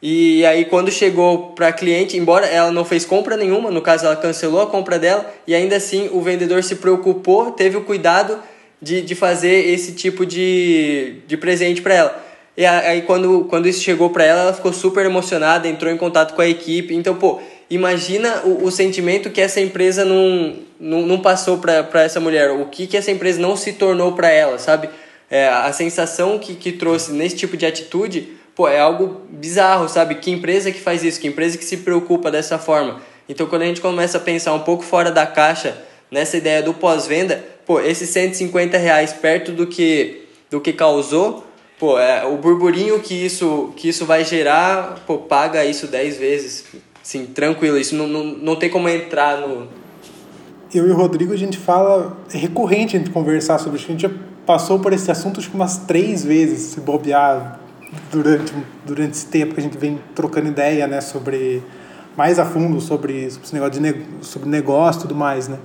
E 0.03 0.45
aí 0.45 0.65
quando 0.65 0.91
chegou 0.91 1.53
para 1.53 1.69
a 1.69 1.73
cliente, 1.73 2.17
embora 2.17 2.45
ela 2.47 2.73
não 2.73 2.85
fez 2.85 3.05
compra 3.05 3.37
nenhuma, 3.37 3.71
no 3.71 3.81
caso 3.81 4.05
ela 4.05 4.17
cancelou 4.17 4.61
a 4.61 4.67
compra 4.67 4.99
dela, 4.99 5.33
e 5.47 5.55
ainda 5.55 5.77
assim 5.77 6.11
o 6.13 6.21
vendedor 6.21 6.65
se 6.65 6.75
preocupou, 6.75 7.53
teve 7.53 7.77
o 7.77 7.85
cuidado 7.85 8.37
de, 8.81 9.01
de 9.01 9.15
fazer 9.15 9.69
esse 9.69 9.93
tipo 9.93 10.27
de, 10.27 11.19
de 11.29 11.37
presente 11.37 11.81
para 11.81 11.95
ela. 11.95 12.25
E 12.57 12.67
aí 12.67 13.03
quando, 13.03 13.47
quando 13.49 13.69
isso 13.69 13.81
chegou 13.81 14.11
para 14.11 14.25
ela, 14.25 14.41
ela 14.41 14.53
ficou 14.53 14.73
super 14.73 15.07
emocionada, 15.07 15.69
entrou 15.69 15.93
em 15.93 15.97
contato 15.97 16.35
com 16.35 16.43
a 16.43 16.49
equipe. 16.49 16.95
Então, 16.95 17.15
pô, 17.15 17.41
imagina 17.71 18.43
o, 18.45 18.65
o 18.65 18.71
sentimento 18.73 19.31
que 19.31 19.41
essa 19.41 19.61
empresa 19.61 20.05
não, 20.05 20.57
não, 20.81 21.03
não 21.03 21.21
passou 21.21 21.59
para 21.59 22.03
essa 22.03 22.19
mulher, 22.19 22.51
o 22.51 22.67
que, 22.67 22.89
que 22.89 22.97
essa 22.97 23.13
empresa 23.13 23.41
não 23.41 23.57
se 23.57 23.75
tornou 23.75 24.13
para 24.13 24.31
ela, 24.31 24.59
sabe? 24.59 24.91
É, 25.31 25.49
a 25.49 25.73
sensação 25.73 26.39
que, 26.39 26.55
que 26.55 26.73
trouxe 26.73 27.13
nesse 27.13 27.37
tipo 27.37 27.57
de 27.57 27.65
atitude, 27.65 28.29
pô, 28.55 28.69
é 28.69 28.81
algo 28.81 29.23
bizarro, 29.31 29.89
sabe? 29.89 30.17
Que 30.17 30.31
empresa 30.31 30.71
que 30.71 30.81
faz 30.81 31.03
isso? 31.03 31.21
Que 31.21 31.29
empresa 31.29 31.57
que 31.59 31.65
se 31.65 31.79
preocupa 31.79 32.31
dessa 32.31 32.59
forma? 32.59 33.01
Então, 33.29 33.47
quando 33.47 33.63
a 33.63 33.67
gente 33.67 33.81
começa 33.81 34.19
a 34.19 34.21
pensar 34.21 34.53
um 34.53 34.61
pouco 34.61 34.83
fora 34.83 35.11
da 35.11 35.27
caixa 35.27 35.77
nessa 36.11 36.37
ideia 36.37 36.63
do 36.63 36.75
pós-venda, 36.75 37.43
pô, 37.65 37.81
esses 37.81 38.11
150 38.11 38.77
reais 38.77 39.13
perto 39.13 39.53
do 39.53 39.67
que, 39.67 40.27
do 40.51 40.61
que 40.61 40.73
causou, 40.73 41.47
pô, 41.79 41.99
é, 41.99 42.25
o 42.25 42.37
burburinho 42.37 43.01
que 43.01 43.15
isso, 43.15 43.73
que 43.77 43.89
isso 43.89 44.05
vai 44.05 44.25
gerar, 44.25 45.03
pô, 45.07 45.19
paga 45.19 45.65
isso 45.65 45.87
10 45.87 46.19
vezes. 46.19 46.65
Sim, 47.03 47.27
tranquilo, 47.27 47.79
isso 47.79 47.95
não, 47.95 48.07
não, 48.07 48.25
não 48.25 48.57
tem 48.57 48.69
como 48.69 48.89
entrar 48.89 49.39
no. 49.39 49.67
Eu 50.75 50.87
e 50.87 50.91
o 50.91 50.95
Rodrigo, 50.95 51.33
a 51.33 51.37
gente 51.37 51.59
fala, 51.59 52.17
é 52.33 52.39
recorrente 52.39 52.97
a 52.97 52.99
gente 52.99 53.11
conversar 53.11 53.59
sobre 53.59 53.79
isso. 53.79 53.89
A 53.89 53.93
gente 53.93 54.03
já 54.03 54.11
passou 54.47 54.79
por 54.79 54.93
esse 54.93 55.11
assunto 55.11 55.41
acho 55.41 55.51
que 55.51 55.55
umas 55.55 55.79
três 55.79 56.25
vezes, 56.25 56.73
se 56.73 56.81
bobear, 56.81 57.62
durante, 58.11 58.53
durante 58.87 59.13
esse 59.13 59.27
tempo 59.27 59.55
que 59.55 59.61
a 59.61 59.63
gente 59.63 59.77
vem 59.77 60.01
trocando 60.15 60.49
ideia, 60.49 60.87
né, 60.87 61.01
sobre 61.01 61.63
mais 62.17 62.39
a 62.39 62.45
fundo 62.45 62.81
sobre, 62.81 63.31
sobre 63.31 63.45
esse 63.45 63.55
negócio 63.55 63.81
de 63.81 64.25
sobre 64.25 64.49
negócio 64.49 65.01
e 65.01 65.03
tudo 65.03 65.15
mais, 65.15 65.49
né? 65.49 65.59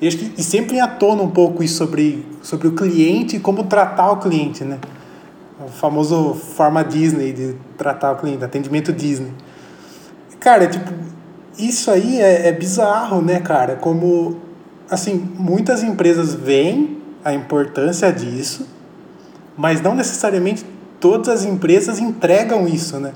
E, 0.00 0.08
acho 0.08 0.18
que, 0.18 0.32
e 0.36 0.42
sempre 0.42 0.80
à 0.80 0.88
tona 0.88 1.22
um 1.22 1.30
pouco 1.30 1.62
isso 1.62 1.76
sobre, 1.76 2.26
sobre 2.42 2.68
o 2.68 2.72
cliente 2.72 3.36
e 3.36 3.40
como 3.40 3.64
tratar 3.64 4.10
o 4.10 4.16
cliente, 4.16 4.64
né? 4.64 4.78
O 5.64 5.68
famoso 5.68 6.34
forma 6.34 6.82
Disney 6.82 7.32
de 7.32 7.54
tratar 7.78 8.12
o 8.12 8.16
cliente, 8.16 8.44
atendimento 8.44 8.92
Disney. 8.92 9.32
Cara, 10.40 10.66
tipo, 10.66 10.92
isso 11.56 11.90
aí 11.90 12.20
é, 12.20 12.48
é 12.48 12.52
bizarro, 12.52 13.22
né, 13.22 13.38
cara? 13.38 13.76
Como, 13.76 14.38
assim, 14.90 15.14
muitas 15.38 15.84
empresas 15.84 16.34
veem 16.34 16.98
a 17.24 17.32
importância 17.32 18.12
disso, 18.12 18.66
mas 19.56 19.80
não 19.80 19.94
necessariamente 19.94 20.66
todas 21.02 21.28
as 21.28 21.44
empresas 21.44 21.98
entregam 21.98 22.66
isso, 22.66 22.98
né? 22.98 23.12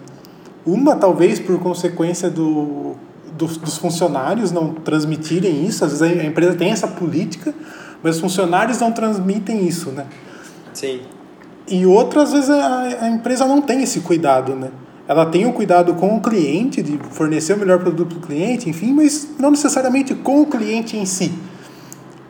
Uma, 0.67 0.95
talvez, 0.97 1.41
por 1.41 1.59
consequência 1.59 2.29
do 2.29 2.97
dos, 3.37 3.57
dos 3.57 3.77
funcionários 3.77 4.51
não 4.51 4.73
transmitirem 4.73 5.65
isso. 5.67 5.85
Às 5.85 6.01
vezes 6.01 6.21
a 6.21 6.25
empresa 6.25 6.55
tem 6.55 6.71
essa 6.71 6.89
política, 6.89 7.55
mas 8.03 8.17
os 8.17 8.21
funcionários 8.21 8.81
não 8.81 8.91
transmitem 8.91 9.67
isso, 9.67 9.91
né? 9.91 10.07
Sim. 10.73 11.01
E 11.69 11.85
outras 11.85 12.33
vezes 12.33 12.51
a, 12.51 12.83
a 13.03 13.09
empresa 13.09 13.47
não 13.47 13.61
tem 13.61 13.83
esse 13.83 14.01
cuidado, 14.01 14.55
né? 14.55 14.71
Ela 15.09 15.27
tem 15.27 15.47
o 15.47 15.53
cuidado 15.53 15.95
com 15.95 16.17
o 16.17 16.21
cliente, 16.21 16.83
de 16.83 16.99
fornecer 17.11 17.53
o 17.53 17.59
melhor 17.59 17.79
produto 17.79 18.17
para 18.17 18.19
o 18.19 18.27
cliente, 18.27 18.69
enfim, 18.69 18.93
mas 18.93 19.29
não 19.39 19.53
necessariamente 19.53 20.15
com 20.15 20.41
o 20.43 20.47
cliente 20.47 20.97
em 20.97 21.07
si. 21.07 21.33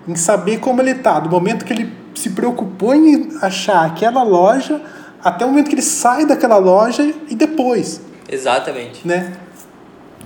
Em 0.07 0.15
saber 0.15 0.59
como 0.59 0.83
ele 0.83 0.91
está, 0.91 1.19
do 1.19 1.31
momento 1.31 1.65
que 1.65 1.73
ele 1.73 1.91
se 2.15 2.31
preocupou 2.31 2.95
em 2.95 3.31
achar 3.41 3.85
aquela 3.85 4.23
loja, 4.23 4.81
até 5.27 5.45
o 5.45 5.49
momento 5.49 5.69
que 5.69 5.75
ele 5.75 5.83
sai 5.83 6.25
daquela 6.25 6.57
loja 6.57 7.03
e 7.29 7.35
depois. 7.35 8.01
Exatamente. 8.31 9.07
Né? 9.07 9.33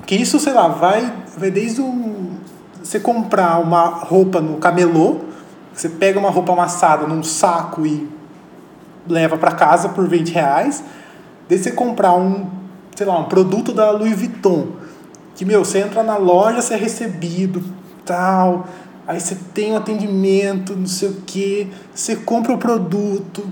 Que 0.04 0.14
isso, 0.14 0.38
sei 0.38 0.52
lá, 0.52 0.68
vai, 0.68 1.10
vai 1.38 1.50
desde 1.50 1.80
um, 1.80 2.32
você 2.82 3.00
comprar 3.00 3.58
uma 3.60 3.86
roupa 3.86 4.42
no 4.42 4.58
camelô, 4.58 5.20
você 5.72 5.88
pega 5.88 6.18
uma 6.18 6.28
roupa 6.28 6.52
amassada 6.52 7.06
num 7.06 7.22
saco 7.22 7.86
e 7.86 8.10
leva 9.08 9.38
para 9.38 9.52
casa 9.52 9.88
por 9.88 10.06
20 10.06 10.32
reais, 10.32 10.84
desde 11.48 11.70
você 11.70 11.74
comprar 11.74 12.12
um, 12.12 12.50
sei 12.94 13.06
lá, 13.06 13.18
um 13.18 13.24
produto 13.24 13.72
da 13.72 13.90
Louis 13.92 14.14
Vuitton, 14.14 14.72
que, 15.34 15.46
meu, 15.46 15.64
você 15.64 15.78
entra 15.78 16.02
na 16.02 16.18
loja, 16.18 16.60
você 16.60 16.74
é 16.74 16.76
recebido, 16.76 17.64
tal, 18.04 18.66
aí 19.08 19.18
você 19.18 19.34
tem 19.54 19.72
um 19.72 19.76
atendimento, 19.78 20.76
não 20.76 20.86
sei 20.86 21.08
o 21.08 21.22
que, 21.22 21.72
você 21.94 22.16
compra 22.16 22.52
o 22.52 22.58
produto, 22.58 23.48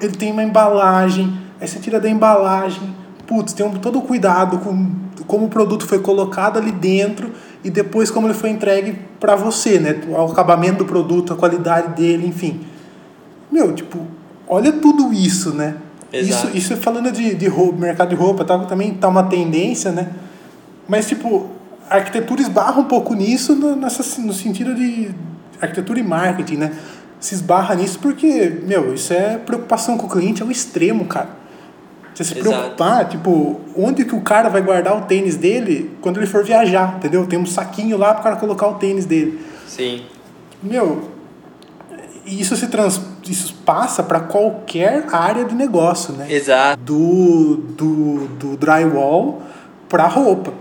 ele 0.00 0.16
tem 0.16 0.32
uma 0.32 0.42
embalagem, 0.42 1.38
aí 1.60 1.68
você 1.68 1.78
tira 1.78 2.00
da 2.00 2.08
embalagem, 2.08 2.94
putz, 3.26 3.52
tem 3.52 3.64
um, 3.64 3.72
todo 3.72 3.98
o 3.98 4.02
cuidado 4.02 4.58
com 4.58 5.10
como 5.26 5.46
o 5.46 5.48
produto 5.48 5.86
foi 5.86 6.00
colocado 6.00 6.58
ali 6.58 6.72
dentro 6.72 7.30
e 7.62 7.70
depois 7.70 8.10
como 8.10 8.26
ele 8.26 8.34
foi 8.34 8.50
entregue 8.50 8.98
para 9.20 9.36
você, 9.36 9.78
né? 9.78 10.00
O 10.08 10.32
acabamento 10.32 10.78
do 10.78 10.84
produto, 10.86 11.32
a 11.32 11.36
qualidade 11.36 11.94
dele, 11.94 12.26
enfim. 12.26 12.60
Meu, 13.50 13.72
tipo, 13.72 14.00
olha 14.48 14.72
tudo 14.72 15.12
isso, 15.12 15.54
né? 15.54 15.76
Exato. 16.12 16.56
Isso, 16.56 16.74
isso 16.74 16.82
falando 16.82 17.12
de, 17.12 17.34
de 17.34 17.46
roupa, 17.46 17.78
mercado 17.78 18.08
de 18.08 18.16
roupa, 18.16 18.44
tá, 18.44 18.58
também 18.60 18.94
tá 18.94 19.06
uma 19.08 19.22
tendência, 19.24 19.92
né? 19.92 20.08
Mas, 20.88 21.06
tipo, 21.06 21.48
a 21.88 21.96
arquitetura 21.96 22.40
esbarra 22.40 22.80
um 22.80 22.84
pouco 22.84 23.14
nisso 23.14 23.54
no, 23.54 23.76
nessa, 23.76 24.20
no 24.20 24.32
sentido 24.32 24.74
de 24.74 25.10
arquitetura 25.60 26.00
e 26.00 26.02
marketing, 26.02 26.56
né? 26.56 26.72
Se 27.20 27.34
esbarra 27.34 27.74
nisso 27.74 27.98
porque, 28.00 28.60
meu, 28.64 28.94
isso 28.94 29.12
é 29.12 29.36
preocupação 29.36 29.98
com 29.98 30.06
o 30.06 30.10
cliente 30.10 30.42
ao 30.42 30.50
extremo, 30.50 31.04
cara 31.04 31.28
Você 32.14 32.24
se 32.24 32.38
Exato. 32.38 32.48
preocupar, 32.48 33.08
tipo, 33.08 33.60
onde 33.76 34.04
que 34.06 34.14
o 34.14 34.22
cara 34.22 34.48
vai 34.48 34.62
guardar 34.62 34.96
o 34.96 35.02
tênis 35.02 35.36
dele 35.36 35.90
quando 36.00 36.16
ele 36.16 36.26
for 36.26 36.42
viajar, 36.42 36.96
entendeu? 36.96 37.26
Tem 37.26 37.38
um 37.38 37.46
saquinho 37.46 37.98
lá 37.98 38.14
pro 38.14 38.24
cara 38.24 38.36
colocar 38.36 38.66
o 38.68 38.74
tênis 38.74 39.04
dele. 39.04 39.38
Sim. 39.68 40.02
Meu, 40.62 41.10
isso 42.26 42.56
se 42.56 42.68
trans, 42.68 43.00
isso 43.28 43.54
passa 43.66 44.02
para 44.02 44.20
qualquer 44.20 45.06
área 45.12 45.44
de 45.44 45.54
negócio, 45.54 46.14
né? 46.14 46.26
Exato. 46.30 46.82
Do, 46.82 47.56
do, 47.56 48.26
do 48.28 48.56
drywall 48.56 49.42
para 49.88 50.06
roupa. 50.06 50.52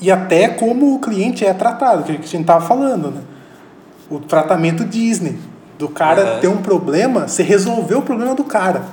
E 0.00 0.10
até 0.10 0.48
como 0.48 0.94
o 0.94 0.98
cliente 0.98 1.46
é 1.46 1.54
tratado, 1.54 2.02
que 2.04 2.12
a 2.12 2.16
gente 2.16 2.44
tava 2.44 2.66
falando, 2.66 3.10
né? 3.10 3.22
O 4.10 4.18
tratamento 4.18 4.84
Disney. 4.84 5.36
Do 5.78 5.88
cara 5.88 6.22
Aham. 6.22 6.40
ter 6.40 6.48
um 6.48 6.58
problema, 6.58 7.26
você 7.26 7.42
resolveu 7.42 7.98
o 7.98 8.02
problema 8.02 8.34
do 8.34 8.44
cara. 8.44 8.84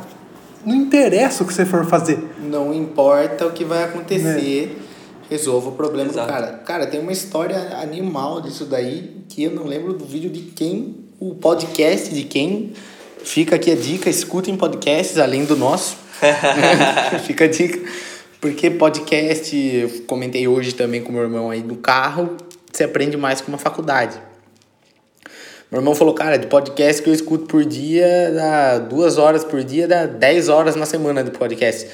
Não 0.65 0.75
interessa 0.75 1.43
o 1.43 1.47
que 1.47 1.53
você 1.53 1.65
for 1.65 1.85
fazer. 1.85 2.19
Não 2.39 2.73
importa 2.73 3.45
o 3.45 3.51
que 3.51 3.63
vai 3.63 3.83
acontecer, 3.83 4.79
resolva 5.29 5.69
o 5.69 5.71
problema 5.73 6.09
Exato. 6.09 6.27
do 6.27 6.33
cara. 6.33 6.47
Cara, 6.65 6.87
tem 6.87 6.99
uma 6.99 7.11
história 7.11 7.77
animal 7.81 8.41
disso 8.41 8.65
daí, 8.65 9.15
que 9.29 9.43
eu 9.43 9.51
não 9.51 9.65
lembro 9.65 9.93
do 9.93 10.05
vídeo 10.05 10.29
de 10.29 10.41
quem, 10.41 10.95
o 11.19 11.35
podcast 11.35 12.13
de 12.13 12.23
quem. 12.23 12.73
Fica 13.23 13.55
aqui 13.55 13.71
a 13.71 13.75
dica, 13.75 14.09
escutem 14.09 14.57
podcasts 14.57 15.17
além 15.17 15.45
do 15.45 15.55
nosso. 15.55 15.95
Fica 17.25 17.45
a 17.45 17.47
dica. 17.47 17.79
Porque 18.39 18.71
podcast, 18.71 19.55
eu 19.55 19.89
comentei 20.07 20.47
hoje 20.47 20.73
também 20.73 21.01
com 21.01 21.11
meu 21.11 21.21
irmão 21.21 21.51
aí 21.51 21.61
no 21.61 21.75
carro, 21.75 22.35
você 22.71 22.83
aprende 22.83 23.15
mais 23.15 23.39
que 23.39 23.47
uma 23.47 23.57
faculdade. 23.59 24.17
Meu 25.71 25.79
irmão 25.79 25.95
falou, 25.95 26.13
cara, 26.13 26.37
de 26.37 26.47
podcast 26.47 27.01
que 27.01 27.09
eu 27.09 27.13
escuto 27.13 27.45
por 27.45 27.63
dia, 27.63 28.29
dá 28.35 28.77
duas 28.77 29.17
horas 29.17 29.45
por 29.45 29.63
dia, 29.63 29.87
dá 29.87 30.05
10 30.05 30.49
horas 30.49 30.75
na 30.75 30.85
semana 30.85 31.23
de 31.23 31.31
podcast. 31.31 31.87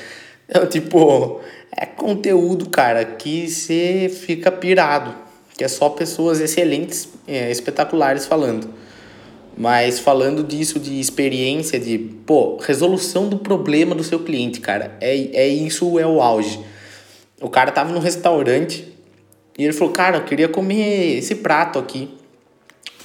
Eu, 0.50 0.68
tipo, 0.68 1.42
é 1.72 1.86
conteúdo, 1.86 2.72
cara, 2.72 3.06
que 3.06 3.48
você 3.48 4.12
fica 4.12 4.52
pirado. 4.52 5.14
Que 5.56 5.64
é 5.64 5.68
só 5.68 5.90
pessoas 5.90 6.40
excelentes, 6.40 7.08
é, 7.28 7.52
espetaculares 7.52 8.26
falando. 8.26 8.68
Mas 9.56 10.00
falando 10.00 10.44
disso 10.44 10.80
de 10.80 11.00
experiência, 11.00 11.80
de, 11.80 12.00
pô, 12.00 12.58
resolução 12.58 13.30
do 13.30 13.38
problema 13.38 13.94
do 13.94 14.04
seu 14.04 14.22
cliente, 14.22 14.60
cara. 14.60 14.98
É, 15.00 15.14
é 15.44 15.48
isso, 15.48 16.00
é 16.00 16.08
o 16.08 16.20
auge. 16.20 16.60
O 17.40 17.48
cara 17.48 17.72
tava 17.72 17.94
no 17.94 18.00
restaurante 18.00 18.92
e 19.56 19.64
ele 19.64 19.74
falou, 19.74 19.94
cara, 19.94 20.18
eu 20.18 20.24
queria 20.24 20.48
comer 20.48 21.20
esse 21.20 21.36
prato 21.36 21.78
aqui. 21.78 22.18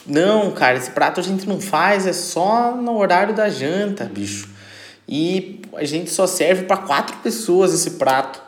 Não, 0.06 0.50
cara, 0.50 0.76
esse 0.76 0.90
prato 0.90 1.20
a 1.20 1.22
gente 1.22 1.48
não 1.48 1.60
faz, 1.60 2.06
é 2.06 2.12
só 2.12 2.74
no 2.74 2.96
horário 2.96 3.34
da 3.34 3.48
janta, 3.48 4.04
bicho. 4.04 4.48
E 5.08 5.60
a 5.74 5.84
gente 5.84 6.10
só 6.10 6.26
serve 6.26 6.64
para 6.64 6.76
quatro 6.76 7.16
pessoas 7.18 7.72
esse 7.72 7.92
prato. 7.92 8.42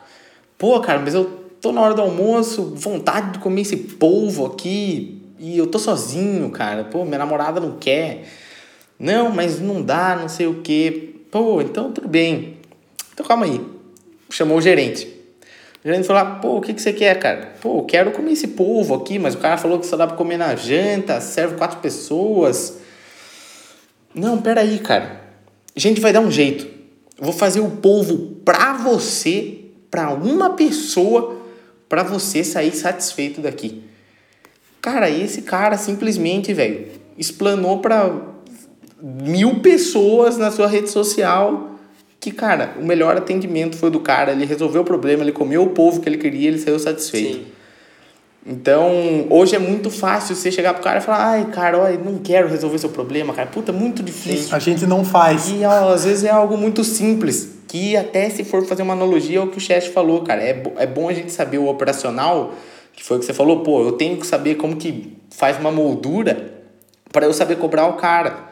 Pô, 0.57 0.79
cara, 0.79 0.99
mas 0.99 1.13
eu 1.13 1.25
tô 1.61 1.71
na 1.71 1.81
hora 1.81 1.93
do 1.93 2.01
almoço, 2.01 2.73
vontade 2.75 3.31
de 3.31 3.39
comer 3.39 3.61
esse 3.61 3.77
polvo 3.77 4.45
aqui, 4.45 5.21
e 5.39 5.57
eu 5.57 5.67
tô 5.67 5.79
sozinho, 5.79 6.49
cara. 6.49 6.83
Pô, 6.83 7.05
minha 7.05 7.17
namorada 7.17 7.59
não 7.59 7.77
quer. 7.77 8.27
Não, 8.97 9.29
mas 9.31 9.59
não 9.59 9.81
dá, 9.81 10.15
não 10.15 10.29
sei 10.29 10.47
o 10.47 10.61
quê. 10.61 11.15
Pô, 11.29 11.61
então 11.61 11.91
tudo 11.91 12.07
bem. 12.07 12.57
Então 13.13 13.25
calma 13.25 13.45
aí. 13.45 13.61
Chamou 14.29 14.57
o 14.57 14.61
gerente. 14.61 15.14
O 15.85 15.87
gerente 15.87 16.07
falou, 16.07 16.39
pô, 16.41 16.57
o 16.57 16.61
que, 16.61 16.73
que 16.73 16.81
você 16.81 16.91
quer, 16.91 17.19
cara? 17.19 17.53
Pô, 17.61 17.83
quero 17.83 18.09
comer 18.09 18.31
esse 18.31 18.47
polvo 18.47 18.95
aqui, 18.95 19.19
mas 19.19 19.35
o 19.35 19.37
cara 19.37 19.55
falou 19.55 19.77
que 19.77 19.85
só 19.85 19.95
dá 19.95 20.07
pra 20.07 20.17
comer 20.17 20.35
na 20.35 20.55
janta, 20.55 21.21
serve 21.21 21.57
quatro 21.57 21.77
pessoas. 21.77 22.77
Não, 24.11 24.41
peraí, 24.41 24.79
cara. 24.79 25.21
A 25.75 25.79
gente 25.79 26.01
vai 26.01 26.11
dar 26.11 26.21
um 26.21 26.31
jeito. 26.31 26.65
Eu 27.19 27.25
vou 27.25 27.33
fazer 27.33 27.59
o 27.59 27.69
polvo 27.69 28.17
pra 28.43 28.73
você, 28.73 29.59
pra 29.91 30.09
uma 30.09 30.55
pessoa, 30.55 31.39
pra 31.87 32.01
você 32.01 32.43
sair 32.43 32.71
satisfeito 32.71 33.39
daqui. 33.39 33.83
Cara, 34.81 35.07
esse 35.07 35.43
cara 35.43 35.77
simplesmente, 35.77 36.51
velho, 36.51 36.87
explanou 37.15 37.77
pra 37.77 38.11
mil 38.99 39.59
pessoas 39.59 40.35
na 40.35 40.49
sua 40.49 40.65
rede 40.65 40.89
social 40.89 41.74
que, 42.25 42.31
cara, 42.31 42.73
o 42.81 42.83
melhor 42.83 43.15
atendimento 43.15 43.77
foi 43.77 43.91
do 43.91 43.99
cara. 43.99 44.31
Ele 44.31 44.45
resolveu 44.45 44.81
o 44.81 44.83
problema, 44.83 45.21
ele 45.21 45.31
comeu 45.31 45.61
o 45.61 45.69
povo 45.69 46.01
que 46.01 46.09
ele 46.09 46.17
queria, 46.17 46.47
ele 46.47 46.57
saiu 46.57 46.79
satisfeito. 46.79 47.35
Sim. 47.35 47.45
Então, 48.43 49.27
hoje 49.29 49.55
é 49.55 49.59
muito 49.59 49.91
fácil 49.91 50.35
você 50.35 50.51
chegar 50.51 50.73
pro 50.73 50.81
cara 50.81 50.97
e 50.97 51.01
falar: 51.01 51.23
ai, 51.23 51.45
cara, 51.51 51.77
olha, 51.77 51.99
não 51.99 52.17
quero 52.17 52.47
resolver 52.47 52.79
seu 52.79 52.89
problema, 52.89 53.31
cara. 53.31 53.47
Puta, 53.47 53.71
muito 53.71 54.01
difícil. 54.01 54.55
A 54.55 54.57
gente 54.57 54.87
não 54.87 55.05
faz. 55.05 55.51
E 55.51 55.63
ó, 55.63 55.93
às 55.93 56.03
vezes 56.03 56.23
é 56.23 56.31
algo 56.31 56.57
muito 56.57 56.83
simples, 56.83 57.59
que 57.67 57.95
até 57.95 58.27
se 58.31 58.43
for 58.43 58.65
fazer 58.65 58.81
uma 58.81 58.93
analogia 58.93 59.37
é 59.37 59.41
o 59.41 59.47
que 59.47 59.59
o 59.59 59.61
chefe 59.61 59.91
falou, 59.91 60.23
cara. 60.23 60.41
É, 60.41 60.63
é 60.77 60.87
bom 60.87 61.07
a 61.07 61.13
gente 61.13 61.31
saber 61.31 61.59
o 61.59 61.67
operacional, 61.67 62.55
que 62.91 63.03
foi 63.03 63.17
o 63.17 63.19
que 63.19 63.25
você 63.27 63.33
falou, 63.33 63.59
pô, 63.59 63.83
eu 63.83 63.91
tenho 63.91 64.17
que 64.17 64.25
saber 64.25 64.55
como 64.55 64.77
que 64.77 65.15
faz 65.29 65.59
uma 65.59 65.71
moldura 65.71 66.53
para 67.11 67.27
eu 67.27 67.33
saber 67.33 67.57
cobrar 67.57 67.85
o 67.85 67.93
cara. 67.93 68.45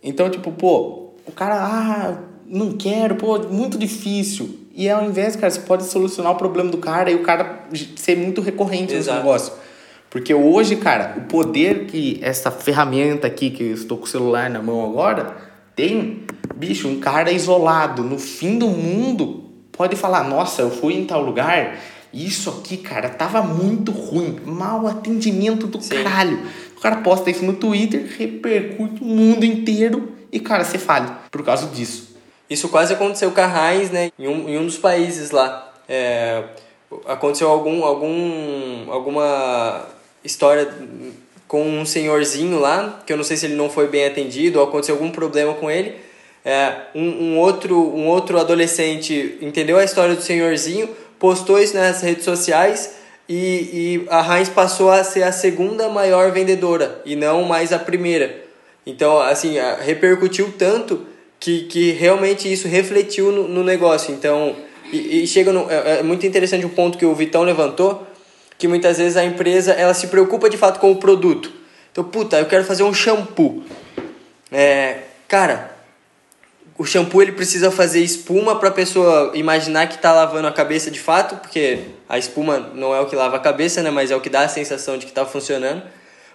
Então, 0.00 0.30
tipo, 0.30 0.52
pô, 0.52 1.10
o 1.26 1.32
cara, 1.32 1.56
ah, 1.56 2.29
não 2.50 2.72
quero, 2.72 3.14
pô, 3.14 3.38
muito 3.38 3.78
difícil. 3.78 4.58
E 4.74 4.90
ao 4.90 5.04
invés, 5.04 5.36
cara, 5.36 5.50
você 5.50 5.60
pode 5.60 5.84
solucionar 5.84 6.32
o 6.32 6.34
problema 6.34 6.68
do 6.68 6.78
cara 6.78 7.10
e 7.10 7.14
o 7.14 7.22
cara 7.22 7.66
ser 7.96 8.16
muito 8.16 8.40
recorrente 8.40 8.92
nesse 8.92 9.08
Exato. 9.08 9.18
negócio. 9.18 9.52
Porque 10.10 10.34
hoje, 10.34 10.74
cara, 10.74 11.14
o 11.16 11.20
poder 11.22 11.86
que 11.86 12.18
essa 12.20 12.50
ferramenta 12.50 13.28
aqui, 13.28 13.50
que 13.50 13.62
eu 13.62 13.74
estou 13.74 13.96
com 13.96 14.04
o 14.04 14.08
celular 14.08 14.50
na 14.50 14.60
mão 14.60 14.84
agora, 14.84 15.36
tem, 15.76 16.24
bicho, 16.56 16.88
um 16.88 16.98
cara 16.98 17.30
isolado 17.30 18.02
no 18.02 18.18
fim 18.18 18.58
do 18.58 18.66
mundo 18.66 19.44
pode 19.70 19.94
falar: 19.94 20.24
Nossa, 20.28 20.62
eu 20.62 20.70
fui 20.70 20.94
em 20.94 21.04
tal 21.04 21.22
lugar, 21.22 21.78
isso 22.12 22.50
aqui, 22.50 22.76
cara, 22.76 23.08
tava 23.08 23.40
muito 23.40 23.92
ruim, 23.92 24.40
mau 24.44 24.88
atendimento 24.88 25.68
do 25.68 25.80
Sim. 25.80 26.02
caralho. 26.02 26.40
O 26.76 26.80
cara 26.80 26.96
posta 26.96 27.30
isso 27.30 27.44
no 27.44 27.52
Twitter, 27.52 28.12
repercute 28.18 29.02
o 29.02 29.06
mundo 29.06 29.44
inteiro 29.44 30.12
e, 30.32 30.40
cara, 30.40 30.64
você 30.64 30.78
fala 30.78 31.22
por 31.30 31.44
causa 31.44 31.66
disso. 31.66 32.09
Isso 32.50 32.68
quase 32.68 32.92
aconteceu 32.92 33.30
com 33.30 33.40
a 33.40 33.72
Heinz, 33.72 33.90
né? 33.90 34.10
Em 34.18 34.26
um, 34.26 34.48
em 34.48 34.58
um 34.58 34.66
dos 34.66 34.76
países 34.76 35.30
lá. 35.30 35.72
É, 35.88 36.42
aconteceu 37.06 37.48
algum, 37.48 37.84
algum, 37.84 38.90
alguma 38.90 39.86
história 40.24 40.68
com 41.46 41.62
um 41.62 41.86
senhorzinho 41.86 42.58
lá, 42.58 43.02
que 43.06 43.12
eu 43.12 43.16
não 43.16 43.24
sei 43.24 43.36
se 43.36 43.46
ele 43.46 43.54
não 43.54 43.70
foi 43.70 43.86
bem 43.86 44.04
atendido 44.04 44.58
ou 44.58 44.64
aconteceu 44.64 44.96
algum 44.96 45.10
problema 45.10 45.54
com 45.54 45.70
ele. 45.70 45.94
É, 46.44 46.72
um, 46.94 47.02
um, 47.02 47.38
outro, 47.38 47.76
um 47.76 48.06
outro 48.08 48.38
adolescente 48.38 49.38
entendeu 49.40 49.76
a 49.76 49.84
história 49.84 50.14
do 50.14 50.22
senhorzinho, 50.22 50.88
postou 51.18 51.58
isso 51.58 51.76
nas 51.76 52.02
redes 52.02 52.24
sociais 52.24 52.96
e, 53.28 53.36
e 53.36 54.06
a 54.08 54.36
Heinz 54.36 54.48
passou 54.48 54.90
a 54.90 55.04
ser 55.04 55.22
a 55.22 55.32
segunda 55.32 55.88
maior 55.88 56.32
vendedora 56.32 57.00
e 57.04 57.14
não 57.14 57.42
mais 57.42 57.72
a 57.72 57.78
primeira. 57.78 58.42
Então, 58.86 59.20
assim, 59.20 59.56
repercutiu 59.80 60.52
tanto 60.56 61.06
que, 61.40 61.62
que 61.62 61.92
realmente 61.92 62.52
isso 62.52 62.68
refletiu 62.68 63.32
no, 63.32 63.48
no 63.48 63.64
negócio. 63.64 64.12
Então, 64.14 64.54
e, 64.92 65.22
e 65.22 65.26
chega 65.26 65.52
no, 65.52 65.70
é, 65.70 66.00
é 66.00 66.02
muito 66.02 66.26
interessante 66.26 66.66
um 66.66 66.70
ponto 66.70 66.98
que 66.98 67.06
o 67.06 67.14
Vitão 67.14 67.42
levantou, 67.42 68.06
que 68.58 68.68
muitas 68.68 68.98
vezes 68.98 69.16
a 69.16 69.24
empresa 69.24 69.72
ela 69.72 69.94
se 69.94 70.08
preocupa 70.08 70.50
de 70.50 70.58
fato 70.58 70.78
com 70.78 70.92
o 70.92 70.96
produto. 70.96 71.50
Então, 71.90 72.04
puta, 72.04 72.38
eu 72.38 72.46
quero 72.46 72.64
fazer 72.64 72.82
um 72.82 72.92
shampoo. 72.92 73.64
É, 74.52 74.98
cara, 75.26 75.74
o 76.76 76.84
shampoo 76.84 77.22
ele 77.22 77.32
precisa 77.32 77.70
fazer 77.70 78.00
espuma 78.00 78.56
para 78.56 78.68
a 78.68 78.72
pessoa 78.72 79.32
imaginar 79.34 79.88
que 79.88 79.98
tá 79.98 80.12
lavando 80.12 80.46
a 80.46 80.52
cabeça 80.52 80.90
de 80.90 81.00
fato, 81.00 81.36
porque 81.36 81.80
a 82.08 82.18
espuma 82.18 82.70
não 82.74 82.94
é 82.94 83.00
o 83.00 83.06
que 83.06 83.16
lava 83.16 83.36
a 83.36 83.40
cabeça, 83.40 83.82
né, 83.82 83.90
mas 83.90 84.10
é 84.10 84.16
o 84.16 84.20
que 84.20 84.28
dá 84.28 84.42
a 84.42 84.48
sensação 84.48 84.98
de 84.98 85.06
que 85.06 85.12
tá 85.12 85.24
funcionando. 85.24 85.82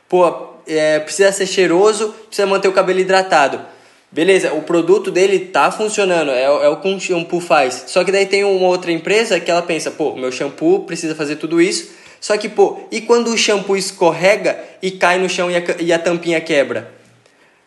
Pô, 0.10 0.56
é, 0.68 1.00
precisa 1.00 1.32
ser 1.32 1.46
cheiroso, 1.46 2.10
precisa 2.28 2.48
manter 2.48 2.68
o 2.68 2.74
cabelo 2.74 3.00
hidratado. 3.00 3.75
Beleza, 4.16 4.54
o 4.54 4.62
produto 4.62 5.12
dele 5.12 5.40
tá 5.40 5.70
funcionando, 5.70 6.32
é, 6.32 6.44
é 6.44 6.70
o 6.70 6.78
que 6.78 6.88
um 6.88 6.98
shampoo 6.98 7.42
faz. 7.42 7.84
Só 7.88 8.02
que 8.02 8.14
daí 8.14 8.26
tem 8.26 8.46
uma 8.46 8.66
outra 8.66 8.90
empresa 8.90 9.42
que 9.42 9.52
ela 9.52 9.62
pensa, 9.62 9.92
pô, 9.92 10.16
meu 10.16 10.32
shampoo 10.32 10.86
precisa 10.86 11.14
fazer 11.14 11.36
tudo 11.36 11.62
isso. 11.62 11.90
Só 12.22 12.38
que, 12.38 12.48
pô, 12.48 12.80
e 12.90 13.02
quando 13.02 13.28
o 13.28 13.38
shampoo 13.38 13.76
escorrega 13.76 14.58
e 14.82 14.90
cai 14.90 15.20
no 15.20 15.28
chão 15.28 15.52
e 15.52 15.58
a, 15.58 15.64
e 15.82 15.92
a 15.92 16.00
tampinha 16.00 16.40
quebra? 16.40 16.90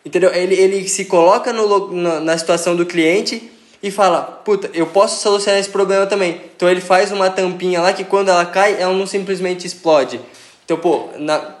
Entendeu? 0.03 0.33
Ele, 0.33 0.55
ele 0.55 0.89
se 0.89 1.05
coloca 1.05 1.53
no, 1.53 1.93
na, 1.93 2.19
na 2.19 2.35
situação 2.35 2.75
do 2.75 2.83
cliente 2.83 3.51
e 3.83 3.91
fala: 3.91 4.23
Puta, 4.23 4.71
eu 4.73 4.87
posso 4.87 5.21
solucionar 5.21 5.59
esse 5.59 5.69
problema 5.69 6.07
também. 6.07 6.41
Então 6.55 6.67
ele 6.67 6.81
faz 6.81 7.11
uma 7.11 7.29
tampinha 7.29 7.79
lá 7.79 7.93
que 7.93 8.03
quando 8.03 8.29
ela 8.29 8.43
cai, 8.47 8.81
ela 8.81 8.93
não 8.95 9.05
simplesmente 9.05 9.67
explode. 9.67 10.19
Então, 10.65 10.77
pô, 10.77 11.09
na, 11.19 11.58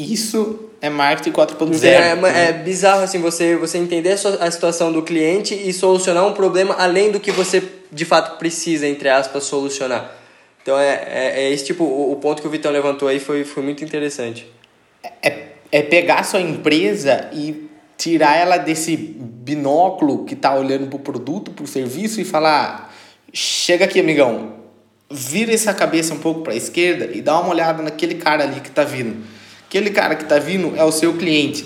Isso 0.00 0.70
é 0.80 0.88
marketing 0.88 1.32
4.0. 1.32 1.84
é, 1.84 2.48
é 2.48 2.52
bizarro 2.52 3.02
assim 3.02 3.20
você, 3.20 3.56
você 3.56 3.78
entender 3.78 4.12
a, 4.12 4.50
situação 4.50 4.92
do 4.92 5.02
cliente 5.02 5.54
e 5.54 5.72
solucionar 5.72 6.26
um 6.26 6.32
problema 6.32 6.74
além 6.78 7.10
do 7.10 7.20
que 7.20 7.30
você 7.30 7.62
de 7.92 8.04
fato 8.04 8.38
precisa, 8.38 8.86
entre 8.86 9.08
aspas, 9.08 9.44
solucionar. 9.44 10.16
Então 10.62 10.78
é, 10.78 11.02
é, 11.06 11.42
é 11.42 11.50
esse 11.50 11.66
tipo, 11.66 11.84
o, 11.84 12.12
o 12.12 12.16
ponto 12.16 12.40
que 12.40 12.48
o 12.48 12.50
Vitão 12.50 12.70
levantou 12.70 13.08
aí 13.08 13.20
foi, 13.20 13.44
foi 13.44 13.62
muito 13.62 13.84
interessante. 13.84 14.46
é, 15.22 15.48
é 15.72 15.82
pegar 15.82 16.22
sua 16.22 16.40
empresa 16.40 17.28
e 17.32 17.68
tirar 18.00 18.36
ela 18.36 18.56
desse 18.56 18.96
binóculo 18.96 20.24
que 20.24 20.34
tá 20.34 20.54
olhando 20.54 20.86
pro 20.86 20.98
produto, 20.98 21.50
pro 21.50 21.66
serviço 21.66 22.20
e 22.20 22.24
falar: 22.24 22.94
chega 23.32 23.84
aqui, 23.84 24.00
amigão, 24.00 24.54
vira 25.10 25.52
essa 25.52 25.74
cabeça 25.74 26.14
um 26.14 26.18
pouco 26.18 26.40
para 26.40 26.54
a 26.54 26.56
esquerda 26.56 27.10
e 27.12 27.20
dá 27.20 27.38
uma 27.38 27.50
olhada 27.50 27.82
naquele 27.82 28.14
cara 28.14 28.44
ali 28.44 28.60
que 28.60 28.70
tá 28.70 28.84
vindo. 28.84 29.22
Aquele 29.70 29.90
cara 29.90 30.16
que 30.16 30.24
tá 30.24 30.36
vindo 30.40 30.74
é 30.74 30.82
o 30.82 30.90
seu 30.90 31.14
cliente. 31.14 31.64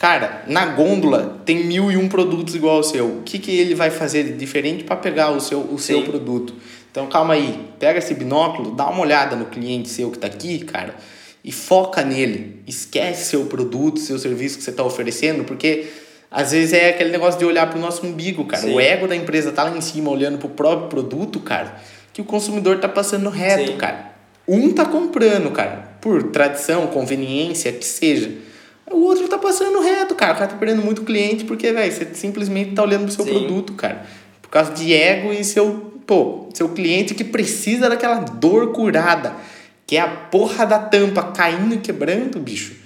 Cara, 0.00 0.42
na 0.48 0.66
gôndola 0.66 1.40
tem 1.44 1.64
mil 1.64 1.92
e 1.92 1.96
um 1.96 2.08
produtos 2.08 2.56
igual 2.56 2.78
ao 2.78 2.82
seu. 2.82 3.18
O 3.18 3.22
que, 3.22 3.38
que 3.38 3.56
ele 3.56 3.72
vai 3.72 3.88
fazer 3.88 4.24
de 4.24 4.32
diferente 4.32 4.82
para 4.82 4.96
pegar 4.96 5.30
o 5.30 5.40
seu, 5.40 5.60
o 5.60 5.78
seu 5.78 6.02
produto? 6.02 6.52
Então 6.90 7.06
calma 7.06 7.34
aí, 7.34 7.56
pega 7.78 8.00
esse 8.00 8.14
binóculo, 8.14 8.72
dá 8.72 8.90
uma 8.90 9.00
olhada 9.00 9.36
no 9.36 9.44
cliente 9.44 9.88
seu 9.88 10.10
que 10.10 10.16
está 10.16 10.26
aqui, 10.26 10.58
cara, 10.64 10.96
e 11.44 11.52
foca 11.52 12.02
nele. 12.02 12.64
Esquece 12.66 13.30
seu 13.30 13.46
produto, 13.46 14.00
seu 14.00 14.18
serviço 14.18 14.58
que 14.58 14.64
você 14.64 14.70
está 14.70 14.82
oferecendo, 14.82 15.44
porque 15.44 15.86
às 16.28 16.50
vezes 16.50 16.72
é 16.72 16.88
aquele 16.88 17.10
negócio 17.10 17.38
de 17.38 17.44
olhar 17.44 17.70
para 17.70 17.78
o 17.78 17.80
nosso 17.80 18.04
umbigo, 18.04 18.44
cara. 18.44 18.64
Sim. 18.64 18.74
O 18.74 18.80
ego 18.80 19.06
da 19.06 19.14
empresa 19.14 19.52
tá 19.52 19.62
lá 19.62 19.76
em 19.76 19.80
cima 19.80 20.10
olhando 20.10 20.36
para 20.36 20.48
o 20.48 20.50
próprio 20.50 20.88
produto, 20.88 21.38
cara, 21.38 21.76
que 22.12 22.20
o 22.20 22.24
consumidor 22.24 22.80
tá 22.80 22.88
passando 22.88 23.30
reto, 23.30 23.70
Sim. 23.70 23.78
cara. 23.78 24.16
Um 24.48 24.72
tá 24.72 24.84
comprando, 24.84 25.52
cara, 25.52 25.85
por 26.06 26.22
tradição, 26.22 26.86
conveniência, 26.86 27.72
que 27.72 27.84
seja. 27.84 28.30
O 28.88 28.98
outro 28.98 29.26
tá 29.26 29.36
passando 29.36 29.80
reto, 29.80 30.14
cara. 30.14 30.34
O 30.34 30.36
cara 30.36 30.50
tá 30.52 30.56
perdendo 30.56 30.80
muito 30.80 31.02
cliente 31.02 31.44
porque, 31.44 31.72
velho, 31.72 31.92
você 31.92 32.06
simplesmente 32.14 32.76
tá 32.76 32.84
olhando 32.84 33.06
pro 33.06 33.12
seu 33.12 33.24
Sim. 33.24 33.32
produto, 33.32 33.72
cara. 33.72 34.06
Por 34.40 34.48
causa 34.48 34.70
de 34.70 34.94
ego 34.94 35.32
e 35.32 35.42
seu, 35.42 35.94
pô, 36.06 36.48
seu 36.54 36.68
cliente 36.68 37.12
que 37.12 37.24
precisa 37.24 37.88
daquela 37.88 38.18
dor 38.20 38.70
curada, 38.70 39.34
que 39.84 39.96
é 39.96 40.00
a 40.00 40.06
porra 40.06 40.64
da 40.64 40.78
tampa 40.78 41.24
caindo 41.32 41.74
e 41.74 41.78
quebrando, 41.78 42.38
bicho. 42.38 42.76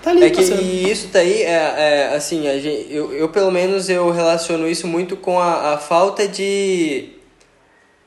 Tá 0.00 0.10
ali 0.10 0.22
é 0.22 0.30
que 0.30 0.40
isso 0.40 1.08
daí 1.12 1.42
é, 1.42 1.50
é 1.50 2.14
assim, 2.14 2.46
a 2.46 2.60
gente, 2.60 2.92
eu, 2.92 3.12
eu 3.12 3.28
pelo 3.28 3.50
menos 3.50 3.88
eu 3.88 4.08
relaciono 4.12 4.68
isso 4.68 4.86
muito 4.86 5.16
com 5.16 5.40
a, 5.40 5.74
a 5.74 5.78
falta 5.78 6.28
de 6.28 7.08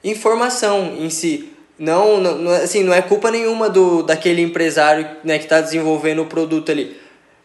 informação 0.01 0.95
em 0.97 1.09
si. 1.09 1.54
Não, 1.77 2.19
não, 2.21 2.51
assim, 2.53 2.83
não 2.83 2.93
é 2.93 3.01
culpa 3.01 3.29
nenhuma 3.29 3.69
do, 3.69 4.01
daquele 4.01 4.41
empresário 4.41 5.07
né, 5.23 5.37
que 5.37 5.43
está 5.43 5.59
desenvolvendo 5.59 6.21
o 6.21 6.25
produto 6.25 6.71
ali. 6.71 6.95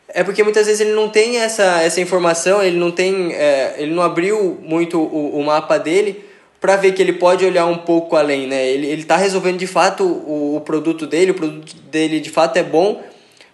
É 0.09 0.23
porque 0.23 0.43
muitas 0.43 0.67
vezes 0.67 0.81
ele 0.81 0.93
não 0.93 1.09
tem 1.09 1.39
essa, 1.39 1.83
essa 1.83 2.01
informação, 2.01 2.63
ele 2.63 2.79
não 2.79 2.91
tem, 2.91 3.33
é, 3.33 3.75
ele 3.79 3.93
não 3.93 4.03
abriu 4.03 4.59
muito 4.63 4.99
o, 4.99 5.39
o 5.39 5.45
mapa 5.45 5.79
dele 5.79 6.25
para 6.61 6.77
ver 6.77 6.93
que 6.93 7.01
ele 7.01 7.15
pode 7.15 7.45
olhar 7.45 7.67
um 7.67 7.79
pouco 7.79 8.17
além, 8.17 8.47
né? 8.47 8.67
Ele 8.69 8.87
ele 8.87 9.03
está 9.03 9.17
resolvendo 9.17 9.59
de 9.59 9.67
fato 9.67 10.05
o, 10.05 10.57
o 10.57 10.61
produto 10.61 11.07
dele, 11.07 11.31
o 11.31 11.35
produto 11.35 11.75
dele 11.91 12.21
de 12.21 12.29
fato 12.29 12.57
é 12.57 12.63
bom, 12.63 13.03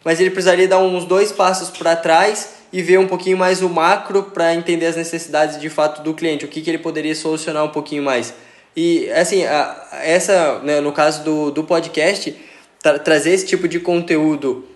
mas 0.04 0.18
ele 0.18 0.30
precisaria 0.30 0.66
dar 0.66 0.78
uns 0.78 1.04
dois 1.04 1.30
passos 1.30 1.70
para 1.70 1.94
trás 1.94 2.56
e 2.72 2.82
ver 2.82 2.98
um 2.98 3.06
pouquinho 3.06 3.38
mais 3.38 3.62
o 3.62 3.68
macro 3.68 4.24
para 4.24 4.54
entender 4.54 4.86
as 4.86 4.96
necessidades 4.96 5.60
de 5.60 5.70
fato 5.70 6.02
do 6.02 6.14
cliente, 6.14 6.44
o 6.44 6.48
que, 6.48 6.60
que 6.60 6.68
ele 6.68 6.78
poderia 6.78 7.14
solucionar 7.14 7.64
um 7.64 7.68
pouquinho 7.68 8.02
mais. 8.02 8.34
E 8.76 9.10
assim, 9.10 9.44
a, 9.44 10.00
essa, 10.02 10.58
né, 10.60 10.80
no 10.80 10.92
caso 10.92 11.24
do, 11.24 11.50
do 11.50 11.64
podcast, 11.64 12.36
tra 12.82 12.98
trazer 12.98 13.30
esse 13.30 13.46
tipo 13.46 13.66
de 13.66 13.80
conteúdo 13.80 14.66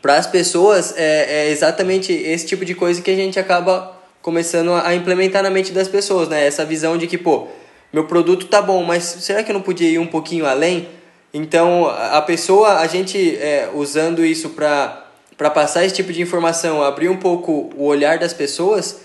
para 0.00 0.16
as 0.16 0.26
pessoas 0.26 0.94
é, 0.96 1.46
é 1.46 1.50
exatamente 1.50 2.12
esse 2.12 2.46
tipo 2.46 2.64
de 2.64 2.74
coisa 2.74 3.02
que 3.02 3.10
a 3.10 3.16
gente 3.16 3.38
acaba 3.38 3.96
começando 4.22 4.72
a 4.72 4.94
implementar 4.94 5.42
na 5.42 5.50
mente 5.50 5.72
das 5.72 5.88
pessoas, 5.88 6.28
né? 6.28 6.46
Essa 6.46 6.64
visão 6.64 6.96
de 6.96 7.06
que, 7.06 7.18
pô, 7.18 7.48
meu 7.92 8.04
produto 8.04 8.46
tá 8.46 8.62
bom, 8.62 8.82
mas 8.84 9.02
será 9.04 9.42
que 9.42 9.50
eu 9.50 9.54
não 9.54 9.62
podia 9.62 9.88
ir 9.88 9.98
um 9.98 10.06
pouquinho 10.06 10.46
além? 10.46 10.88
Então, 11.32 11.86
a 11.86 12.22
pessoa, 12.22 12.78
a 12.78 12.86
gente 12.86 13.36
é, 13.36 13.70
usando 13.74 14.24
isso 14.24 14.50
para 14.50 15.02
para 15.36 15.50
passar 15.50 15.84
esse 15.84 15.94
tipo 15.94 16.12
de 16.12 16.22
informação, 16.22 16.82
abrir 16.82 17.10
um 17.10 17.16
pouco 17.16 17.70
o 17.76 17.84
olhar 17.84 18.18
das 18.18 18.32
pessoas, 18.32 19.02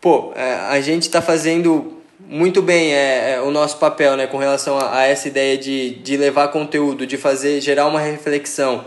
pô, 0.00 0.32
é, 0.34 0.54
a 0.54 0.80
gente 0.80 1.02
está 1.02 1.20
fazendo 1.20 1.98
muito 2.28 2.62
bem 2.62 2.92
é, 2.92 3.32
é, 3.32 3.40
o 3.40 3.50
nosso 3.50 3.78
papel, 3.78 4.16
né, 4.16 4.26
com 4.26 4.38
relação 4.38 4.78
a, 4.78 4.98
a, 4.98 5.06
essa 5.06 5.28
ideia 5.28 5.56
de, 5.56 5.90
de 5.96 6.16
levar 6.16 6.48
conteúdo, 6.48 7.06
de 7.06 7.16
fazer, 7.16 7.60
gerar 7.60 7.86
uma 7.86 8.00
reflexão, 8.00 8.84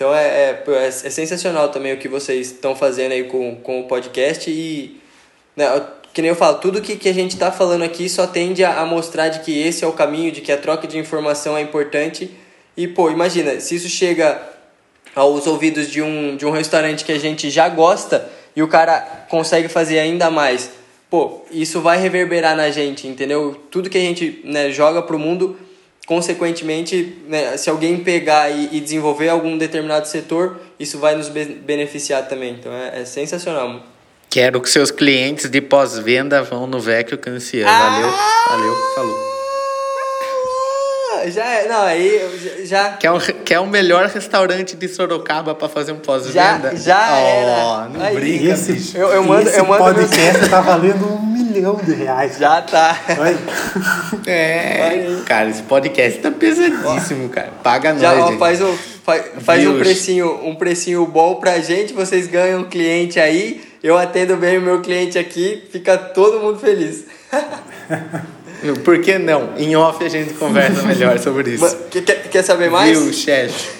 então 0.00 0.14
é, 0.14 0.26
é, 0.26 0.64
é, 0.66 0.86
é 0.86 0.90
sensacional 0.90 1.68
também 1.68 1.92
o 1.92 1.98
que 1.98 2.08
vocês 2.08 2.52
estão 2.52 2.74
fazendo 2.74 3.12
aí 3.12 3.24
com, 3.24 3.56
com 3.56 3.80
o 3.80 3.84
podcast 3.84 4.50
e, 4.50 4.98
né, 5.54 5.66
que 6.14 6.22
nem 6.22 6.30
eu 6.30 6.34
falo, 6.34 6.56
tudo 6.56 6.80
que, 6.80 6.96
que 6.96 7.06
a 7.06 7.12
gente 7.12 7.32
está 7.32 7.52
falando 7.52 7.82
aqui 7.82 8.08
só 8.08 8.26
tende 8.26 8.64
a, 8.64 8.80
a 8.80 8.86
mostrar 8.86 9.28
de 9.28 9.40
que 9.40 9.60
esse 9.60 9.84
é 9.84 9.86
o 9.86 9.92
caminho, 9.92 10.32
de 10.32 10.40
que 10.40 10.50
a 10.50 10.56
troca 10.56 10.88
de 10.88 10.96
informação 10.96 11.54
é 11.54 11.60
importante. 11.60 12.30
E, 12.74 12.88
pô, 12.88 13.10
imagina, 13.10 13.60
se 13.60 13.74
isso 13.74 13.90
chega 13.90 14.40
aos 15.14 15.46
ouvidos 15.46 15.90
de 15.90 16.00
um, 16.00 16.34
de 16.34 16.46
um 16.46 16.50
restaurante 16.50 17.04
que 17.04 17.12
a 17.12 17.18
gente 17.18 17.50
já 17.50 17.68
gosta 17.68 18.26
e 18.56 18.62
o 18.62 18.68
cara 18.68 19.26
consegue 19.28 19.68
fazer 19.68 19.98
ainda 19.98 20.30
mais, 20.30 20.70
pô, 21.10 21.42
isso 21.50 21.80
vai 21.80 21.98
reverberar 21.98 22.56
na 22.56 22.70
gente, 22.70 23.06
entendeu? 23.06 23.60
Tudo 23.70 23.90
que 23.90 23.98
a 23.98 24.00
gente 24.00 24.40
né, 24.44 24.70
joga 24.70 25.02
pro 25.02 25.18
mundo 25.18 25.58
consequentemente, 26.06 27.18
né, 27.28 27.56
se 27.56 27.70
alguém 27.70 27.98
pegar 27.98 28.50
e, 28.50 28.68
e, 28.72 28.80
desenvolver 28.80 29.28
algum 29.28 29.56
determinado 29.56 30.08
setor, 30.08 30.60
isso 30.76 30.98
vai 30.98 31.14
nos 31.14 31.28
be 31.28 31.44
beneficiar 31.44 32.26
também. 32.26 32.54
Então 32.58 32.72
é, 32.72 33.02
é, 33.02 33.04
sensacional. 33.04 33.80
Quero 34.28 34.60
que 34.60 34.68
seus 34.68 34.90
clientes 34.90 35.48
de 35.48 35.60
pós-venda 35.60 36.42
vão 36.42 36.66
no 36.66 36.80
Vecchio 36.80 37.16
Canciano. 37.16 37.70
Ah! 37.70 37.90
Valeu, 37.90 38.10
valeu, 38.48 38.76
falou. 38.96 39.39
Já 41.30 41.44
é, 41.44 41.68
não, 41.68 41.82
aí 41.82 42.64
já. 42.64 42.90
Quer, 42.92 43.10
um, 43.10 43.18
quer 43.18 43.58
o 43.60 43.66
melhor 43.66 44.06
restaurante 44.06 44.76
de 44.76 44.88
Sorocaba 44.88 45.54
para 45.54 45.68
fazer 45.68 45.92
um 45.92 45.98
pós-venda? 45.98 46.74
Já, 46.74 46.74
já 46.74 47.10
oh, 47.12 47.16
era. 47.16 47.88
Não 47.88 48.04
aí, 48.04 48.14
brinca, 48.14 48.52
esse, 48.52 48.72
bicho. 48.72 48.96
Eu, 48.96 49.08
eu 49.08 49.22
mando, 49.22 49.48
esse 49.48 49.58
eu 49.58 49.66
mando 49.66 49.84
podcast 49.84 50.48
tá 50.48 50.60
valendo 50.60 51.06
um 51.06 51.26
milhão 51.26 51.76
de 51.76 51.92
reais. 51.92 52.38
Já 52.38 52.62
tá. 52.62 52.96
É, 54.26 55.16
cara, 55.26 55.48
esse 55.48 55.62
podcast 55.62 56.20
tá 56.20 56.30
pesadíssimo, 56.30 57.28
cara. 57.28 57.50
Paga 57.62 57.92
nós, 57.92 58.02
Já, 58.02 58.14
ó, 58.14 58.38
faz, 58.38 58.60
um, 58.60 58.76
faz, 59.04 59.24
faz 59.40 59.66
um, 59.66 59.78
precinho, 59.78 60.40
um 60.44 60.54
precinho 60.54 61.06
bom 61.06 61.36
pra 61.36 61.58
gente, 61.58 61.92
vocês 61.92 62.26
ganham 62.26 62.60
um 62.60 62.64
cliente 62.64 63.18
aí, 63.18 63.62
eu 63.82 63.96
atendo 63.96 64.36
bem 64.36 64.58
o 64.58 64.62
meu 64.62 64.80
cliente 64.80 65.18
aqui, 65.18 65.64
fica 65.70 65.96
todo 65.96 66.40
mundo 66.40 66.58
feliz. 66.58 67.04
Por 68.84 69.00
que 69.00 69.18
não? 69.18 69.56
Em 69.56 69.74
off 69.76 70.04
a 70.04 70.08
gente 70.08 70.34
conversa 70.34 70.82
melhor 70.82 71.18
sobre 71.18 71.54
isso. 71.54 71.76
Quer, 71.90 72.28
quer 72.28 72.42
saber 72.42 72.70
mais? 72.70 72.98
Viu, 72.98 73.12
chefe? 73.12 73.70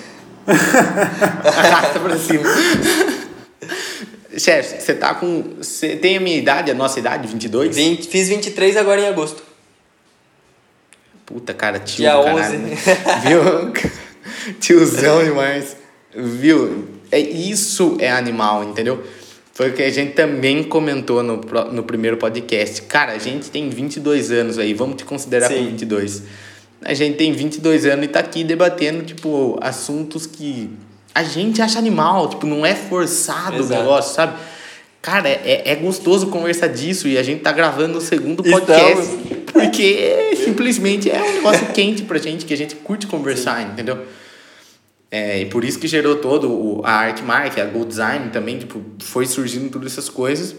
Arrasta 0.46 2.00
pra 2.00 2.16
cima. 2.18 2.44
Chefe, 4.36 4.80
você 4.80 4.94
tá 4.94 5.14
com. 5.14 5.56
Você 5.58 5.96
tem 5.96 6.16
a 6.16 6.20
minha 6.20 6.36
idade, 6.36 6.70
a 6.70 6.74
nossa 6.74 6.98
idade, 6.98 7.28
22? 7.28 7.76
20, 7.76 8.08
fiz 8.08 8.28
23 8.28 8.76
agora 8.76 9.00
em 9.00 9.08
agosto. 9.08 9.42
Puta, 11.26 11.52
cara, 11.52 11.78
tio 11.78 11.98
Dia 11.98 12.16
do 12.16 12.24
caralho, 12.24 12.44
11. 12.44 12.56
Né? 12.56 12.76
Viu? 13.26 14.54
Tiozão 14.58 15.22
demais. 15.22 15.76
Viu? 16.14 16.88
É, 17.12 17.18
isso 17.18 17.96
é 18.00 18.10
animal, 18.10 18.64
entendeu? 18.64 19.04
Foi 19.52 19.70
o 19.70 19.72
que 19.72 19.82
a 19.82 19.90
gente 19.90 20.12
também 20.12 20.62
comentou 20.62 21.22
no, 21.22 21.40
no 21.72 21.82
primeiro 21.82 22.16
podcast. 22.16 22.82
Cara, 22.82 23.12
a 23.12 23.18
gente 23.18 23.50
tem 23.50 23.68
22 23.68 24.30
anos 24.30 24.58
aí, 24.58 24.72
vamos 24.72 24.96
te 24.96 25.04
considerar 25.04 25.48
Sim. 25.48 25.56
como 25.56 25.70
22. 25.70 26.22
A 26.82 26.94
gente 26.94 27.16
tem 27.16 27.32
22 27.32 27.84
anos 27.84 28.04
e 28.06 28.08
tá 28.08 28.20
aqui 28.20 28.42
debatendo, 28.42 29.04
tipo, 29.04 29.58
assuntos 29.60 30.26
que 30.26 30.70
a 31.14 31.22
gente 31.22 31.60
acha 31.60 31.78
animal, 31.78 32.28
tipo, 32.28 32.46
não 32.46 32.64
é 32.64 32.74
forçado 32.74 33.56
Exato. 33.56 33.74
o 33.74 33.82
negócio, 33.82 34.14
sabe? 34.14 34.38
Cara, 35.02 35.28
é, 35.28 35.62
é 35.64 35.74
gostoso 35.74 36.28
conversar 36.28 36.68
disso 36.68 37.08
e 37.08 37.18
a 37.18 37.22
gente 37.22 37.40
tá 37.40 37.52
gravando 37.52 37.98
o 37.98 38.00
segundo 38.00 38.42
podcast 38.42 39.00
Estamos. 39.00 39.44
porque 39.50 40.36
simplesmente 40.44 41.10
é 41.10 41.22
um 41.22 41.34
negócio 41.34 41.66
quente 41.72 42.02
pra 42.02 42.18
gente, 42.18 42.44
que 42.44 42.52
a 42.52 42.56
gente 42.56 42.76
curte 42.76 43.06
conversar, 43.06 43.60
Sim. 43.60 43.72
entendeu? 43.72 43.98
É, 45.10 45.40
e 45.40 45.46
por 45.46 45.64
isso 45.64 45.78
que 45.78 45.88
gerou 45.88 46.16
todo 46.16 46.50
o, 46.50 46.82
a 46.84 46.92
art 46.92 47.20
mark, 47.22 47.58
a 47.58 47.64
Gold 47.64 47.88
Design 47.88 48.30
também, 48.30 48.58
tipo, 48.58 48.80
foi 49.00 49.26
surgindo 49.26 49.70
todas 49.70 49.92
essas 49.92 50.08
coisas. 50.08 50.54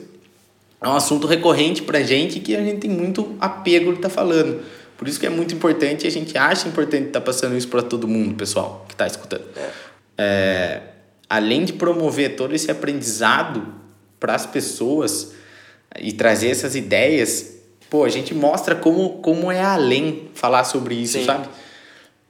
É 0.81 0.87
um 0.87 0.95
assunto 0.95 1.27
recorrente 1.27 1.81
pra 1.83 2.01
gente 2.01 2.39
que 2.39 2.55
a 2.55 2.63
gente 2.63 2.79
tem 2.79 2.89
muito 2.89 3.35
apego 3.39 3.93
de 3.93 3.99
tá 3.99 4.09
falando. 4.09 4.61
Por 4.97 5.07
isso 5.07 5.19
que 5.19 5.25
é 5.25 5.29
muito 5.29 5.53
importante 5.53 6.03
e 6.03 6.07
a 6.07 6.11
gente 6.11 6.37
acha 6.37 6.67
importante 6.67 7.07
estar 7.07 7.19
tá 7.19 7.25
passando 7.25 7.57
isso 7.57 7.67
para 7.67 7.81
todo 7.81 8.07
mundo, 8.07 8.35
pessoal, 8.35 8.85
que 8.87 8.93
está 8.93 9.07
escutando. 9.07 9.45
É 9.55 9.91
é, 10.21 10.81
além 11.27 11.65
de 11.65 11.73
promover 11.73 12.35
todo 12.35 12.53
esse 12.53 12.69
aprendizado 12.69 13.73
para 14.19 14.35
as 14.35 14.45
pessoas 14.45 15.33
e 15.99 16.13
trazer 16.13 16.49
essas 16.49 16.75
ideias, 16.75 17.55
pô, 17.89 18.03
a 18.03 18.09
gente 18.09 18.33
mostra 18.35 18.75
como, 18.75 19.21
como 19.21 19.51
é 19.51 19.63
além 19.63 20.29
falar 20.35 20.63
sobre 20.63 20.93
isso, 20.93 21.17
Sim. 21.17 21.25
sabe? 21.25 21.49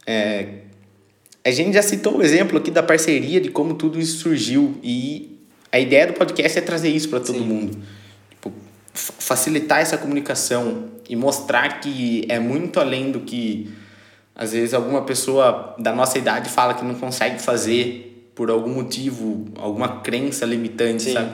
É, 0.06 0.61
a 1.44 1.52
gente 1.52 1.74
já 1.74 1.82
citou 1.82 2.18
o 2.18 2.24
exemplo 2.24 2.58
aqui 2.58 2.70
da 2.70 2.84
parceria, 2.84 3.42
de 3.42 3.50
como 3.50 3.74
tudo 3.74 4.00
isso 4.00 4.20
surgiu 4.20 4.78
e 4.84 5.40
a 5.72 5.80
ideia 5.80 6.08
do 6.08 6.14
podcast 6.14 6.58
é 6.58 6.62
trazer 6.62 6.90
isso 6.90 7.10
para 7.10 7.20
todo 7.20 7.40
Sim. 7.40 7.46
mundo. 7.46 7.78
Tipo, 8.30 8.52
facilitar 8.94 9.80
essa 9.80 9.98
comunicação 9.98 10.90
e 11.10 11.16
mostrar 11.16 11.80
que 11.80 12.26
é 12.30 12.40
muito 12.40 12.80
além 12.80 13.12
do 13.12 13.22
que 13.22 13.72
às 14.36 14.54
vezes 14.54 14.74
alguma 14.74 15.04
pessoa 15.04 15.76
da 15.78 15.94
nossa 15.94 16.18
idade 16.18 16.50
fala 16.50 16.74
que 16.74 16.84
não 16.84 16.96
consegue 16.96 17.42
fazer 17.42 18.32
por 18.36 18.50
algum 18.50 18.74
motivo, 18.74 19.46
alguma 19.58 20.02
crença 20.02 20.46
limitante, 20.46 21.04
Sim. 21.04 21.14
sabe? 21.14 21.32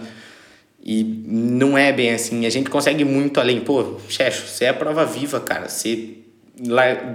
E 0.84 1.03
não 1.26 1.78
é 1.78 1.91
bem 1.91 2.12
assim. 2.12 2.45
A 2.45 2.49
gente 2.49 2.70
consegue 2.70 3.03
muito 3.03 3.39
além. 3.39 3.60
Pô, 3.60 3.99
Checho, 4.08 4.47
você 4.47 4.66
é 4.66 4.70
a 4.70 4.74
prova 4.74 5.05
viva, 5.05 5.39
cara. 5.39 5.68
Você 5.68 6.18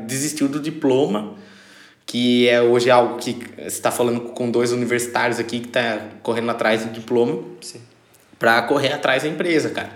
desistiu 0.07 0.47
do 0.47 0.61
diploma, 0.61 1.35
que 2.13 2.47
é 2.47 2.61
hoje 2.61 2.91
algo 2.91 3.17
que 3.17 3.39
você 3.57 3.69
está 3.69 3.91
falando 3.91 4.21
com 4.21 4.51
dois 4.51 4.71
universitários 4.71 5.39
aqui 5.39 5.61
que 5.61 5.69
tá 5.69 5.99
correndo 6.23 6.51
atrás 6.51 6.85
do 6.85 6.93
diploma. 6.93 7.39
Para 8.39 8.61
correr 8.65 8.93
atrás 8.93 9.23
da 9.23 9.31
empresa, 9.31 9.71
cara. 9.71 9.93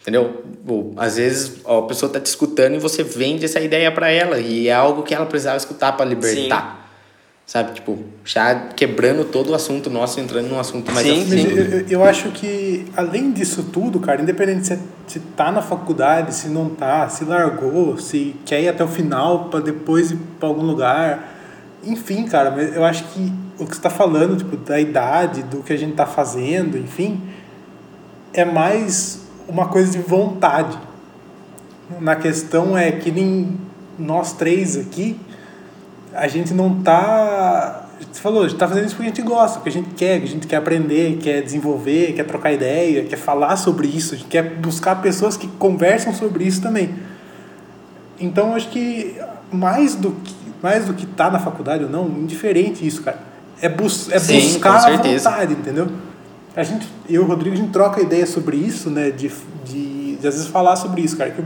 Entendeu? 0.00 0.42
Bom, 0.64 0.94
às 0.96 1.18
vezes 1.18 1.60
ó, 1.66 1.80
a 1.80 1.86
pessoa 1.86 2.10
tá 2.10 2.18
te 2.18 2.24
escutando 2.24 2.76
e 2.76 2.78
você 2.78 3.02
vende 3.02 3.44
essa 3.44 3.60
ideia 3.60 3.92
para 3.92 4.10
ela 4.10 4.38
e 4.38 4.68
é 4.68 4.72
algo 4.72 5.02
que 5.02 5.14
ela 5.14 5.26
precisava 5.26 5.58
escutar 5.58 5.92
para 5.92 6.06
libertar. 6.06 6.76
Sim. 6.76 6.80
Sabe? 7.44 7.74
Tipo, 7.74 7.98
já 8.24 8.68
quebrando 8.74 9.26
todo 9.26 9.50
o 9.50 9.54
assunto 9.54 9.90
nosso, 9.90 10.18
entrando 10.18 10.48
num 10.48 10.58
assunto 10.58 10.90
mais 10.92 11.06
sim, 11.06 11.26
sim. 11.28 11.46
Eu, 11.46 11.86
eu, 11.90 12.04
acho 12.04 12.30
que, 12.30 12.86
além 12.96 13.32
disso 13.32 13.64
tudo, 13.64 14.00
cara, 14.00 14.22
independente 14.22 14.66
se, 14.66 14.78
se 15.06 15.20
tá 15.36 15.52
na 15.52 15.60
faculdade, 15.60 16.34
se 16.34 16.48
não 16.48 16.70
tá, 16.70 17.06
se 17.10 17.22
largou, 17.22 17.98
se 17.98 18.34
quer 18.46 18.62
ir 18.62 18.68
até 18.68 18.82
o 18.82 18.88
final 18.88 19.50
para 19.50 19.60
depois 19.60 20.10
ir 20.10 20.16
para 20.38 20.48
algum 20.48 20.62
lugar. 20.62 21.29
Enfim, 21.82 22.24
cara, 22.26 22.50
eu 22.62 22.84
acho 22.84 23.04
que 23.04 23.32
o 23.58 23.66
que 23.66 23.74
você 23.74 23.80
tá 23.80 23.90
falando, 23.90 24.36
tipo, 24.36 24.56
da 24.56 24.80
idade, 24.80 25.42
do 25.42 25.62
que 25.62 25.72
a 25.72 25.76
gente 25.76 25.94
tá 25.94 26.06
fazendo, 26.06 26.76
enfim, 26.76 27.20
é 28.32 28.44
mais 28.44 29.22
uma 29.48 29.68
coisa 29.68 29.90
de 29.90 29.98
vontade. 29.98 30.78
Na 32.00 32.16
questão 32.16 32.76
é 32.76 32.92
que 32.92 33.10
nem 33.10 33.58
nós 33.98 34.32
três 34.32 34.76
aqui, 34.76 35.18
a 36.12 36.28
gente 36.28 36.54
não 36.54 36.82
tá. 36.82 37.86
Você 38.00 38.20
falou, 38.20 38.44
a 38.44 38.48
gente 38.48 38.58
tá 38.58 38.66
fazendo 38.66 38.86
isso 38.86 38.96
porque 38.96 39.10
a 39.10 39.14
gente 39.14 39.22
gosta, 39.22 39.58
porque 39.58 39.68
a 39.68 39.72
gente 39.72 39.90
quer, 39.94 40.18
que 40.20 40.24
a 40.24 40.28
gente 40.28 40.46
quer 40.46 40.56
aprender, 40.56 41.18
quer 41.18 41.42
desenvolver, 41.42 42.14
quer 42.14 42.24
trocar 42.24 42.52
ideia, 42.52 43.04
quer 43.04 43.16
falar 43.16 43.56
sobre 43.56 43.88
isso, 43.88 44.14
a 44.14 44.16
gente 44.16 44.28
quer 44.28 44.42
buscar 44.42 44.96
pessoas 45.02 45.36
que 45.36 45.46
conversam 45.46 46.14
sobre 46.14 46.44
isso 46.44 46.62
também. 46.62 46.94
Então 48.18 48.54
acho 48.54 48.70
que 48.70 49.16
mais 49.52 49.94
do 49.94 50.12
que 50.12 50.39
mais 50.62 50.84
do 50.84 50.94
que 50.94 51.06
tá 51.06 51.30
na 51.30 51.38
faculdade 51.38 51.84
ou 51.84 51.90
não, 51.90 52.08
indiferente 52.08 52.86
isso, 52.86 53.02
cara. 53.02 53.18
É, 53.60 53.68
bus 53.68 54.10
é 54.10 54.18
Sim, 54.18 54.40
buscar 54.40 54.76
a 54.76 54.96
vontade, 54.96 55.52
entendeu? 55.52 55.88
A 56.56 56.62
gente, 56.62 56.86
eu 57.08 57.22
e 57.22 57.24
o 57.24 57.28
Rodrigo, 57.28 57.54
a 57.54 57.58
gente 57.58 57.70
troca 57.70 58.00
ideia 58.00 58.26
sobre 58.26 58.56
isso, 58.56 58.90
né? 58.90 59.10
De, 59.10 59.30
de, 59.64 60.16
de 60.16 60.28
às 60.28 60.34
vezes 60.34 60.46
falar 60.46 60.76
sobre 60.76 61.02
isso, 61.02 61.16
cara. 61.16 61.30
Que 61.30 61.42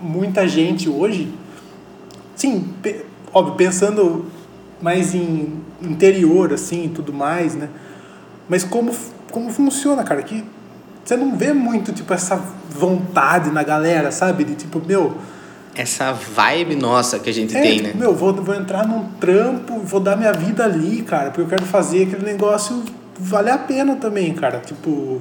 muita 0.00 0.48
gente 0.48 0.88
hoje, 0.88 1.32
sim, 2.34 2.68
óbvio, 3.32 3.54
pensando 3.54 4.26
mais 4.80 5.14
em 5.14 5.60
interior, 5.82 6.52
assim, 6.52 6.86
e 6.86 6.88
tudo 6.88 7.12
mais, 7.12 7.54
né? 7.54 7.68
Mas 8.48 8.64
como, 8.64 8.94
como 9.30 9.50
funciona, 9.50 10.02
cara? 10.02 10.22
Que 10.22 10.44
você 11.04 11.16
não 11.16 11.36
vê 11.36 11.52
muito, 11.52 11.92
tipo, 11.92 12.12
essa 12.12 12.42
vontade 12.70 13.50
na 13.50 13.62
galera, 13.62 14.10
sabe? 14.10 14.44
De 14.44 14.54
tipo, 14.54 14.80
meu... 14.84 15.16
Essa 15.74 16.12
vibe 16.12 16.74
nossa 16.74 17.18
que 17.18 17.30
a 17.30 17.32
gente 17.32 17.56
é, 17.56 17.60
tem, 17.60 17.82
né? 17.82 17.92
Meu, 17.94 18.14
vou, 18.14 18.34
vou 18.34 18.54
entrar 18.54 18.86
num 18.86 19.04
trampo, 19.20 19.78
vou 19.80 20.00
dar 20.00 20.16
minha 20.16 20.32
vida 20.32 20.64
ali, 20.64 21.02
cara, 21.02 21.30
porque 21.30 21.42
eu 21.42 21.46
quero 21.46 21.64
fazer 21.64 22.04
aquele 22.04 22.24
negócio 22.24 22.82
valer 23.18 23.52
a 23.52 23.58
pena 23.58 23.96
também, 23.96 24.32
cara. 24.34 24.58
Tipo, 24.58 25.20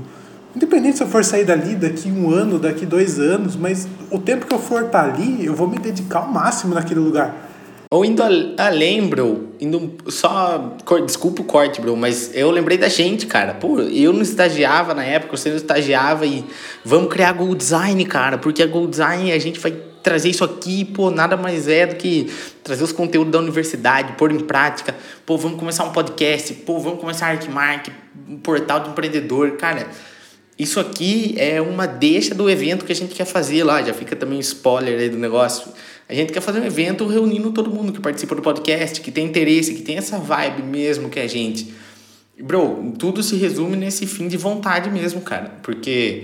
independente 0.55 0.97
se 0.97 1.03
eu 1.03 1.07
for 1.07 1.23
sair 1.23 1.45
dali 1.45 1.75
daqui 1.75 2.09
um 2.09 2.31
ano, 2.31 2.57
daqui 2.57 2.85
dois 2.85 3.19
anos, 3.19 3.55
mas 3.55 3.87
o 4.09 4.17
tempo 4.17 4.45
que 4.47 4.53
eu 4.53 4.59
for 4.59 4.85
estar 4.85 5.03
tá 5.03 5.13
ali, 5.13 5.45
eu 5.45 5.53
vou 5.53 5.67
me 5.67 5.77
dedicar 5.77 6.19
ao 6.19 6.27
máximo 6.27 6.73
naquele 6.73 6.99
lugar. 6.99 7.49
Ou 7.91 8.05
indo 8.05 8.21
além, 8.55 9.07
bro, 9.07 9.49
indo 9.59 9.93
só. 10.09 10.75
Desculpa 11.03 11.41
o 11.41 11.45
corte, 11.45 11.81
bro, 11.81 11.97
mas 11.97 12.29
eu 12.35 12.51
lembrei 12.51 12.77
da 12.77 12.87
gente, 12.87 13.25
cara. 13.25 13.55
Pô, 13.55 13.79
eu 13.79 14.13
não 14.13 14.21
estagiava 14.21 14.93
na 14.93 15.03
época, 15.03 15.35
você 15.35 15.49
não 15.49 15.57
estagiava 15.57 16.23
e 16.23 16.45
vamos 16.85 17.11
criar 17.11 17.33
Gold 17.33 17.55
Design, 17.55 18.05
cara, 18.05 18.37
porque 18.37 18.61
a 18.61 18.67
Gold 18.67 18.91
Design 18.91 19.31
a 19.31 19.39
gente 19.39 19.59
vai 19.59 19.71
trazer 20.03 20.29
isso 20.29 20.43
aqui, 20.43 20.85
pô, 20.85 21.11
nada 21.11 21.35
mais 21.37 21.67
é 21.67 21.85
do 21.85 21.95
que 21.95 22.31
trazer 22.63 22.83
os 22.83 22.91
conteúdos 22.91 23.31
da 23.31 23.39
universidade, 23.39 24.13
pôr 24.13 24.31
em 24.31 24.39
prática. 24.39 24.95
Pô, 25.25 25.37
vamos 25.37 25.59
começar 25.59 25.83
um 25.83 25.91
podcast, 25.91 26.53
pô, 26.53 26.79
vamos 26.79 26.99
começar 26.99 27.27
a 27.27 27.29
Artmark, 27.29 27.89
um 28.27 28.37
portal 28.37 28.79
de 28.81 28.89
empreendedor, 28.89 29.51
cara. 29.51 29.87
Isso 30.57 30.79
aqui 30.79 31.35
é 31.37 31.61
uma 31.61 31.85
deixa 31.85 32.35
do 32.35 32.49
evento 32.49 32.83
que 32.85 32.91
a 32.91 32.95
gente 32.95 33.15
quer 33.15 33.25
fazer 33.25 33.63
lá, 33.63 33.81
já 33.81 33.93
fica 33.93 34.15
também 34.15 34.37
um 34.37 34.41
spoiler 34.41 34.99
aí 34.99 35.09
do 35.09 35.17
negócio 35.17 35.71
a 36.09 36.13
gente 36.15 36.33
quer 36.33 36.41
fazer 36.41 36.59
um 36.59 36.65
evento 36.65 37.05
reunindo 37.05 37.51
todo 37.51 37.69
mundo 37.69 37.93
que 37.93 38.01
participa 38.01 38.33
do 38.33 38.41
podcast, 38.41 38.99
que 38.99 39.11
tem 39.11 39.27
interesse, 39.27 39.75
que 39.75 39.83
tem 39.83 39.95
essa 39.95 40.17
vibe 40.17 40.63
mesmo 40.63 41.07
que 41.07 41.19
a 41.19 41.27
gente. 41.27 41.71
Bro, 42.41 42.95
tudo 42.97 43.21
se 43.21 43.35
resume 43.35 43.77
nesse 43.77 44.07
fim 44.07 44.27
de 44.27 44.35
vontade 44.35 44.89
mesmo, 44.89 45.21
cara. 45.21 45.51
Porque, 45.61 46.23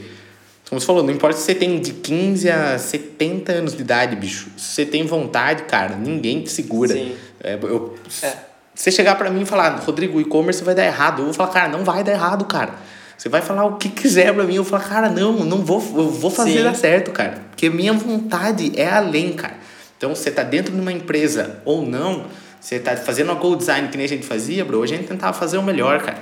como 0.69 0.81
você 0.81 0.87
falou, 0.87 1.03
não 1.03 1.11
importa 1.11 1.37
se 1.37 1.43
você 1.43 1.55
tem 1.55 1.79
de 1.79 1.93
15 1.93 2.49
a 2.49 2.77
70 2.77 3.51
anos 3.51 3.75
de 3.75 3.81
idade, 3.81 4.15
bicho. 4.15 4.49
Se 4.57 4.75
você 4.75 4.85
tem 4.85 5.05
vontade, 5.05 5.63
cara, 5.63 5.95
ninguém 5.95 6.41
te 6.41 6.49
segura. 6.49 6.93
Sim. 6.93 7.15
É, 7.43 7.53
eu, 7.61 7.95
é. 8.23 8.33
Você 8.73 8.91
chegar 8.91 9.15
para 9.15 9.29
mim 9.29 9.43
e 9.43 9.45
falar, 9.45 9.79
Rodrigo, 9.79 10.17
o 10.17 10.21
e-commerce 10.21 10.63
vai 10.63 10.75
dar 10.75 10.85
errado. 10.85 11.19
Eu 11.19 11.25
vou 11.25 11.33
falar, 11.33 11.49
cara, 11.49 11.69
não 11.69 11.83
vai 11.83 12.03
dar 12.03 12.11
errado, 12.11 12.43
cara. 12.45 12.73
Você 13.17 13.29
vai 13.29 13.41
falar 13.41 13.65
o 13.65 13.77
que 13.77 13.89
quiser 13.89 14.33
pra 14.33 14.43
mim. 14.43 14.55
Eu 14.55 14.63
vou 14.63 14.79
falar, 14.79 14.89
cara, 14.89 15.09
não, 15.09 15.45
não 15.45 15.63
vou, 15.63 15.81
eu 15.95 16.09
vou 16.09 16.29
fazer 16.29 16.57
Sim. 16.57 16.63
dar 16.63 16.75
certo, 16.75 17.11
cara. 17.11 17.41
Porque 17.51 17.69
minha 17.69 17.93
vontade 17.93 18.73
é 18.75 18.89
além, 18.89 19.33
cara. 19.33 19.55
Então, 19.97 20.13
você 20.13 20.29
está 20.29 20.43
dentro 20.43 20.73
de 20.73 20.79
uma 20.81 20.91
empresa 20.91 21.61
ou 21.63 21.85
não, 21.85 22.25
você 22.59 22.75
está 22.75 22.97
fazendo 22.97 23.31
uma 23.31 23.39
goal 23.39 23.55
design 23.55 23.87
que 23.87 23.95
nem 23.95 24.05
a 24.05 24.09
gente 24.09 24.25
fazia, 24.25 24.65
bro, 24.65 24.83
a 24.83 24.87
gente 24.87 25.07
tentava 25.07 25.31
fazer 25.31 25.57
o 25.57 25.63
melhor, 25.63 26.01
cara. 26.01 26.17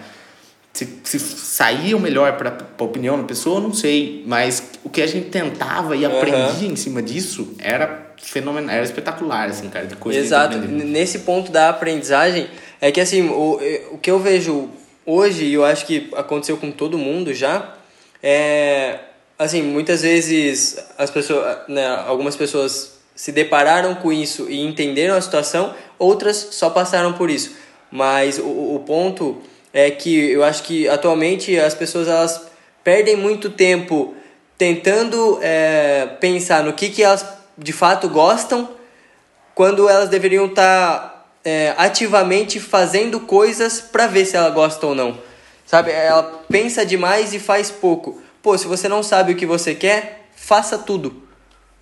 Se, 0.74 0.90
se 1.04 1.20
saía 1.20 1.96
o 1.96 2.00
melhor 2.00 2.36
para 2.36 2.58
a 2.78 2.84
opinião 2.84 3.18
da 3.18 3.24
pessoa, 3.24 3.58
eu 3.58 3.62
não 3.62 3.74
sei. 3.74 4.24
Mas 4.26 4.64
o 4.84 4.90
que 4.90 5.02
a 5.02 5.08
gente 5.08 5.30
tentava 5.30 5.96
e 5.96 6.04
aprendia 6.04 6.68
uhum. 6.68 6.74
em 6.74 6.76
cima 6.76 7.02
disso 7.02 7.54
era 7.60 8.14
fenomenal, 8.22 8.76
era 8.76 8.84
espetacular, 8.84 9.50
assim, 9.50 9.70
cara, 9.70 9.86
de 9.86 9.96
coisa 9.96 10.20
Exato. 10.20 10.58
Nesse 10.58 11.20
ponto 11.20 11.52
da 11.52 11.70
aprendizagem, 11.70 12.48
é 12.82 12.92
que 12.92 13.00
assim, 13.00 13.30
o, 13.30 13.60
o 13.92 13.98
que 13.98 14.10
eu 14.10 14.20
vejo 14.20 14.70
hoje, 15.06 15.46
e 15.46 15.54
eu 15.54 15.64
acho 15.64 15.86
que 15.86 16.10
aconteceu 16.16 16.58
com 16.58 16.72
todo 16.72 16.98
mundo 16.98 17.34
já, 17.34 17.76
é 18.22 19.00
assim, 19.38 19.62
muitas 19.62 20.02
vezes 20.02 20.78
as 20.98 21.10
pessoas, 21.10 21.58
né, 21.68 21.86
algumas 22.08 22.36
pessoas 22.36 22.94
se 23.16 23.32
depararam 23.32 23.96
com 23.96 24.12
isso 24.12 24.50
e 24.50 24.60
entenderam 24.60 25.16
a 25.16 25.22
situação, 25.22 25.74
outras 26.00 26.36
só 26.52 26.70
passaram 26.70 27.14
por 27.14 27.30
isso. 27.30 27.56
Mas 27.92 28.40
o, 28.40 28.76
o 28.76 28.84
ponto 28.86 29.42
é 29.74 29.90
que 29.90 30.32
eu 30.32 30.44
acho 30.44 30.64
que 30.64 30.88
atualmente 30.88 31.60
as 31.60 31.74
pessoas 31.74 32.08
elas 32.08 32.42
perdem 32.84 33.16
muito 33.16 33.50
tempo 33.50 34.14
tentando 34.58 35.40
é, 35.42 36.06
pensar 36.20 36.64
no 36.64 36.74
que, 36.74 36.90
que 36.90 37.02
elas 37.02 37.26
de 37.58 37.74
fato 37.74 38.08
gostam, 38.08 38.70
quando 39.56 39.90
elas 39.90 40.10
deveriam 40.10 40.46
estar 40.46 41.00
tá, 41.00 41.26
é, 41.44 41.74
ativamente 41.78 42.60
fazendo 42.60 43.20
coisas 43.20 43.82
para 43.82 44.08
ver 44.08 44.26
se 44.26 44.36
ela 44.36 44.50
gosta 44.50 44.86
ou 44.86 44.96
não. 44.96 45.18
Sabe? 45.66 45.92
Ela 45.92 46.44
pensa 46.50 46.86
demais 46.86 47.34
e 47.34 47.40
faz 47.40 47.70
pouco. 47.72 48.22
Pô, 48.42 48.58
se 48.58 48.68
você 48.68 48.88
não 48.88 49.02
sabe 49.02 49.34
o 49.34 49.36
que 49.36 49.46
você 49.46 49.74
quer, 49.74 50.28
faça 50.36 50.78
tudo. 50.78 51.24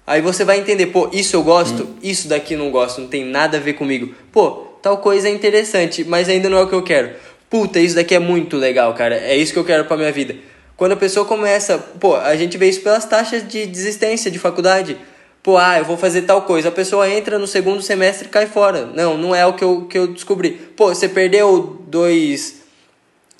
Aí 0.06 0.22
você 0.22 0.44
vai 0.44 0.60
entender, 0.60 0.88
pô, 0.88 1.10
isso 1.12 1.36
eu 1.36 1.44
gosto, 1.44 1.84
hum. 1.84 1.96
isso 2.02 2.28
daqui 2.28 2.56
não 2.56 2.72
gosto, 2.72 3.02
não 3.02 3.08
tem 3.08 3.24
nada 3.24 3.58
a 3.58 3.60
ver 3.60 3.74
comigo. 3.74 4.14
Pô, 4.32 4.68
tal 4.82 4.98
coisa 4.98 5.30
é 5.30 5.32
interessante, 5.32 6.04
mas 6.04 6.28
ainda 6.28 6.50
não 6.50 6.58
é 6.58 6.64
o 6.64 6.68
que 6.68 6.76
eu 6.76 6.84
quero. 6.84 7.16
Puta, 7.52 7.82
isso 7.82 7.96
daqui 7.96 8.16
é 8.16 8.20
muito 8.20 8.56
legal, 8.56 8.94
cara. 8.94 9.14
É 9.14 9.36
isso 9.36 9.52
que 9.52 9.60
eu 9.60 9.66
quero 9.66 9.84
pra 9.84 9.98
minha 9.98 10.12
vida. 10.12 10.34
Quando 10.78 10.94
a 10.94 10.96
pessoa 10.96 11.26
começa, 11.26 11.78
pô, 11.78 12.16
a 12.16 12.34
gente 12.38 12.58
vê 12.58 12.70
isso 12.70 12.80
pelas 12.80 13.04
taxas 13.04 13.46
de 13.46 13.66
desistência 13.66 14.32
de 14.32 14.40
faculdade. 14.40 14.98
Pô, 15.44 15.58
ah, 15.58 15.78
eu 15.78 15.84
vou 15.84 15.98
fazer 15.98 16.22
tal 16.22 16.44
coisa. 16.44 16.70
A 16.70 16.72
pessoa 16.72 17.10
entra 17.10 17.38
no 17.38 17.46
segundo 17.46 17.82
semestre 17.82 18.28
e 18.28 18.30
cai 18.30 18.48
fora. 18.48 18.86
Não, 18.96 19.18
não 19.18 19.36
é 19.36 19.46
o 19.46 19.52
que 19.52 19.66
eu, 19.66 19.82
que 19.82 19.98
eu 19.98 20.08
descobri. 20.08 20.52
Pô, 20.78 20.96
você 20.96 21.10
perdeu 21.10 21.84
dois, 21.88 22.62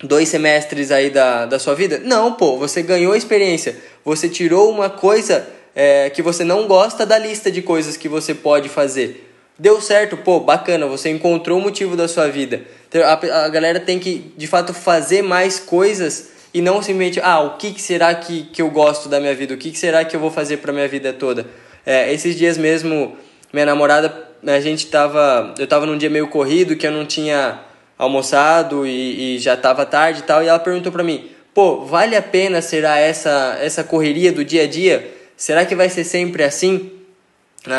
dois 0.04 0.28
semestres 0.28 0.92
aí 0.92 1.10
da, 1.10 1.46
da 1.46 1.58
sua 1.58 1.74
vida? 1.74 2.02
Não, 2.04 2.34
pô, 2.34 2.58
você 2.58 2.82
ganhou 2.82 3.16
experiência. 3.16 3.78
Você 4.04 4.28
tirou 4.28 4.70
uma 4.70 4.90
coisa 4.90 5.48
é, 5.74 6.10
que 6.10 6.22
você 6.22 6.44
não 6.44 6.68
gosta 6.68 7.06
da 7.06 7.18
lista 7.18 7.50
de 7.50 7.62
coisas 7.62 7.96
que 7.96 8.10
você 8.10 8.36
pode 8.36 8.68
fazer. 8.68 9.30
Deu 9.58 9.80
certo, 9.80 10.18
pô, 10.18 10.40
bacana, 10.42 10.86
você 10.86 11.10
encontrou 11.10 11.60
o 11.60 11.62
motivo 11.62 11.96
da 11.96 12.10
sua 12.10 12.28
vida. 12.28 12.62
Então, 12.92 13.02
a, 13.06 13.46
a 13.46 13.48
galera 13.48 13.80
tem 13.80 13.98
que, 13.98 14.34
de 14.36 14.48
fato, 14.48 14.74
fazer 14.74 15.22
mais 15.22 15.58
coisas 15.58 16.32
e 16.54 16.62
não 16.62 16.82
simplesmente, 16.82 17.22
ah, 17.22 17.40
o 17.40 17.58
que, 17.58 17.72
que 17.72 17.82
será 17.82 18.14
que, 18.14 18.44
que 18.52 18.62
eu 18.62 18.70
gosto 18.70 19.08
da 19.08 19.18
minha 19.18 19.34
vida? 19.34 19.54
O 19.54 19.58
que, 19.58 19.72
que 19.72 19.78
será 19.78 20.04
que 20.04 20.14
eu 20.14 20.20
vou 20.20 20.30
fazer 20.30 20.58
pra 20.58 20.74
minha 20.74 20.90
vida 20.90 21.14
toda? 21.14 21.48
É, 21.86 22.12
esses 22.14 22.36
dias 22.36 22.58
mesmo, 22.58 23.16
minha 23.54 23.66
namorada, 23.66 24.14
a 24.46 24.60
gente 24.60 24.88
tava. 24.88 25.54
Eu 25.58 25.66
tava 25.68 25.86
num 25.86 25.98
dia 25.98 26.10
meio 26.10 26.28
corrido 26.28 26.76
que 26.76 26.86
eu 26.86 26.92
não 26.92 27.06
tinha 27.06 27.62
almoçado 27.98 28.86
e, 28.86 29.36
e 29.36 29.40
já 29.40 29.56
tava 29.56 29.86
tarde 29.86 30.20
e 30.20 30.24
tal, 30.24 30.44
e 30.44 30.48
ela 30.48 30.60
perguntou 30.60 30.92
pra 30.92 31.04
mim, 31.04 31.30
pô, 31.54 31.86
vale 31.86 32.18
a 32.18 32.22
pena 32.22 32.62
será 32.62 32.98
essa, 32.98 33.58
essa 33.62 33.86
correria 33.86 34.34
do 34.34 34.44
dia 34.44 34.64
a 34.64 34.68
dia? 34.68 35.10
Será 35.38 35.66
que 35.66 35.76
vai 35.76 35.88
ser 35.88 36.04
sempre 36.04 36.44
assim? 36.44 36.92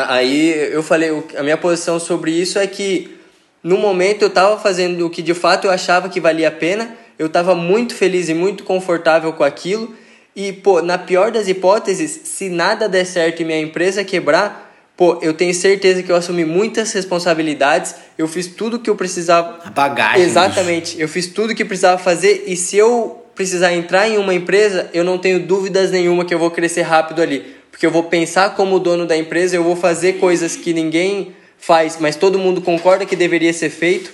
Aí 0.07 0.71
eu 0.71 0.81
falei, 0.81 1.11
a 1.37 1.43
minha 1.43 1.57
posição 1.57 1.99
sobre 1.99 2.31
isso 2.31 2.57
é 2.57 2.65
que 2.65 3.19
no 3.63 3.77
momento 3.77 4.23
eu 4.23 4.27
estava 4.27 4.59
fazendo 4.59 5.05
o 5.05 5.09
que 5.09 5.21
de 5.21 5.33
fato 5.33 5.65
eu 5.65 5.71
achava 5.71 6.09
que 6.09 6.19
valia 6.19 6.49
a 6.49 6.51
pena, 6.51 6.95
eu 7.17 7.27
estava 7.27 7.55
muito 7.55 7.95
feliz 7.95 8.27
e 8.27 8.33
muito 8.33 8.63
confortável 8.63 9.31
com 9.33 9.43
aquilo, 9.43 9.95
E, 10.35 10.51
pô, 10.51 10.81
na 10.81 10.97
pior 10.97 11.31
das 11.31 11.47
hipóteses, 11.47 12.21
se 12.23 12.49
nada 12.49 12.89
der 12.89 13.05
certo 13.05 13.41
e 13.41 13.45
minha 13.45 13.59
empresa 13.59 14.03
quebrar, 14.03 14.73
pô, 14.97 15.19
eu 15.21 15.33
tenho 15.33 15.53
certeza 15.53 16.01
que 16.01 16.11
eu 16.11 16.15
assumi 16.15 16.43
muitas 16.43 16.91
responsabilidades, 16.91 17.95
eu 18.17 18.27
fiz 18.27 18.47
tudo 18.47 18.79
que 18.79 18.89
eu 18.89 18.95
precisava. 18.95 19.59
A 19.63 19.69
bagagem. 19.69 20.23
Exatamente, 20.23 20.99
eu 20.99 21.07
fiz 21.07 21.27
tudo 21.27 21.53
que 21.53 21.63
precisava 21.63 21.99
fazer 21.99 22.45
e 22.47 22.55
se 22.55 22.77
eu 22.77 23.23
precisar 23.35 23.73
entrar 23.73 24.07
em 24.07 24.17
uma 24.17 24.33
empresa, 24.33 24.89
eu 24.93 25.03
não 25.03 25.17
tenho 25.17 25.39
dúvidas 25.39 25.91
nenhuma 25.91 26.25
que 26.25 26.33
eu 26.33 26.39
vou 26.39 26.51
crescer 26.51 26.81
rápido 26.81 27.21
ali. 27.21 27.45
Porque 27.69 27.85
eu 27.85 27.91
vou 27.91 28.03
pensar 28.03 28.55
como 28.55 28.79
dono 28.79 29.05
da 29.05 29.17
empresa, 29.17 29.55
eu 29.55 29.63
vou 29.63 29.75
fazer 29.75 30.13
coisas 30.13 30.55
que 30.55 30.73
ninguém 30.73 31.33
faz, 31.65 31.97
mas 31.97 32.17
todo 32.17 32.37
mundo 32.37 32.61
concorda 32.61 33.05
que 33.05 33.15
deveria 33.15 33.53
ser 33.53 33.69
feito. 33.69 34.11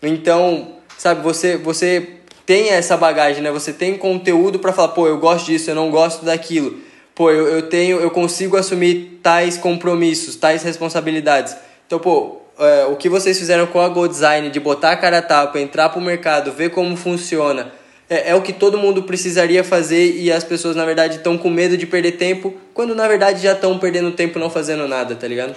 Então, 0.00 0.76
sabe, 0.96 1.22
você, 1.22 1.56
você 1.56 2.06
tem 2.46 2.70
essa 2.70 2.96
bagagem, 2.96 3.42
né? 3.42 3.50
Você 3.50 3.72
tem 3.72 3.98
conteúdo 3.98 4.60
para 4.60 4.72
falar, 4.72 4.88
pô, 4.88 5.08
eu 5.08 5.18
gosto 5.18 5.46
disso, 5.46 5.70
eu 5.70 5.74
não 5.74 5.90
gosto 5.90 6.24
daquilo. 6.24 6.78
Pô, 7.12 7.32
eu, 7.32 7.48
eu 7.48 7.62
tenho, 7.62 7.98
eu 7.98 8.10
consigo 8.12 8.56
assumir 8.56 9.18
tais 9.22 9.58
compromissos, 9.58 10.36
tais 10.36 10.62
responsabilidades. 10.62 11.56
Então, 11.84 11.98
pô, 11.98 12.42
é, 12.60 12.84
o 12.84 12.94
que 12.94 13.08
vocês 13.08 13.36
fizeram 13.36 13.66
com 13.66 13.80
a 13.80 13.88
Go 13.88 14.06
Design 14.06 14.48
de 14.50 14.60
botar 14.60 14.92
a 14.92 14.96
cara 14.96 15.18
a 15.18 15.22
tapa, 15.22 15.58
entrar 15.58 15.88
pro 15.88 16.00
mercado, 16.00 16.52
ver 16.52 16.70
como 16.70 16.96
funciona, 16.96 17.72
é, 18.08 18.30
é 18.30 18.34
o 18.36 18.42
que 18.42 18.52
todo 18.52 18.78
mundo 18.78 19.02
precisaria 19.02 19.64
fazer 19.64 20.14
e 20.14 20.30
as 20.30 20.44
pessoas, 20.44 20.76
na 20.76 20.84
verdade, 20.84 21.16
estão 21.16 21.36
com 21.36 21.50
medo 21.50 21.76
de 21.76 21.86
perder 21.86 22.12
tempo, 22.12 22.54
quando 22.72 22.94
na 22.94 23.08
verdade 23.08 23.42
já 23.42 23.52
estão 23.52 23.78
perdendo 23.80 24.12
tempo 24.12 24.38
não 24.38 24.48
fazendo 24.48 24.86
nada, 24.86 25.16
tá 25.16 25.26
ligado? 25.26 25.56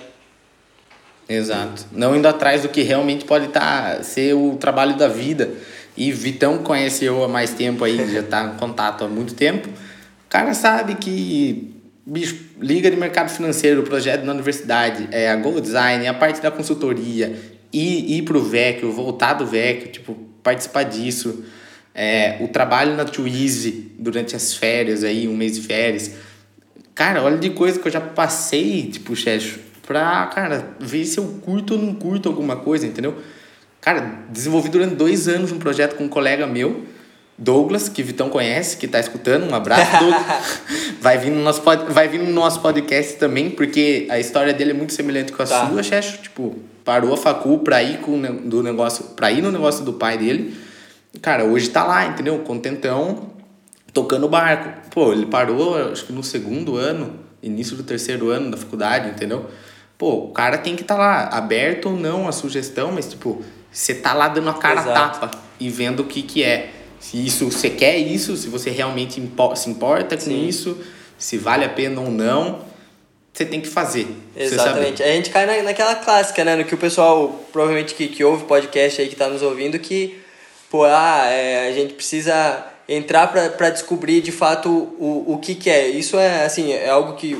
Exato. 1.30 1.86
Não 1.91 2.15
indo 2.15 2.28
atrás 2.28 2.61
do 2.61 2.69
que 2.69 2.82
realmente 2.82 3.25
pode 3.25 3.47
tá, 3.47 4.01
ser 4.03 4.34
o 4.34 4.55
trabalho 4.55 4.95
da 4.95 5.07
vida. 5.07 5.49
E 5.95 6.11
Vitão 6.11 6.59
conhece 6.59 7.05
eu 7.05 7.23
há 7.23 7.28
mais 7.28 7.53
tempo 7.53 7.84
aí, 7.84 7.97
já 8.13 8.19
está 8.19 8.43
em 8.43 8.57
contato 8.57 9.03
há 9.03 9.07
muito 9.07 9.34
tempo. 9.34 9.67
O 9.67 10.30
cara 10.30 10.53
sabe 10.53 10.95
que 10.95 11.73
bicho, 12.07 12.38
liga 12.61 12.89
de 12.89 12.95
mercado 12.95 13.30
financeiro, 13.30 13.84
projeto 13.84 14.23
na 14.23 14.32
universidade, 14.32 15.09
é 15.11 15.30
a 15.30 15.36
Go 15.36 15.59
Design, 15.59 16.07
a 16.07 16.13
parte 16.13 16.41
da 16.41 16.49
consultoria, 16.49 17.38
ir, 17.73 18.17
ir 18.17 18.21
pro 18.21 18.41
VEC, 18.41 18.86
voltar 18.86 19.34
do 19.34 19.45
VEC, 19.45 19.89
tipo, 19.89 20.15
participar 20.41 20.84
disso. 20.84 21.43
É, 21.93 22.38
o 22.39 22.47
trabalho 22.47 22.95
na 22.95 23.03
Twizy 23.03 23.91
durante 23.97 24.36
as 24.36 24.53
férias 24.53 25.03
aí, 25.03 25.28
um 25.28 25.36
mês 25.36 25.55
de 25.55 25.67
férias. 25.67 26.11
Cara, 26.95 27.21
olha 27.21 27.38
de 27.38 27.49
coisa 27.49 27.80
que 27.80 27.88
eu 27.88 27.91
já 27.91 27.99
passei, 27.99 28.84
tipo, 28.84 29.15
Checho, 29.15 29.59
pra, 29.88 30.27
cara, 30.27 30.75
ver 30.79 31.05
se 31.05 31.17
eu 31.17 31.23
curto 31.41 31.75
ou 31.75 31.81
não 31.81 31.95
curto 31.95 32.27
alguma 32.27 32.57
coisa, 32.57 32.85
entendeu? 32.85 33.15
Cara, 33.79 34.19
desenvolvi 34.29 34.67
durante 34.67 34.95
dois 34.95 35.29
anos 35.29 35.51
um 35.51 35.57
projeto 35.57 35.95
com 35.95 36.03
um 36.03 36.09
colega 36.09 36.45
meu, 36.45 36.83
Douglas, 37.38 37.88
que 37.88 38.03
Vitão 38.03 38.29
conhece, 38.29 38.75
que 38.75 38.85
está 38.85 38.99
escutando. 38.99 39.49
Um 39.49 39.55
abraço, 39.55 39.91
Douglas. 40.03 40.61
vai, 40.99 41.17
vir 41.17 41.31
no 41.31 41.41
nosso 41.41 41.61
pod, 41.61 41.93
vai 41.93 42.07
vir 42.09 42.19
no 42.19 42.31
nosso 42.31 42.59
podcast 42.59 43.15
também, 43.15 43.49
porque 43.49 44.07
a 44.09 44.19
história 44.19 44.53
dele 44.53 44.71
é 44.71 44.73
muito 44.73 44.91
semelhante 44.91 45.31
com 45.31 45.41
a 45.41 45.45
tá. 45.45 45.69
sua, 45.69 45.81
Checho. 45.81 46.17
Tipo, 46.17 46.57
parou 46.83 47.13
a 47.13 47.17
facul 47.17 47.59
pra 47.59 47.81
ir, 47.81 47.99
com, 47.99 48.19
do 48.21 48.61
negócio, 48.61 49.05
pra 49.15 49.31
ir 49.31 49.41
no 49.41 49.51
negócio 49.51 49.85
do 49.85 49.93
pai 49.93 50.17
dele. 50.17 50.57
Cara, 51.21 51.45
hoje 51.45 51.69
tá 51.69 51.85
lá, 51.85 52.07
entendeu? 52.07 52.39
Contentão, 52.39 53.31
tocando 53.93 54.27
barco. 54.27 54.89
Pô, 54.89 55.13
ele 55.13 55.27
parou, 55.27 55.91
acho 55.91 56.05
que 56.05 56.11
no 56.11 56.23
segundo 56.23 56.75
ano, 56.75 57.13
início 57.41 57.77
do 57.77 57.83
terceiro 57.83 58.29
ano 58.29 58.51
da 58.51 58.57
faculdade, 58.57 59.09
entendeu? 59.09 59.45
Pô, 59.97 60.13
o 60.13 60.31
cara 60.31 60.57
tem 60.57 60.75
que 60.75 60.83
estar 60.83 60.95
tá 60.95 61.01
lá, 61.01 61.23
aberto 61.29 61.89
ou 61.89 61.95
não 61.95 62.27
a 62.27 62.31
sugestão, 62.31 62.91
mas 62.91 63.09
tipo, 63.09 63.43
você 63.71 63.95
tá 63.95 64.13
lá 64.13 64.27
dando 64.27 64.49
a 64.49 64.53
cara 64.53 64.81
Exato. 64.81 65.19
tapa 65.19 65.39
e 65.59 65.69
vendo 65.69 66.01
o 66.01 66.05
que 66.05 66.21
que 66.21 66.43
é. 66.43 66.71
Se 66.99 67.23
isso 67.25 67.49
você 67.49 67.69
quer 67.69 67.97
isso, 67.97 68.35
se 68.35 68.47
você 68.47 68.69
realmente 68.69 69.19
impo 69.19 69.55
se 69.55 69.69
importa 69.69 70.15
com 70.15 70.23
Sim. 70.23 70.47
isso, 70.47 70.77
se 71.17 71.37
vale 71.37 71.65
a 71.65 71.69
pena 71.69 72.01
ou 72.01 72.09
não, 72.09 72.59
você 73.37 73.45
tem 73.45 73.61
que 73.61 73.67
fazer. 73.67 74.07
Exatamente. 74.35 75.03
A 75.03 75.07
gente 75.07 75.29
cai 75.29 75.45
na, 75.45 75.61
naquela 75.61 75.95
clássica, 75.95 76.43
né? 76.43 76.55
No 76.55 76.65
que 76.65 76.73
o 76.73 76.77
pessoal, 76.77 77.45
provavelmente 77.51 77.93
que, 77.93 78.07
que 78.07 78.23
ouve 78.23 78.45
podcast 78.45 78.99
aí, 78.99 79.07
que 79.07 79.15
tá 79.15 79.27
nos 79.27 79.43
ouvindo, 79.43 79.77
que, 79.77 80.19
pô, 80.71 80.83
ah, 80.85 81.27
é, 81.29 81.69
a 81.69 81.71
gente 81.71 81.93
precisa 81.93 82.65
entrar 82.89 83.27
para 83.27 83.69
descobrir 83.69 84.21
de 84.21 84.31
fato 84.31 84.69
o, 84.69 85.33
o 85.33 85.37
que, 85.37 85.53
que 85.53 85.69
é. 85.69 85.87
Isso 85.87 86.17
é, 86.17 86.45
assim, 86.45 86.71
é 86.71 86.89
algo 86.89 87.13
que 87.13 87.37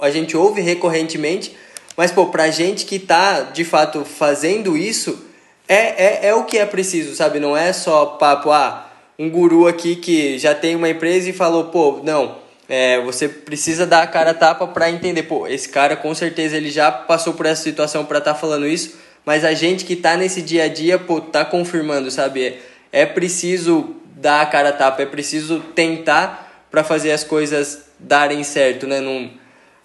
a 0.00 0.10
gente 0.10 0.36
ouve 0.36 0.60
recorrentemente, 0.60 1.56
mas, 2.00 2.10
pô, 2.10 2.28
pra 2.28 2.48
gente 2.48 2.86
que 2.86 2.98
tá, 2.98 3.42
de 3.42 3.62
fato, 3.62 4.06
fazendo 4.06 4.74
isso 4.74 5.22
é, 5.68 6.28
é, 6.28 6.28
é 6.28 6.34
o 6.34 6.44
que 6.44 6.56
é 6.56 6.64
preciso, 6.64 7.14
sabe? 7.14 7.38
Não 7.38 7.54
é 7.54 7.74
só 7.74 8.06
papo, 8.06 8.50
ah, 8.50 8.90
um 9.18 9.28
guru 9.28 9.68
aqui 9.68 9.96
que 9.96 10.38
já 10.38 10.54
tem 10.54 10.74
uma 10.74 10.88
empresa 10.88 11.28
e 11.28 11.34
falou, 11.34 11.64
pô, 11.64 12.00
não, 12.02 12.38
é, 12.66 13.02
você 13.02 13.28
precisa 13.28 13.86
dar 13.86 14.02
a 14.02 14.06
cara 14.06 14.30
a 14.30 14.34
tapa 14.34 14.66
para 14.66 14.90
entender, 14.90 15.24
pô, 15.24 15.46
esse 15.46 15.68
cara 15.68 15.94
com 15.94 16.14
certeza 16.14 16.56
ele 16.56 16.70
já 16.70 16.90
passou 16.90 17.34
por 17.34 17.44
essa 17.44 17.62
situação 17.62 18.06
para 18.06 18.16
estar 18.16 18.32
tá 18.32 18.40
falando 18.40 18.66
isso, 18.66 18.96
mas 19.22 19.44
a 19.44 19.52
gente 19.52 19.84
que 19.84 19.94
tá 19.94 20.16
nesse 20.16 20.40
dia 20.40 20.64
a 20.64 20.68
dia, 20.68 20.98
pô, 20.98 21.20
tá 21.20 21.44
confirmando, 21.44 22.10
sabe? 22.10 22.46
É, 22.46 23.02
é 23.02 23.04
preciso 23.04 23.94
dar 24.16 24.40
a 24.40 24.46
cara 24.46 24.70
a 24.70 24.72
tapa, 24.72 25.02
é 25.02 25.06
preciso 25.06 25.60
tentar 25.74 26.66
para 26.70 26.82
fazer 26.82 27.12
as 27.12 27.22
coisas 27.22 27.90
darem 27.98 28.42
certo, 28.42 28.86
né? 28.86 29.00
Não, 29.00 29.38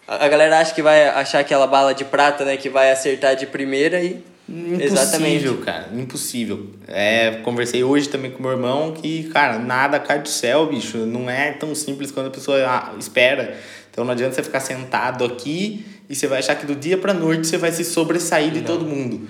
a 0.08 0.28
galera 0.28 0.60
acha 0.60 0.74
que 0.74 0.82
vai 0.82 1.08
achar 1.08 1.39
aquela 1.39 1.68
bala 1.68 1.93
de 1.93 2.06
prata, 2.06 2.45
né, 2.45 2.58
que 2.58 2.70
vai 2.70 2.91
acertar 2.91 3.36
de 3.36 3.45
primeira 3.45 4.01
e 4.01 4.24
Impossível, 4.47 4.86
Exatamente. 4.86 5.53
cara. 5.66 5.89
Impossível. 5.95 6.68
É, 6.88 7.39
conversei 7.43 7.84
hoje 7.84 8.08
também 8.10 8.30
com 8.30 8.43
meu 8.43 8.51
irmão 8.51 8.91
que, 8.93 9.24
cara, 9.30 9.58
nada 9.58 9.99
cai 9.99 10.22
do 10.22 10.30
céu, 10.30 10.68
bicho. 10.68 10.99
Não 10.99 11.28
é 11.28 11.51
tão 11.51 11.74
simples 11.74 12.12
quando 12.12 12.28
a 12.28 12.30
pessoa 12.30 12.58
ah, 12.64 12.93
espera. 12.99 13.58
Então 13.89 14.06
não 14.06 14.12
adianta 14.12 14.36
você 14.36 14.43
ficar 14.43 14.60
sentado 14.60 15.26
aqui 15.26 15.84
e 16.08 16.16
você 16.16 16.28
vai 16.28 16.39
achar 16.39 16.56
que 16.56 16.66
do 16.66 16.76
dia 16.76 16.97
pra 16.97 17.12
noite 17.12 17.47
você 17.47 17.58
vai 17.58 17.72
se 17.72 17.84
sobressair 17.84 18.51
de 18.51 18.60
não. 18.60 18.68
todo 18.68 18.86
mundo. 18.86 19.28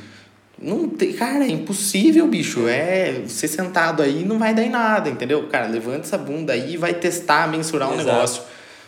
Não 0.62 0.90
tem, 0.90 1.14
cara, 1.14 1.46
é 1.46 1.50
impossível, 1.50 2.28
bicho. 2.28 2.68
É, 2.68 3.22
você 3.26 3.48
sentado 3.48 4.04
aí 4.04 4.26
não 4.26 4.38
vai 4.38 4.54
dar 4.54 4.64
em 4.64 4.70
nada, 4.70 5.10
entendeu? 5.10 5.48
Cara, 5.48 5.68
levanta 5.68 6.02
essa 6.02 6.18
bunda 6.18 6.52
aí 6.52 6.74
e 6.74 6.78
vai 6.78 6.94
testar, 6.94 7.48
mensurar 7.48 7.90
um 7.92 7.96
negócio. 7.96 8.44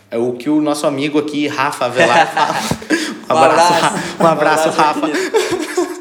É 0.10 0.18
o 0.18 0.34
que 0.34 0.50
o 0.50 0.62
nosso 0.62 0.88
amigo 0.88 1.20
aqui, 1.20 1.48
Rafa 1.48 1.86
Avelar, 1.86 2.32
fala. 3.28 3.42
Um 3.42 3.44
abraço, 3.44 3.74
um 3.74 3.76
abraço, 3.76 4.24
um 4.24 4.28
abraço 4.28 4.70
Rafa. 4.70 5.08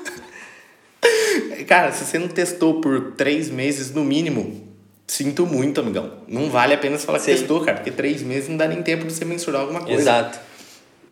Cara, 1.67 1.91
se 1.91 2.05
você 2.05 2.19
não 2.19 2.29
testou 2.29 2.81
por 2.81 3.13
três 3.17 3.51
meses 3.51 3.91
no 3.93 4.05
mínimo, 4.05 4.67
sinto 5.07 5.45
muito, 5.45 5.81
amigão. 5.81 6.13
Não 6.29 6.49
vale 6.49 6.75
a 6.75 6.79
pena 6.79 6.97
você 6.97 7.05
falar 7.05 7.19
Sim. 7.19 7.33
que 7.33 7.39
testou, 7.39 7.61
cara, 7.61 7.79
porque 7.79 7.91
três 7.91 8.23
meses 8.23 8.49
não 8.49 8.57
dá 8.57 8.69
nem 8.69 8.83
tempo 8.83 9.05
de 9.05 9.13
você 9.13 9.25
mensurar 9.25 9.63
alguma 9.63 9.81
coisa. 9.81 10.01
Exato. 10.01 10.39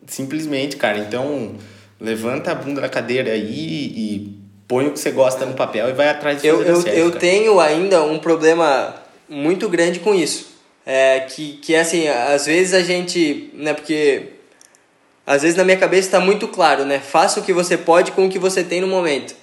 Simplesmente, 0.07 0.77
cara. 0.77 0.97
Então, 0.97 1.55
levanta 1.99 2.51
a 2.51 2.55
bunda 2.55 2.79
da 2.79 2.87
cadeira 2.87 3.31
aí 3.31 3.43
e 3.43 4.39
põe 4.67 4.87
o 4.87 4.91
que 4.91 4.99
você 4.99 5.11
gosta 5.11 5.45
no 5.45 5.53
papel 5.53 5.89
e 5.89 5.93
vai 5.93 6.09
atrás 6.09 6.41
de 6.41 6.47
eu, 6.47 6.59
fazer 6.59 6.69
eu, 6.69 6.81
certo, 6.81 6.97
eu 6.97 7.11
tenho 7.11 7.59
ainda 7.59 8.03
um 8.03 8.17
problema 8.17 8.95
muito 9.27 9.67
grande 9.67 9.99
com 9.99 10.13
isso. 10.13 10.54
É, 10.85 11.21
que, 11.21 11.53
que 11.53 11.73
é 11.73 11.79
assim, 11.79 12.07
às 12.07 12.45
vezes 12.45 12.73
a 12.73 12.81
gente, 12.81 13.49
né, 13.53 13.73
porque 13.73 14.35
às 15.25 15.41
vezes 15.41 15.57
na 15.57 15.63
minha 15.63 15.77
cabeça 15.77 16.07
está 16.07 16.19
muito 16.19 16.47
claro, 16.47 16.85
né? 16.85 16.99
Faça 16.99 17.39
o 17.39 17.43
que 17.43 17.51
você 17.51 17.75
pode 17.75 18.11
com 18.11 18.27
o 18.27 18.29
que 18.29 18.37
você 18.37 18.63
tem 18.63 18.81
no 18.81 18.87
momento. 18.87 19.35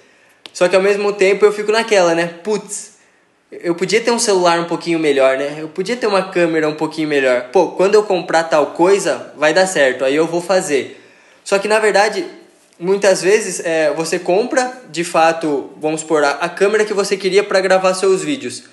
Só 0.53 0.69
que 0.69 0.77
ao 0.77 0.83
mesmo 0.83 1.13
tempo 1.13 1.45
eu 1.45 1.53
fico 1.53 1.73
naquela, 1.73 2.15
né? 2.15 2.27
Putz, 2.45 2.93
eu 3.51 3.75
podia 3.75 4.01
ter 4.01 4.13
um 4.13 4.19
celular 4.19 4.61
um 4.61 4.67
pouquinho 4.67 4.99
melhor, 5.01 5.37
né? 5.37 5.57
Eu 5.59 5.69
podia 5.69 5.97
ter 5.97 6.07
uma 6.07 6.31
câmera 6.31 6.69
um 6.69 6.75
pouquinho 6.75 7.09
melhor. 7.09 7.49
Pô, 7.51 7.69
quando 7.73 7.95
eu 7.95 8.05
comprar 8.05 8.45
tal 8.45 8.67
coisa, 8.67 9.33
vai 9.37 9.53
dar 9.53 9.67
certo, 9.67 10.05
aí 10.05 10.15
eu 10.15 10.27
vou 10.27 10.41
fazer. 10.41 11.03
Só 11.43 11.59
que 11.59 11.67
na 11.67 11.81
verdade, 11.81 12.25
muitas 12.79 13.21
vezes 13.21 13.61
é, 13.65 13.93
você 13.93 14.21
compra 14.21 14.73
de 14.91 15.03
fato, 15.03 15.71
vamos 15.79 16.03
supor, 16.03 16.23
a, 16.23 16.31
a 16.31 16.49
câmera 16.49 16.85
que 16.85 16.95
você 16.95 17.17
queria 17.17 17.43
para 17.43 17.61
gravar 17.61 17.95
seus 17.95 18.23
vídeos. 18.23 18.65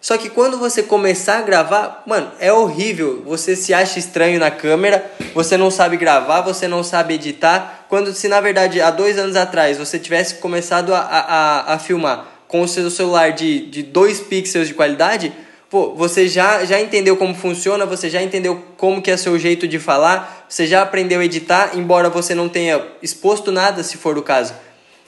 Só 0.00 0.16
que 0.16 0.30
quando 0.30 0.58
você 0.58 0.82
começar 0.82 1.38
a 1.38 1.42
gravar, 1.42 2.04
mano, 2.06 2.30
é 2.38 2.52
horrível. 2.52 3.22
Você 3.26 3.56
se 3.56 3.74
acha 3.74 3.98
estranho 3.98 4.38
na 4.38 4.50
câmera, 4.50 5.10
você 5.34 5.56
não 5.56 5.70
sabe 5.70 5.96
gravar, 5.96 6.40
você 6.40 6.68
não 6.68 6.84
sabe 6.84 7.14
editar. 7.14 7.86
Quando 7.88 8.12
se 8.12 8.28
na 8.28 8.40
verdade 8.40 8.80
há 8.80 8.90
dois 8.90 9.18
anos 9.18 9.34
atrás 9.34 9.76
você 9.76 9.98
tivesse 9.98 10.36
começado 10.36 10.94
a, 10.94 11.00
a, 11.00 11.74
a 11.74 11.78
filmar 11.78 12.26
com 12.46 12.62
o 12.62 12.68
seu 12.68 12.88
celular 12.90 13.32
de, 13.32 13.66
de 13.66 13.82
2 13.82 14.20
pixels 14.20 14.68
de 14.68 14.74
qualidade, 14.74 15.32
pô, 15.68 15.94
você 15.94 16.28
já, 16.28 16.64
já 16.64 16.80
entendeu 16.80 17.16
como 17.16 17.34
funciona, 17.34 17.84
você 17.84 18.08
já 18.08 18.22
entendeu 18.22 18.64
como 18.78 19.02
que 19.02 19.10
é 19.10 19.16
seu 19.16 19.38
jeito 19.38 19.68
de 19.68 19.78
falar, 19.78 20.46
você 20.48 20.66
já 20.66 20.80
aprendeu 20.80 21.20
a 21.20 21.24
editar, 21.24 21.72
embora 21.74 22.08
você 22.08 22.34
não 22.34 22.48
tenha 22.48 22.82
exposto 23.02 23.52
nada, 23.52 23.82
se 23.82 23.98
for 23.98 24.16
o 24.16 24.22
caso. 24.22 24.54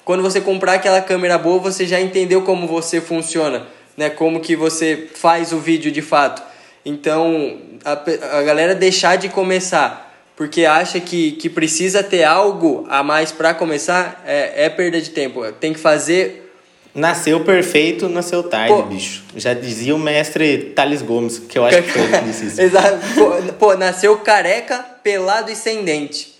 Quando 0.04 0.22
você 0.22 0.40
comprar 0.40 0.74
aquela 0.74 1.00
câmera 1.00 1.38
boa, 1.38 1.58
você 1.58 1.86
já 1.86 1.98
entendeu 1.98 2.42
como 2.42 2.66
você 2.66 3.00
funciona 3.00 3.66
né? 4.00 4.08
Como 4.08 4.40
que 4.40 4.56
você 4.56 5.08
faz 5.14 5.52
o 5.52 5.58
vídeo 5.58 5.92
de 5.92 6.00
fato. 6.00 6.42
Então, 6.86 7.58
a, 7.84 8.38
a 8.38 8.42
galera 8.42 8.74
deixar 8.74 9.16
de 9.16 9.28
começar 9.28 10.08
porque 10.34 10.64
acha 10.64 10.98
que, 10.98 11.32
que 11.32 11.50
precisa 11.50 12.02
ter 12.02 12.24
algo 12.24 12.86
a 12.88 13.02
mais 13.02 13.30
para 13.30 13.52
começar 13.52 14.24
é, 14.26 14.64
é 14.64 14.70
perda 14.70 14.98
de 14.98 15.10
tempo. 15.10 15.44
Tem 15.52 15.74
que 15.74 15.78
fazer 15.78 16.46
Nasceu 16.94 17.44
perfeito, 17.44 18.08
nasceu 18.08 18.42
tarde, 18.42 18.72
Pô. 18.72 18.82
bicho. 18.82 19.22
Já 19.36 19.52
dizia 19.52 19.94
o 19.94 19.98
mestre 19.98 20.72
Thales 20.74 21.02
Gomes, 21.02 21.38
que 21.38 21.58
eu 21.58 21.64
acho 21.64 21.82
que 21.82 21.90
foi 21.90 22.08
que 22.08 22.24
disse 22.24 22.46
isso. 22.46 22.58
Exato. 22.62 22.98
Pô, 23.14 23.52
pô, 23.58 23.76
nasceu 23.76 24.16
careca, 24.16 24.78
pelado 25.04 25.52
e 25.52 25.54
sem 25.54 25.84
dente. 25.84 26.34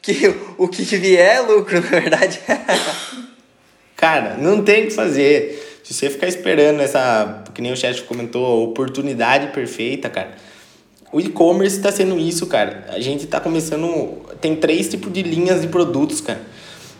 Que, 0.00 0.32
o 0.56 0.68
que 0.68 0.84
vier 0.96 1.36
é 1.36 1.40
lucro, 1.40 1.80
na 1.80 1.88
verdade. 1.88 2.40
Cara, 3.94 4.36
não 4.38 4.62
tem 4.62 4.84
o 4.84 4.86
que 4.86 4.94
fazer. 4.94 5.69
Se 5.90 5.94
você 5.94 6.08
ficar 6.08 6.28
esperando 6.28 6.78
essa, 6.78 7.42
que 7.52 7.60
nem 7.60 7.72
o 7.72 7.76
chat 7.76 8.00
comentou, 8.02 8.62
oportunidade 8.62 9.48
perfeita, 9.48 10.08
cara. 10.08 10.30
O 11.12 11.18
e-commerce 11.20 11.78
está 11.78 11.90
sendo 11.90 12.16
isso, 12.16 12.46
cara. 12.46 12.86
A 12.90 13.00
gente 13.00 13.24
está 13.24 13.40
começando. 13.40 14.22
Tem 14.40 14.54
três 14.54 14.88
tipos 14.88 15.12
de 15.12 15.20
linhas 15.20 15.62
de 15.62 15.66
produtos, 15.66 16.20
cara: 16.20 16.40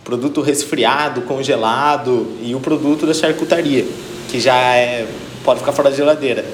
produto 0.03 0.41
resfriado, 0.41 1.23
congelado 1.23 2.37
e 2.43 2.53
o 2.53 2.59
produto 2.59 3.07
da 3.07 3.15
charcutaria, 3.15 3.87
que 4.29 4.41
já 4.41 4.57
é, 4.75 5.07
pode 5.45 5.61
ficar 5.61 5.71
fora 5.71 5.89
da 5.89 5.97
geladeira. 5.97 6.45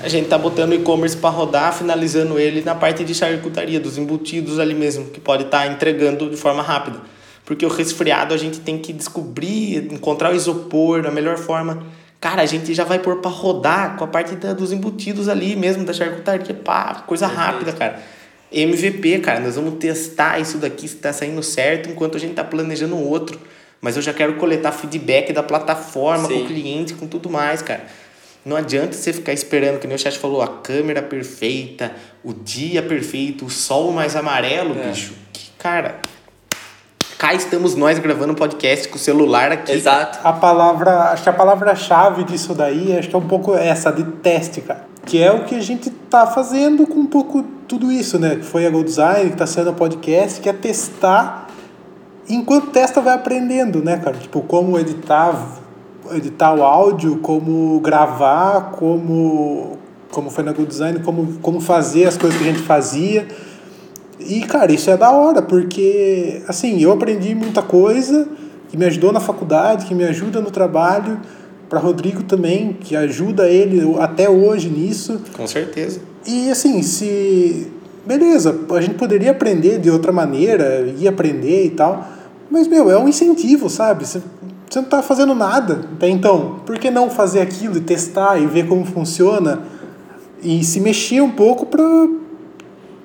A 0.00 0.08
gente 0.08 0.28
tá 0.28 0.38
botando 0.38 0.70
o 0.70 0.74
e-commerce 0.74 1.16
para 1.16 1.30
rodar, 1.30 1.76
finalizando 1.76 2.38
ele 2.38 2.62
na 2.62 2.76
parte 2.76 3.02
de 3.02 3.12
charcutaria, 3.12 3.80
dos 3.80 3.98
embutidos 3.98 4.60
ali 4.60 4.76
mesmo, 4.76 5.06
que 5.06 5.18
pode 5.18 5.42
estar 5.42 5.66
entregando 5.66 6.30
de 6.30 6.36
forma 6.36 6.62
rápida. 6.62 7.00
Porque 7.44 7.64
o 7.64 7.68
resfriado 7.68 8.32
a 8.32 8.36
gente 8.36 8.60
tem 8.60 8.78
que 8.78 8.92
descobrir, 8.92 9.92
encontrar 9.92 10.32
o 10.32 10.36
isopor 10.36 11.02
da 11.02 11.10
melhor 11.10 11.36
forma. 11.36 11.84
Cara, 12.20 12.40
a 12.40 12.46
gente 12.46 12.72
já 12.72 12.84
vai 12.84 12.98
pôr 12.98 13.16
para 13.16 13.30
rodar 13.30 13.96
com 13.96 14.04
a 14.04 14.06
parte 14.06 14.34
da, 14.36 14.54
dos 14.54 14.72
embutidos 14.72 15.28
ali 15.28 15.54
mesmo, 15.54 15.84
da 15.84 15.92
charcutaria. 15.92 16.54
Pá, 16.54 17.02
coisa 17.06 17.26
rápida, 17.26 17.72
cara. 17.72 18.00
MVP, 18.50 19.18
cara, 19.18 19.40
nós 19.40 19.56
vamos 19.56 19.74
testar 19.78 20.38
isso 20.40 20.58
daqui 20.58 20.88
se 20.88 20.96
tá 20.96 21.12
saindo 21.12 21.42
certo 21.42 21.90
enquanto 21.90 22.16
a 22.16 22.20
gente 22.20 22.34
tá 22.34 22.44
planejando 22.44 22.96
outro. 22.96 23.38
Mas 23.80 23.96
eu 23.96 24.02
já 24.02 24.14
quero 24.14 24.36
coletar 24.36 24.72
feedback 24.72 25.32
da 25.32 25.42
plataforma, 25.42 26.28
Sim. 26.28 26.34
com 26.38 26.44
o 26.44 26.46
cliente, 26.46 26.94
com 26.94 27.06
tudo 27.06 27.28
mais, 27.28 27.60
cara. 27.60 27.84
Não 28.42 28.56
adianta 28.56 28.94
você 28.94 29.12
ficar 29.12 29.32
esperando, 29.34 29.78
que 29.78 29.86
nem 29.86 29.96
o 29.96 29.98
chat 29.98 30.18
falou, 30.18 30.40
a 30.40 30.48
câmera 30.48 31.02
perfeita, 31.02 31.92
o 32.22 32.32
dia 32.32 32.82
perfeito, 32.82 33.44
o 33.44 33.50
sol 33.50 33.90
mais 33.92 34.16
amarelo, 34.16 34.78
É. 34.78 34.88
bicho. 34.88 35.12
Que, 35.32 35.50
cara, 35.58 36.00
cá 37.18 37.34
estamos 37.34 37.74
nós 37.74 37.98
gravando 37.98 38.32
um 38.32 38.36
podcast 38.36 38.88
com 38.88 38.96
o 38.96 38.98
celular 38.98 39.52
aqui. 39.52 39.72
Exato. 39.72 40.18
A 40.22 40.32
palavra, 40.32 41.10
acho 41.12 41.22
que 41.22 41.28
a 41.28 41.32
palavra-chave 41.32 42.24
disso 42.24 42.54
daí, 42.54 42.96
acho 42.96 43.08
que 43.08 43.14
é 43.14 43.18
um 43.18 43.26
pouco 43.26 43.54
essa 43.54 43.90
de 43.90 44.04
teste, 44.04 44.60
cara. 44.60 44.86
Que 45.06 45.22
é 45.22 45.30
o 45.30 45.44
que 45.44 45.54
a 45.54 45.60
gente 45.60 45.90
tá 45.90 46.26
fazendo 46.26 46.86
com 46.86 47.00
um 47.00 47.06
pouco 47.06 47.42
tudo 47.68 47.92
isso, 47.92 48.18
né? 48.18 48.36
Que 48.36 48.44
foi 48.44 48.66
a 48.66 48.70
Go 48.70 48.82
Design, 48.82 49.30
que 49.30 49.36
tá 49.36 49.46
sendo 49.46 49.70
o 49.70 49.74
podcast, 49.74 50.40
que 50.40 50.48
é 50.48 50.52
testar. 50.52 51.48
Enquanto 52.28 52.70
testa, 52.70 53.00
vai 53.00 53.14
aprendendo, 53.14 53.82
né, 53.82 53.98
cara? 53.98 54.16
Tipo, 54.16 54.40
como 54.40 54.78
editar, 54.78 55.58
editar 56.12 56.54
o 56.54 56.62
áudio, 56.62 57.18
como 57.18 57.78
gravar, 57.80 58.72
como, 58.72 59.78
como 60.10 60.30
foi 60.30 60.42
na 60.42 60.52
Go 60.52 60.64
Design, 60.64 61.00
como, 61.00 61.38
como 61.40 61.60
fazer 61.60 62.06
as 62.06 62.16
coisas 62.16 62.38
que 62.38 62.48
a 62.48 62.50
gente 62.52 62.62
fazia. 62.62 63.28
E, 64.26 64.40
cara, 64.42 64.72
isso 64.72 64.90
é 64.90 64.96
da 64.96 65.10
hora, 65.10 65.42
porque, 65.42 66.42
assim, 66.48 66.80
eu 66.80 66.92
aprendi 66.92 67.34
muita 67.34 67.62
coisa 67.62 68.28
que 68.68 68.76
me 68.76 68.84
ajudou 68.86 69.12
na 69.12 69.20
faculdade, 69.20 69.86
que 69.86 69.94
me 69.94 70.04
ajuda 70.04 70.40
no 70.40 70.50
trabalho, 70.50 71.20
para 71.68 71.78
Rodrigo 71.78 72.22
também, 72.22 72.72
que 72.72 72.94
ajuda 72.96 73.48
ele 73.48 73.80
até 73.98 74.28
hoje 74.28 74.68
nisso. 74.68 75.20
Com 75.36 75.46
certeza. 75.46 76.00
E, 76.26 76.50
assim, 76.50 76.82
se. 76.82 77.70
Beleza, 78.06 78.58
a 78.70 78.80
gente 78.82 78.96
poderia 78.96 79.30
aprender 79.30 79.78
de 79.78 79.90
outra 79.90 80.12
maneira, 80.12 80.92
ir 80.98 81.08
aprender 81.08 81.64
e 81.64 81.70
tal, 81.70 82.06
mas, 82.50 82.68
meu, 82.68 82.90
é 82.90 82.98
um 82.98 83.08
incentivo, 83.08 83.70
sabe? 83.70 84.06
Você, 84.06 84.20
você 84.68 84.80
não 84.80 84.88
tá 84.88 85.02
fazendo 85.02 85.34
nada 85.34 85.86
até 85.94 86.08
então, 86.08 86.60
por 86.66 86.78
que 86.78 86.90
não 86.90 87.08
fazer 87.08 87.40
aquilo 87.40 87.78
e 87.78 87.80
testar 87.80 88.38
e 88.38 88.46
ver 88.46 88.68
como 88.68 88.84
funciona 88.84 89.62
e 90.42 90.62
se 90.62 90.80
mexer 90.80 91.22
um 91.22 91.30
pouco 91.30 91.64
pra, 91.64 91.82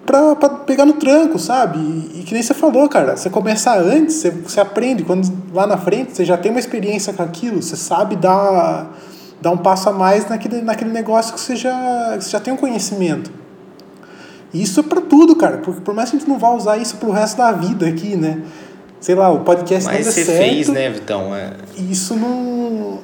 pra, 0.06 0.36
pra 0.36 0.50
pegar 0.50 0.86
no 0.86 0.94
tranco, 0.94 1.38
sabe? 1.38 1.80
E, 1.80 2.20
e 2.20 2.24
que 2.24 2.34
nem 2.34 2.42
você 2.42 2.54
falou, 2.54 2.88
cara, 2.90 3.16
você 3.16 3.30
começa 3.30 3.74
antes, 3.78 4.16
você, 4.16 4.32
você 4.32 4.60
aprende, 4.60 5.04
quando 5.04 5.32
lá 5.54 5.68
na 5.68 5.78
frente 5.78 6.16
você 6.16 6.26
já 6.26 6.38
tem 6.38 6.52
uma 6.52 6.60
experiência 6.60 7.14
com 7.14 7.24
aquilo, 7.24 7.62
você 7.62 7.76
sabe 7.76 8.16
dar, 8.16 8.92
dar 9.42 9.52
um 9.52 9.58
passo 9.58 9.90
a 9.90 9.94
mais 9.94 10.28
naquele, 10.28 10.62
naquele 10.62 10.92
negócio 10.92 11.34
que 11.34 11.40
você, 11.40 11.56
já, 11.56 12.16
que 12.18 12.24
você 12.24 12.32
já 12.32 12.40
tem 12.40 12.54
um 12.54 12.58
conhecimento. 12.58 13.32
E 14.54 14.62
isso 14.62 14.80
é 14.80 14.84
pra 14.84 15.02
tudo, 15.02 15.36
cara, 15.36 15.60
porque 15.60 15.82
por 15.82 15.94
mais 15.94 16.10
que 16.10 16.16
a 16.16 16.20
gente 16.20 16.28
não 16.28 16.40
vá 16.40 16.50
usar 16.52 16.78
isso 16.78 16.98
pro 16.98 17.12
resto 17.12 17.38
da 17.38 17.52
vida 17.52 17.88
aqui, 17.88 18.16
né? 18.16 18.42
Sei 19.00 19.16
lá, 19.16 19.30
o 19.32 19.40
podcast 19.42 19.86
Mas 19.86 20.06
não 20.06 20.14
dê 20.14 20.24
você 20.24 20.26
fez, 20.26 20.68
né, 20.68 20.90
Vitão? 20.90 21.34
É. 21.34 21.54
E 21.78 21.92
isso 21.92 22.16
não. 22.16 23.00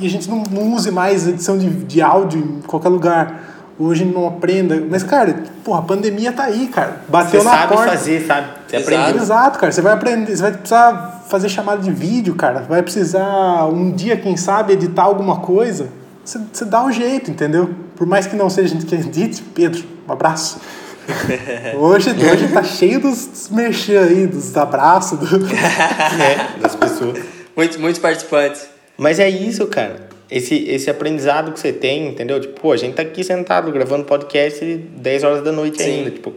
E 0.00 0.06
a 0.06 0.10
gente 0.10 0.30
não, 0.30 0.42
não 0.50 0.72
use 0.72 0.90
mais 0.90 1.26
edição 1.26 1.58
de, 1.58 1.68
de 1.68 2.00
áudio 2.00 2.40
em 2.40 2.62
qualquer 2.62 2.88
lugar. 2.88 3.45
Hoje 3.78 4.04
não 4.06 4.26
aprenda. 4.26 4.82
Mas, 4.88 5.02
cara, 5.02 5.44
porra, 5.62 5.80
a 5.80 5.82
pandemia 5.82 6.32
tá 6.32 6.44
aí, 6.44 6.66
cara. 6.68 7.02
Bateu 7.08 7.40
Você 7.40 7.46
na 7.46 7.52
sabe 7.52 7.74
porta. 7.74 7.90
fazer, 7.90 8.26
sabe? 8.26 8.48
Você 8.66 8.76
Exato. 8.76 8.94
aprendeu. 8.94 9.22
Exato, 9.22 9.58
cara. 9.58 9.72
Você 9.72 9.82
vai 9.82 9.92
aprender, 9.92 10.36
você 10.36 10.42
vai 10.42 10.52
precisar 10.52 11.24
fazer 11.28 11.48
chamada 11.50 11.82
de 11.82 11.90
vídeo, 11.90 12.34
cara. 12.34 12.60
Vai 12.60 12.82
precisar 12.82 13.66
um 13.66 13.90
dia, 13.90 14.16
quem 14.16 14.36
sabe, 14.36 14.72
editar 14.72 15.02
alguma 15.02 15.40
coisa. 15.40 15.88
Você, 16.24 16.40
você 16.52 16.64
dá 16.64 16.82
um 16.84 16.90
jeito, 16.90 17.30
entendeu? 17.30 17.70
Por 17.94 18.06
mais 18.06 18.26
que 18.26 18.34
não 18.34 18.48
seja 18.48 18.68
a 18.74 18.78
gente 18.78 18.86
que 18.86 18.94
edite, 18.94 19.42
Pedro, 19.42 19.84
um 20.08 20.12
abraço. 20.12 20.58
Hoje, 21.78 22.10
hoje 22.10 22.48
tá 22.48 22.64
cheio 22.64 23.00
dos, 23.00 23.26
dos 23.26 23.48
merchan 23.50 24.00
aí, 24.00 24.26
dos 24.26 24.56
abraços. 24.56 25.16
Do... 25.16 25.38
né, 25.38 26.48
das 26.60 26.74
pessoas. 26.74 27.18
Muitos, 27.56 27.76
muitos 27.76 28.00
participantes. 28.00 28.66
Mas 28.98 29.20
é 29.20 29.28
isso, 29.28 29.66
cara. 29.68 30.05
Esse, 30.30 30.68
esse 30.68 30.90
aprendizado 30.90 31.52
que 31.52 31.60
você 31.60 31.72
tem, 31.72 32.08
entendeu? 32.08 32.40
Tipo, 32.40 32.60
pô, 32.60 32.72
a 32.72 32.76
gente 32.76 32.94
tá 32.94 33.02
aqui 33.02 33.22
sentado 33.22 33.70
gravando 33.70 34.04
podcast 34.04 34.64
10 34.64 35.24
horas 35.24 35.44
da 35.44 35.52
noite 35.52 35.80
Sim. 35.80 35.98
ainda, 35.98 36.10
tipo. 36.10 36.32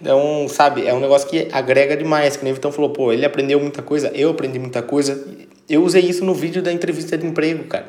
Então, 0.00 0.46
sabe, 0.48 0.86
é 0.86 0.94
um 0.94 1.00
negócio 1.00 1.28
que 1.28 1.48
agrega 1.52 1.96
demais. 1.96 2.36
Que 2.36 2.44
nem 2.44 2.52
o 2.52 2.54
Vitão 2.54 2.72
falou, 2.72 2.90
pô, 2.90 3.12
ele 3.12 3.26
aprendeu 3.26 3.60
muita 3.60 3.82
coisa, 3.82 4.10
eu 4.14 4.30
aprendi 4.30 4.58
muita 4.58 4.80
coisa. 4.80 5.26
Eu 5.68 5.82
usei 5.82 6.02
isso 6.02 6.24
no 6.24 6.32
vídeo 6.32 6.62
da 6.62 6.72
entrevista 6.72 7.18
de 7.18 7.26
emprego, 7.26 7.64
cara. 7.64 7.88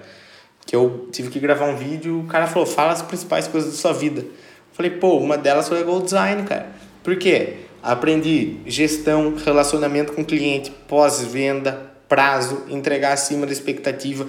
Que 0.66 0.76
eu 0.76 1.08
tive 1.12 1.30
que 1.30 1.39
gravar 1.39 1.66
um 1.66 1.76
vídeo, 1.76 2.20
o 2.20 2.28
cara 2.28 2.47
falou, 2.47 2.66
fala 2.66 2.91
as 2.91 3.02
principais 3.02 3.47
coisas 3.47 3.72
da 3.72 3.78
sua 3.78 3.93
vida. 3.93 4.22
Eu 4.22 4.28
falei, 4.74 4.91
pô, 4.91 5.18
uma 5.18 5.38
delas 5.38 5.70
foi 5.70 5.84
Gold 5.84 6.06
Design, 6.06 6.43
cara. 6.43 6.68
Por 7.04 7.16
quê? 7.16 7.54
Aprendi 7.82 8.58
gestão, 8.66 9.36
relacionamento 9.36 10.12
com 10.12 10.22
o 10.22 10.26
cliente, 10.26 10.72
pós-venda, 10.88 11.89
prazo, 12.10 12.64
entregar 12.70 13.14
acima 13.14 13.45
da 13.45 13.54
expectativa. 13.54 14.28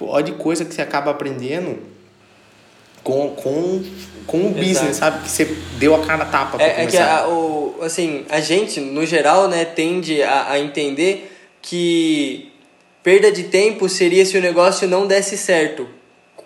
Tipo, 0.00 0.12
olha 0.12 0.24
de 0.24 0.32
coisa 0.32 0.64
que 0.64 0.72
você 0.72 0.80
acaba 0.80 1.10
aprendendo 1.10 1.78
com, 3.04 3.34
com, 3.34 3.84
com 4.26 4.46
o 4.46 4.50
business, 4.50 4.96
sabe? 4.96 5.24
Que 5.24 5.28
você 5.30 5.44
deu 5.78 5.94
a 5.94 6.06
cara 6.06 6.24
tapa 6.24 6.56
pra 6.56 6.66
É, 6.66 6.70
é 6.70 6.86
que 6.86 6.96
começar. 6.96 7.18
a, 7.18 7.28
o, 7.28 7.76
assim, 7.82 8.24
a 8.30 8.40
gente, 8.40 8.80
no 8.80 9.04
geral, 9.04 9.46
né, 9.46 9.66
tende 9.66 10.22
a, 10.22 10.52
a 10.52 10.58
entender 10.58 11.30
que 11.60 12.50
perda 13.02 13.30
de 13.30 13.44
tempo 13.44 13.90
seria 13.90 14.24
se 14.24 14.38
o 14.38 14.40
negócio 14.40 14.88
não 14.88 15.06
desse 15.06 15.36
certo. 15.36 15.86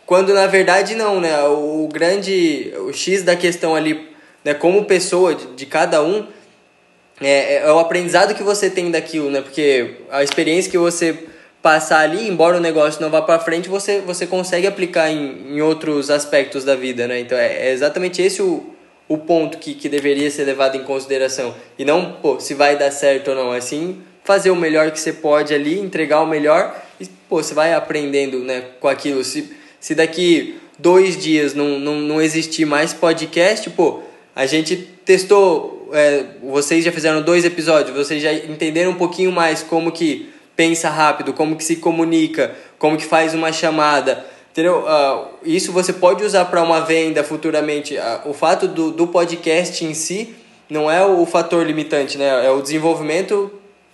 Quando 0.04 0.34
na 0.34 0.48
verdade 0.48 0.96
não, 0.96 1.20
né? 1.20 1.40
O 1.44 1.88
grande, 1.92 2.74
o 2.88 2.92
X 2.92 3.22
da 3.22 3.36
questão 3.36 3.76
ali, 3.76 4.08
né, 4.44 4.52
como 4.52 4.84
pessoa 4.84 5.32
de, 5.32 5.46
de 5.54 5.66
cada 5.66 6.02
um, 6.02 6.26
é, 7.20 7.58
é 7.58 7.72
o 7.72 7.78
aprendizado 7.78 8.34
que 8.34 8.42
você 8.42 8.68
tem 8.68 8.90
daquilo, 8.90 9.30
né? 9.30 9.40
Porque 9.40 9.98
a 10.10 10.24
experiência 10.24 10.68
que 10.68 10.76
você 10.76 11.28
passar 11.64 12.00
ali, 12.00 12.28
embora 12.28 12.58
o 12.58 12.60
negócio 12.60 13.00
não 13.00 13.08
vá 13.08 13.22
para 13.22 13.38
frente, 13.38 13.70
você, 13.70 13.98
você 14.02 14.26
consegue 14.26 14.66
aplicar 14.66 15.10
em, 15.10 15.54
em 15.54 15.62
outros 15.62 16.10
aspectos 16.10 16.62
da 16.62 16.76
vida, 16.76 17.08
né? 17.08 17.18
Então 17.20 17.38
é, 17.38 17.68
é 17.68 17.72
exatamente 17.72 18.20
esse 18.20 18.42
o, 18.42 18.66
o 19.08 19.16
ponto 19.16 19.56
que, 19.56 19.72
que 19.72 19.88
deveria 19.88 20.30
ser 20.30 20.44
levado 20.44 20.76
em 20.76 20.84
consideração. 20.84 21.54
E 21.78 21.82
não, 21.82 22.18
pô, 22.20 22.38
se 22.38 22.52
vai 22.52 22.76
dar 22.76 22.90
certo 22.90 23.28
ou 23.28 23.34
não. 23.34 23.50
Assim, 23.50 24.02
fazer 24.22 24.50
o 24.50 24.56
melhor 24.56 24.90
que 24.90 25.00
você 25.00 25.10
pode 25.10 25.54
ali, 25.54 25.80
entregar 25.80 26.20
o 26.20 26.26
melhor 26.26 26.78
e, 27.00 27.06
pô, 27.30 27.42
você 27.42 27.54
vai 27.54 27.72
aprendendo, 27.72 28.40
né, 28.40 28.64
com 28.78 28.86
aquilo. 28.86 29.24
Se, 29.24 29.50
se 29.80 29.94
daqui 29.94 30.60
dois 30.78 31.16
dias 31.16 31.54
não, 31.54 31.78
não, 31.78 31.94
não 31.94 32.20
existir 32.20 32.66
mais 32.66 32.92
podcast, 32.92 33.70
pô, 33.70 34.02
a 34.36 34.44
gente 34.44 34.76
testou, 35.02 35.88
é, 35.94 36.24
vocês 36.42 36.84
já 36.84 36.92
fizeram 36.92 37.22
dois 37.22 37.42
episódios, 37.42 37.96
vocês 37.96 38.22
já 38.22 38.34
entenderam 38.34 38.90
um 38.90 38.96
pouquinho 38.96 39.32
mais 39.32 39.62
como 39.62 39.90
que 39.90 40.33
pensa 40.56 40.88
rápido, 40.88 41.32
como 41.32 41.56
que 41.56 41.64
se 41.64 41.76
comunica, 41.76 42.54
como 42.78 42.96
que 42.96 43.04
faz 43.04 43.34
uma 43.34 43.52
chamada, 43.52 44.24
entendeu? 44.50 44.84
Ah, 44.86 45.28
isso 45.44 45.72
você 45.72 45.92
pode 45.92 46.24
usar 46.24 46.44
para 46.46 46.62
uma 46.62 46.80
venda 46.80 47.24
futuramente. 47.24 47.96
Ah, 47.98 48.22
o 48.24 48.32
fato 48.32 48.68
do, 48.68 48.90
do 48.90 49.06
podcast 49.06 49.84
em 49.84 49.94
si 49.94 50.34
não 50.68 50.90
é 50.90 51.04
o 51.04 51.24
fator 51.26 51.66
limitante, 51.66 52.16
né? 52.18 52.46
É 52.46 52.50
o 52.50 52.62
desenvolvimento 52.62 53.50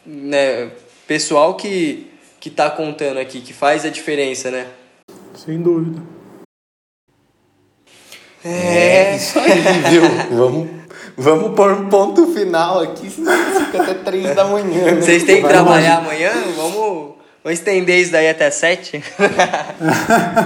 né, 0.06 0.70
pessoal 1.06 1.54
que 1.54 2.11
que 2.40 2.48
tá 2.48 2.70
contando 2.70 3.18
aqui, 3.18 3.42
que 3.42 3.52
faz 3.52 3.84
a 3.84 3.90
diferença, 3.90 4.50
né? 4.50 4.66
Sem 5.34 5.61
dúvida. 5.61 6.00
É 8.42 9.14
isso 9.14 9.38
aí, 9.38 9.61
viu? 9.90 10.02
vamos, 10.34 10.70
vamos 11.20 11.54
pôr 11.54 11.72
um 11.72 11.88
ponto 11.88 12.26
final 12.28 12.80
aqui, 12.80 13.10
senão 13.10 13.32
fica 13.66 13.82
até 13.82 13.94
três 13.94 14.34
da 14.34 14.44
manhã. 14.44 14.84
né? 14.84 15.00
Vocês 15.00 15.22
têm 15.24 15.36
que 15.36 15.42
Vai 15.42 15.52
trabalhar 15.52 15.98
amanhã? 15.98 16.32
Vamos 16.56 17.20
Vamos 17.42 17.58
estender 17.58 17.98
isso 17.98 18.12
daí 18.12 18.28
até 18.28 18.50
sete? 18.50 19.02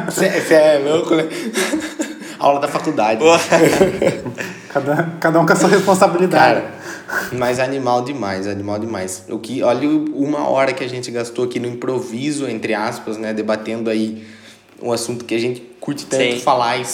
Você 0.07 0.55
é 0.55 0.79
louco, 0.79 1.17
né? 1.17 1.29
Aula 2.39 2.61
da 2.61 2.69
faculdade. 2.69 3.21
Cada, 4.69 5.09
cada 5.21 5.41
um 5.41 5.47
com 5.47 5.53
a 5.53 5.57
sua 5.57 5.69
responsabilidade. 5.69 6.61
Cara, 6.61 6.75
mas 7.33 7.59
animal 7.59 8.03
demais, 8.03 8.47
animal 8.47 8.79
demais. 8.79 9.25
O 9.29 9.39
que, 9.39 9.63
olha 9.63 9.89
uma 9.89 10.49
hora 10.49 10.73
que 10.73 10.83
a 10.83 10.89
gente 10.89 11.11
gastou 11.11 11.45
aqui 11.45 11.61
no 11.61 11.69
improviso, 11.69 12.49
entre 12.49 12.75
aspas, 12.75 13.17
né? 13.17 13.33
Debatendo 13.33 13.89
aí 13.91 14.25
um 14.83 14.93
assunto 14.93 15.25
que 15.25 15.35
a 15.35 15.39
gente 15.39 15.61
curte 15.85 16.07
tanto 16.07 16.23
Sim. 16.23 16.41
falar 16.41 16.79
e 16.79 16.85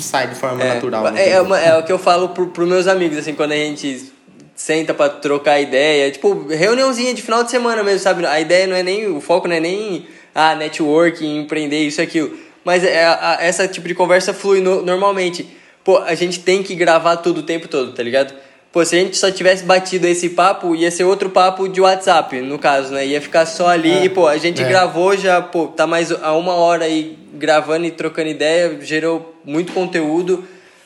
sai 0.00 0.28
de 0.28 0.34
forma 0.34 0.64
natural. 0.64 1.02
não 1.04 1.16
É, 1.16 1.30
é, 1.32 1.40
uma- 1.42 1.60
é 1.60 1.76
o 1.78 1.82
que 1.82 1.92
eu 1.92 1.98
falo 1.98 2.30
pro, 2.30 2.46
pros 2.46 2.66
meus 2.66 2.86
amigos, 2.86 3.18
assim, 3.18 3.34
quando 3.34 3.52
a 3.52 3.56
gente 3.56 4.10
senta 4.56 4.94
pra 4.94 5.10
trocar 5.10 5.60
ideia. 5.60 6.10
Tipo, 6.10 6.46
reuniãozinha 6.48 7.12
de 7.12 7.20
final 7.20 7.44
de 7.44 7.50
semana 7.50 7.82
mesmo, 7.82 8.00
sabe? 8.00 8.24
A 8.24 8.40
ideia 8.40 8.66
não 8.66 8.74
é 8.74 8.82
nem. 8.82 9.06
O 9.14 9.20
foco 9.20 9.46
não 9.46 9.54
é 9.56 9.60
nem 9.60 10.06
ah, 10.34 10.54
networking, 10.54 11.38
empreender, 11.40 11.80
isso 11.86 12.00
e 12.00 12.04
aquilo. 12.04 12.34
Mas 12.64 12.82
é, 12.82 13.04
a- 13.04 13.36
essa 13.40 13.68
tipo 13.68 13.86
de 13.86 13.94
conversa 13.94 14.32
flui 14.32 14.60
no- 14.60 14.80
normalmente. 14.82 15.46
Pô, 15.84 15.98
a 15.98 16.14
gente 16.14 16.40
tem 16.40 16.62
que 16.62 16.74
gravar 16.74 17.16
tudo 17.18 17.40
o 17.40 17.42
tempo 17.42 17.68
todo, 17.68 17.92
tá 17.92 18.02
ligado? 18.02 18.32
Pô, 18.72 18.84
se 18.84 18.94
a 18.96 19.00
gente 19.00 19.16
só 19.16 19.30
tivesse 19.32 19.64
batido 19.64 20.06
esse 20.06 20.28
papo, 20.28 20.76
ia 20.76 20.90
ser 20.92 21.02
outro 21.02 21.28
papo 21.30 21.68
de 21.68 21.80
WhatsApp, 21.80 22.40
no 22.40 22.56
caso, 22.56 22.92
né? 22.94 23.04
Ia 23.04 23.20
ficar 23.20 23.44
só 23.44 23.68
ali 23.68 24.04
e, 24.04 24.08
pô, 24.08 24.28
a 24.28 24.38
gente 24.38 24.62
É. 24.62 24.68
gravou 24.68 25.16
já, 25.16 25.42
pô, 25.42 25.66
tá 25.66 25.88
mais 25.88 26.12
a 26.12 26.32
uma 26.34 26.54
hora 26.54 26.84
aí 26.84 27.18
gravando 27.34 27.84
e 27.86 27.90
trocando 27.90 28.28
ideia, 28.28 28.78
gerou 28.80 29.34
muito 29.44 29.72
conteúdo. 29.72 30.44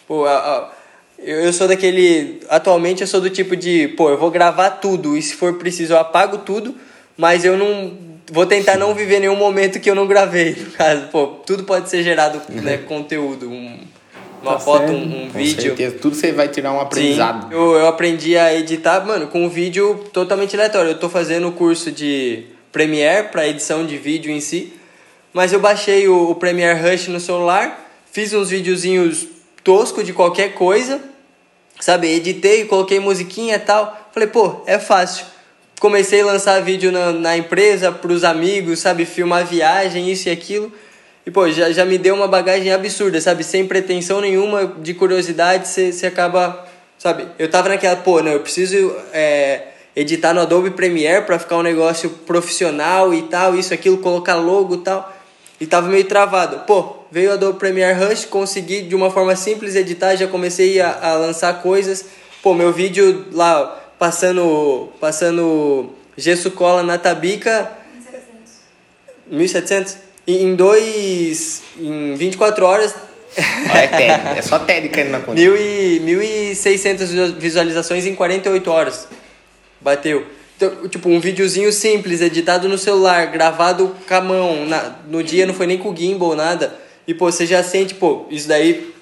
Pô, 0.09 0.25
a- 0.25 0.33
a- 0.39 0.71
eu, 1.19 1.41
eu 1.41 1.53
sou 1.53 1.69
daquele. 1.69 2.41
Atualmente 2.49 3.03
eu 3.03 3.07
sou 3.07 3.21
do 3.21 3.29
tipo 3.29 3.55
de, 3.55 3.89
pô, 3.89 4.09
eu 4.09 4.17
vou 4.17 4.31
gravar 4.31 4.71
tudo 4.71 5.15
e 5.15 5.21
se 5.21 5.35
for 5.35 5.53
preciso 5.59 5.93
eu 5.93 5.99
apago 5.99 6.39
tudo, 6.39 6.75
mas 7.19 7.45
eu 7.45 7.59
não. 7.59 8.03
Vou 8.33 8.47
tentar 8.47 8.79
não 8.79 8.95
viver 8.95 9.21
nenhum 9.21 9.37
momento 9.37 9.79
que 9.79 9.91
eu 9.91 9.95
não 9.95 10.07
gravei, 10.07 10.57
no 10.59 10.71
caso. 10.71 11.09
Pô, 11.13 11.27
tudo 11.47 11.65
pode 11.65 11.91
ser 11.91 12.03
gerado, 12.03 12.41
né, 12.49 12.79
conteúdo. 12.89 13.51
um- 13.51 13.79
uma 14.45 14.53
Tá 14.55 14.61
foto, 14.61 14.93
um, 14.93 15.25
um 15.25 15.31
Com 15.31 15.39
vídeo. 15.39 15.63
certeza. 15.63 15.97
Tudo 16.01 16.15
você 16.17 16.33
vai 16.33 16.49
tirar 16.49 16.73
um 16.73 16.81
aprendizado. 16.81 17.49
Sim, 17.49 17.55
eu, 17.55 17.73
eu 17.73 17.87
aprendi 17.89 18.37
a 18.37 18.55
editar, 18.55 19.05
mano, 19.05 19.27
com 19.29 19.45
um 19.45 19.49
vídeo 19.49 20.05
totalmente 20.13 20.55
aleatório. 20.55 20.91
Eu 20.93 20.99
tô 20.99 21.09
fazendo 21.09 21.49
o 21.49 21.53
curso 21.53 21.91
de 21.91 22.45
Premiere 22.71 23.29
para 23.29 23.47
edição 23.47 23.87
de 23.87 23.97
vídeo 23.97 24.31
em 24.31 24.41
si, 24.41 24.73
mas 25.33 25.53
eu 25.53 25.61
baixei 25.61 26.09
o, 26.09 26.31
o 26.31 26.35
Premiere 26.35 26.79
Rush 26.81 27.09
no 27.09 27.21
celular, 27.21 27.89
fiz 28.11 28.33
uns 28.33 28.51
videozinhos 28.51 29.27
tosco 29.63 30.03
de 30.05 30.13
qualquer 30.13 30.55
coisa, 30.55 31.01
sabe? 31.81 32.09
Editei, 32.09 32.65
coloquei 32.67 33.01
musiquinha 33.01 33.57
e 33.57 33.59
tal. 33.59 34.09
Falei, 34.13 34.29
pô, 34.29 34.63
é 34.67 34.79
fácil. 34.79 35.25
Comecei 35.81 36.21
a 36.21 36.27
lançar 36.27 36.63
vídeo 36.63 36.93
na, 36.93 37.13
na 37.13 37.37
empresa, 37.37 37.91
pros 37.91 38.25
amigos, 38.25 38.79
sabe? 38.81 39.05
Filmar 39.05 39.45
viagem, 39.47 40.11
isso 40.11 40.29
e 40.29 40.33
aquilo. 40.33 40.73
E, 41.27 41.31
pô, 41.31 41.51
já, 41.51 41.71
já 41.73 41.85
me 41.85 41.97
deu 41.97 42.15
uma 42.15 42.29
bagagem 42.29 42.71
absurda, 42.73 43.21
sabe? 43.21 43.43
Sem 43.43 43.67
pretensão 43.67 44.21
nenhuma 44.21 44.67
de 44.79 44.93
curiosidade, 44.93 45.69
você 45.69 46.07
acaba, 46.07 46.67
sabe? 46.99 47.27
Eu 47.39 47.51
tava 47.51 47.71
naquela, 47.71 47.97
pô, 47.97 48.21
não, 48.23 48.33
eu 48.33 48.41
preciso 48.41 48.95
é, 49.13 49.69
editar 49.97 50.35
no 50.35 50.41
Adobe 50.41 50.71
Premiere 50.71 51.25
pra 51.25 51.39
ficar 51.39 51.57
um 51.57 51.63
negócio 51.63 52.11
profissional 52.11 53.15
e 53.15 53.23
tal, 53.23 53.55
isso, 53.55 53.73
aquilo, 53.73 53.99
colocar 53.99 54.35
logo 54.35 54.75
e 54.75 54.79
tal. 54.79 55.15
E 55.59 55.67
tava 55.67 55.89
meio 55.89 56.05
travado. 56.05 56.67
Pô, 56.67 56.97
veio 57.11 57.31
o 57.31 57.35
Adobe 57.35 57.59
Premiere 57.59 57.99
Rush, 57.99 58.27
consegui 58.27 58.83
de 58.83 58.95
uma 58.95 59.11
forma 59.11 59.35
simples 59.35 59.75
editar, 59.77 60.17
já 60.17 60.27
comecei 60.27 60.79
a, 60.79 60.99
a 61.01 61.15
lançar 61.15 61.63
coisas. 61.63 62.05
Pô, 62.43 62.53
meu 62.53 62.71
vídeo 62.71 63.27
lá 63.33 63.83
passando, 63.99 64.91
passando 65.01 65.91
gesso 66.19 66.51
cola 66.51 66.83
na 66.83 66.99
tabica, 66.99 67.73
1700. 69.27 69.95
E 69.95 70.04
em 70.27 70.55
dois. 70.55 71.63
Em 71.79 72.15
24 72.15 72.65
horas. 72.65 72.95
É 73.37 73.87
TED, 73.89 74.39
é 74.39 74.43
só 74.43 74.61
caindo 74.61 75.11
na 75.11 75.21
conta. 75.21 75.41
Mil 75.41 75.57
e, 75.57 76.01
1.600 76.55 77.35
visualizações 77.37 78.07
em 78.07 78.15
48 78.15 78.71
horas. 78.71 79.09
Bateu. 79.81 80.25
Então, 80.57 80.89
tipo, 80.89 81.09
um 81.09 81.19
videozinho 81.19 81.73
simples, 81.73 82.21
editado 82.21 82.69
no 82.69 82.79
celular, 82.79 83.27
gravado 83.27 83.95
com 84.07 84.15
a 84.15 84.21
mão. 84.21 84.67
Na, 84.67 84.97
no 85.09 85.23
dia 85.23 85.47
não 85.47 85.55
foi 85.55 85.67
nem 85.67 85.79
com 85.79 85.91
o 85.91 85.97
gimbal, 85.97 86.37
nada. 86.37 86.79
E, 87.07 87.13
pô, 87.13 87.31
você 87.31 87.45
já 87.45 87.63
sente, 87.63 87.95
pô, 87.95 88.25
isso 88.31 88.47
daí 88.47 88.95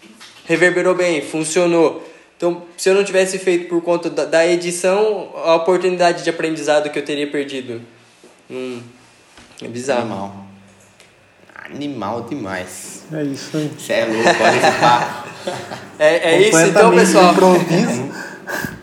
reverberou 0.47 0.95
bem, 0.95 1.20
funcionou. 1.20 2.09
Então, 2.37 2.62
se 2.77 2.89
eu 2.89 2.95
não 2.95 3.05
tivesse 3.05 3.39
feito 3.39 3.68
por 3.68 3.83
conta 3.83 4.11
da, 4.11 4.25
da 4.25 4.47
edição, 4.47 5.31
a 5.45 5.55
oportunidade 5.55 6.25
de 6.25 6.31
aprendizado 6.31 6.91
que 6.91 6.99
eu 6.99 7.05
teria 7.05 7.31
perdido. 7.31 7.83
Hum, 8.51 8.81
é 9.62 9.68
bizarro. 9.68 10.01
Animal. 10.01 10.52
Animal 11.75 12.23
demais. 12.23 13.05
É 13.12 13.23
isso 13.23 13.57
aí. 13.57 13.70
Você 13.79 13.93
é 13.93 14.05
louco, 14.05 14.43
olha 14.43 14.57
esse 14.57 14.81
papo. 14.81 15.29
É, 15.99 16.35
é 16.35 16.49
isso 16.49 16.59
então, 16.61 16.95
pessoal. 16.95 17.33
improviso. 17.33 18.12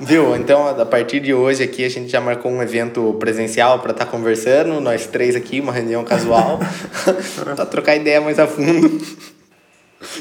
Viu? 0.00 0.34
Então, 0.36 0.68
a 0.68 0.84
partir 0.84 1.20
de 1.20 1.32
hoje 1.32 1.62
aqui, 1.62 1.84
a 1.84 1.88
gente 1.88 2.10
já 2.10 2.20
marcou 2.20 2.50
um 2.50 2.62
evento 2.62 3.16
presencial 3.18 3.78
para 3.78 3.92
estar 3.92 4.06
conversando, 4.06 4.80
nós 4.80 5.06
três 5.06 5.36
aqui, 5.36 5.60
uma 5.60 5.72
reunião 5.72 6.02
casual, 6.04 6.58
para 7.54 7.64
trocar 7.66 7.96
ideia 7.96 8.20
mais 8.20 8.38
a 8.38 8.46
fundo. 8.46 9.00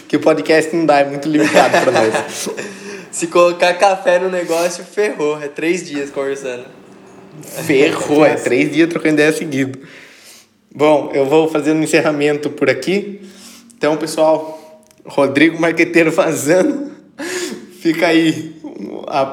Que 0.07 0.15
o 0.15 0.21
podcast 0.21 0.73
não 0.73 0.85
dá, 0.85 0.99
é 0.99 1.03
muito 1.03 1.27
limitado 1.27 1.77
para 1.81 1.91
nós. 1.91 2.49
Se 3.11 3.27
colocar 3.27 3.73
café 3.73 4.17
no 4.17 4.29
negócio, 4.29 4.81
ferrou. 4.81 5.41
É 5.43 5.49
três 5.49 5.85
dias 5.85 6.09
conversando. 6.09 6.63
Ferrou, 7.41 8.25
é 8.25 8.35
três 8.35 8.71
dias 8.71 8.87
trocando 8.87 9.15
ideia 9.15 9.33
seguido. 9.33 9.77
Bom, 10.75 11.11
eu 11.13 11.27
vou 11.27 11.47
fazer 11.47 11.71
um 11.71 11.83
encerramento 11.83 12.49
por 12.49 12.67
aqui. 12.67 13.21
Então, 13.77 13.95
pessoal, 13.95 14.81
Rodrigo 15.05 15.61
Marqueteiro 15.61 16.11
vazando. 16.11 16.91
Fica 17.79 18.07
aí 18.07 18.55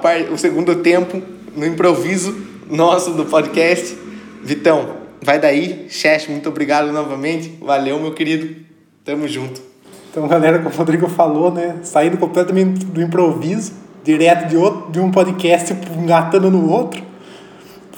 par... 0.03 0.21
o 0.31 0.37
segundo 0.37 0.77
tempo 0.77 1.23
no 1.57 1.65
improviso 1.65 2.37
nosso 2.69 3.13
do 3.13 3.25
podcast. 3.25 3.97
Vitão, 4.43 4.97
vai 5.23 5.41
daí. 5.41 5.87
Chefe, 5.89 6.31
muito 6.31 6.51
obrigado 6.51 6.93
novamente. 6.93 7.57
Valeu, 7.63 7.99
meu 7.99 8.13
querido. 8.13 8.55
Tamo 9.03 9.27
junto. 9.27 9.63
Então, 10.11 10.29
galera, 10.29 10.59
como 10.59 10.75
o 10.75 10.77
Rodrigo 10.77 11.09
falou, 11.09 11.51
né? 11.51 11.79
Saindo 11.83 12.19
completamente 12.19 12.85
do 12.85 13.01
improviso, 13.01 13.73
direto 14.05 14.47
de, 14.47 14.59
outro, 14.59 14.93
de 14.93 15.01
um 15.01 15.11
podcast 15.11 15.75
engatando 15.97 16.51
no 16.51 16.71
outro, 16.71 17.03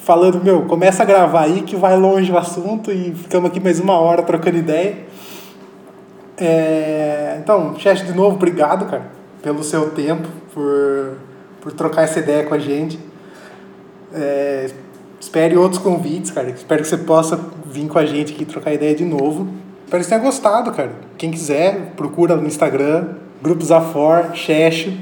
falando, 0.03 0.43
meu, 0.43 0.63
começa 0.63 1.03
a 1.03 1.07
gravar 1.07 1.43
aí 1.43 1.63
que 1.63 1.77
vai 1.77 1.97
longe 1.97 2.31
o 2.31 2.37
assunto 2.37 2.91
e 2.91 3.15
ficamos 3.15 3.51
aqui 3.51 3.61
mais 3.61 3.79
uma 3.79 3.95
hora 3.95 4.23
trocando 4.23 4.59
ideia. 4.59 4.99
É, 6.37 7.39
então, 7.41 7.79
Chest, 7.79 8.05
de 8.05 8.13
novo, 8.13 8.35
obrigado, 8.35 8.87
cara, 8.87 9.05
pelo 9.43 9.63
seu 9.63 9.91
tempo, 9.91 10.29
por, 10.53 11.19
por 11.61 11.73
trocar 11.73 12.03
essa 12.03 12.19
ideia 12.19 12.45
com 12.45 12.55
a 12.55 12.59
gente. 12.59 12.99
É, 14.13 14.71
espere 15.21 15.57
outros 15.57 15.81
convites, 15.81 16.33
cara. 16.33 16.51
Espero 16.51 16.83
que 16.83 16.89
você 16.89 16.99
possa 16.99 17.39
vir 17.65 17.87
com 17.87 17.99
a 17.99 18.05
gente 18.05 18.35
aqui 18.35 18.45
trocar 18.45 18.73
ideia 18.73 18.95
de 18.95 19.05
novo. 19.05 19.49
Espero 19.85 20.03
que 20.03 20.09
você 20.09 20.17
tenha 20.17 20.21
gostado, 20.21 20.73
cara. 20.73 20.93
Quem 21.17 21.31
quiser, 21.31 21.93
procura 21.97 22.35
no 22.35 22.47
Instagram, 22.47 23.07
Grupos 23.41 23.71
Afor, 23.71 24.35
Checho. 24.35 24.93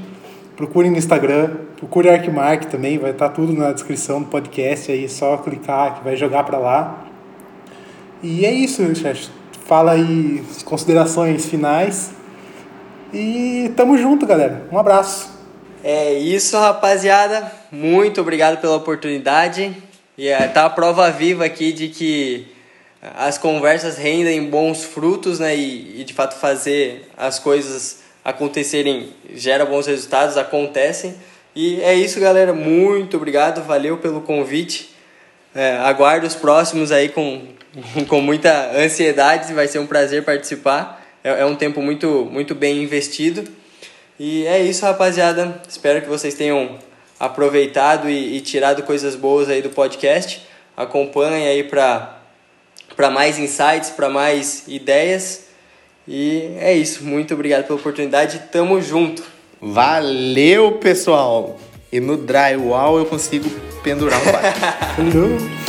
Procure 0.55 0.91
no 0.91 0.97
Instagram, 0.97 1.49
procure 1.81 2.09
Arquimark 2.09 2.65
também, 2.65 2.99
vai 2.99 3.09
estar 3.09 3.29
tudo 3.29 3.53
na 3.53 3.71
descrição 3.71 4.21
do 4.21 4.27
podcast 4.27 4.91
aí, 4.91 5.09
só 5.09 5.35
clicar 5.37 5.95
que 5.95 6.03
vai 6.03 6.15
jogar 6.15 6.43
para 6.43 6.59
lá. 6.59 7.07
E 8.21 8.45
é 8.45 8.51
isso, 8.53 8.93
Checho. 8.93 9.31
Fala 9.65 9.93
aí 9.93 10.43
considerações 10.63 11.47
finais. 11.47 12.11
E 13.11 13.71
tamo 13.75 13.97
junto, 13.97 14.27
galera. 14.27 14.67
Um 14.71 14.77
abraço. 14.77 15.31
É 15.83 16.13
isso, 16.13 16.55
rapaziada. 16.55 17.51
Muito 17.71 18.21
obrigado 18.21 18.61
pela 18.61 18.75
oportunidade. 18.75 19.75
E 20.15 20.27
é, 20.27 20.47
tá 20.47 20.65
a 20.65 20.69
prova 20.69 21.09
viva 21.09 21.45
aqui 21.45 21.73
de 21.73 21.87
que 21.87 22.45
as 23.17 23.39
conversas 23.39 23.97
rendem 23.97 24.47
bons 24.51 24.83
frutos, 24.83 25.39
né? 25.39 25.55
E, 25.55 26.01
e 26.01 26.03
de 26.03 26.13
fato 26.13 26.35
fazer 26.35 27.09
as 27.17 27.39
coisas 27.39 28.01
acontecerem 28.23 29.09
gera 29.33 29.65
bons 29.65 29.87
resultados, 29.87 30.37
acontecem. 30.37 31.15
E 31.53 31.81
é 31.81 31.93
isso, 31.93 32.19
galera. 32.19 32.53
Muito 32.53 33.17
obrigado, 33.17 33.61
valeu 33.61 33.97
pelo 33.97 34.21
convite. 34.21 34.89
É, 35.53 35.75
aguardo 35.79 36.25
os 36.25 36.33
próximos 36.33 36.93
aí 36.93 37.09
com, 37.09 37.41
com 38.07 38.21
muita 38.21 38.71
ansiedade, 38.71 39.53
vai 39.53 39.67
ser 39.67 39.79
um 39.79 39.85
prazer 39.85 40.23
participar. 40.23 41.05
É, 41.21 41.41
é 41.41 41.45
um 41.45 41.55
tempo 41.55 41.81
muito, 41.81 42.25
muito 42.31 42.55
bem 42.55 42.81
investido. 42.81 43.43
E 44.17 44.45
é 44.47 44.61
isso, 44.61 44.85
rapaziada. 44.85 45.61
Espero 45.67 46.01
que 46.01 46.07
vocês 46.07 46.35
tenham 46.35 46.79
aproveitado 47.19 48.09
e, 48.09 48.37
e 48.37 48.41
tirado 48.41 48.83
coisas 48.83 49.15
boas 49.15 49.49
aí 49.49 49.61
do 49.61 49.69
podcast. 49.69 50.41
Acompanhem 50.77 51.47
aí 51.47 51.63
para 51.65 53.11
mais 53.11 53.37
insights, 53.37 53.89
para 53.89 54.09
mais 54.09 54.63
ideias. 54.69 55.47
E 56.07 56.55
é 56.59 56.73
isso. 56.73 57.03
Muito 57.03 57.33
obrigado 57.33 57.65
pela 57.65 57.77
oportunidade. 57.77 58.41
Tamo 58.51 58.81
junto. 58.81 59.40
Valeu, 59.61 60.71
pessoal! 60.79 61.59
E 61.91 61.99
no 61.99 62.17
drywall 62.17 62.97
eu 62.97 63.05
consigo 63.05 63.47
pendurar 63.83 64.19
um. 64.19 65.11
Hello. 65.11 65.37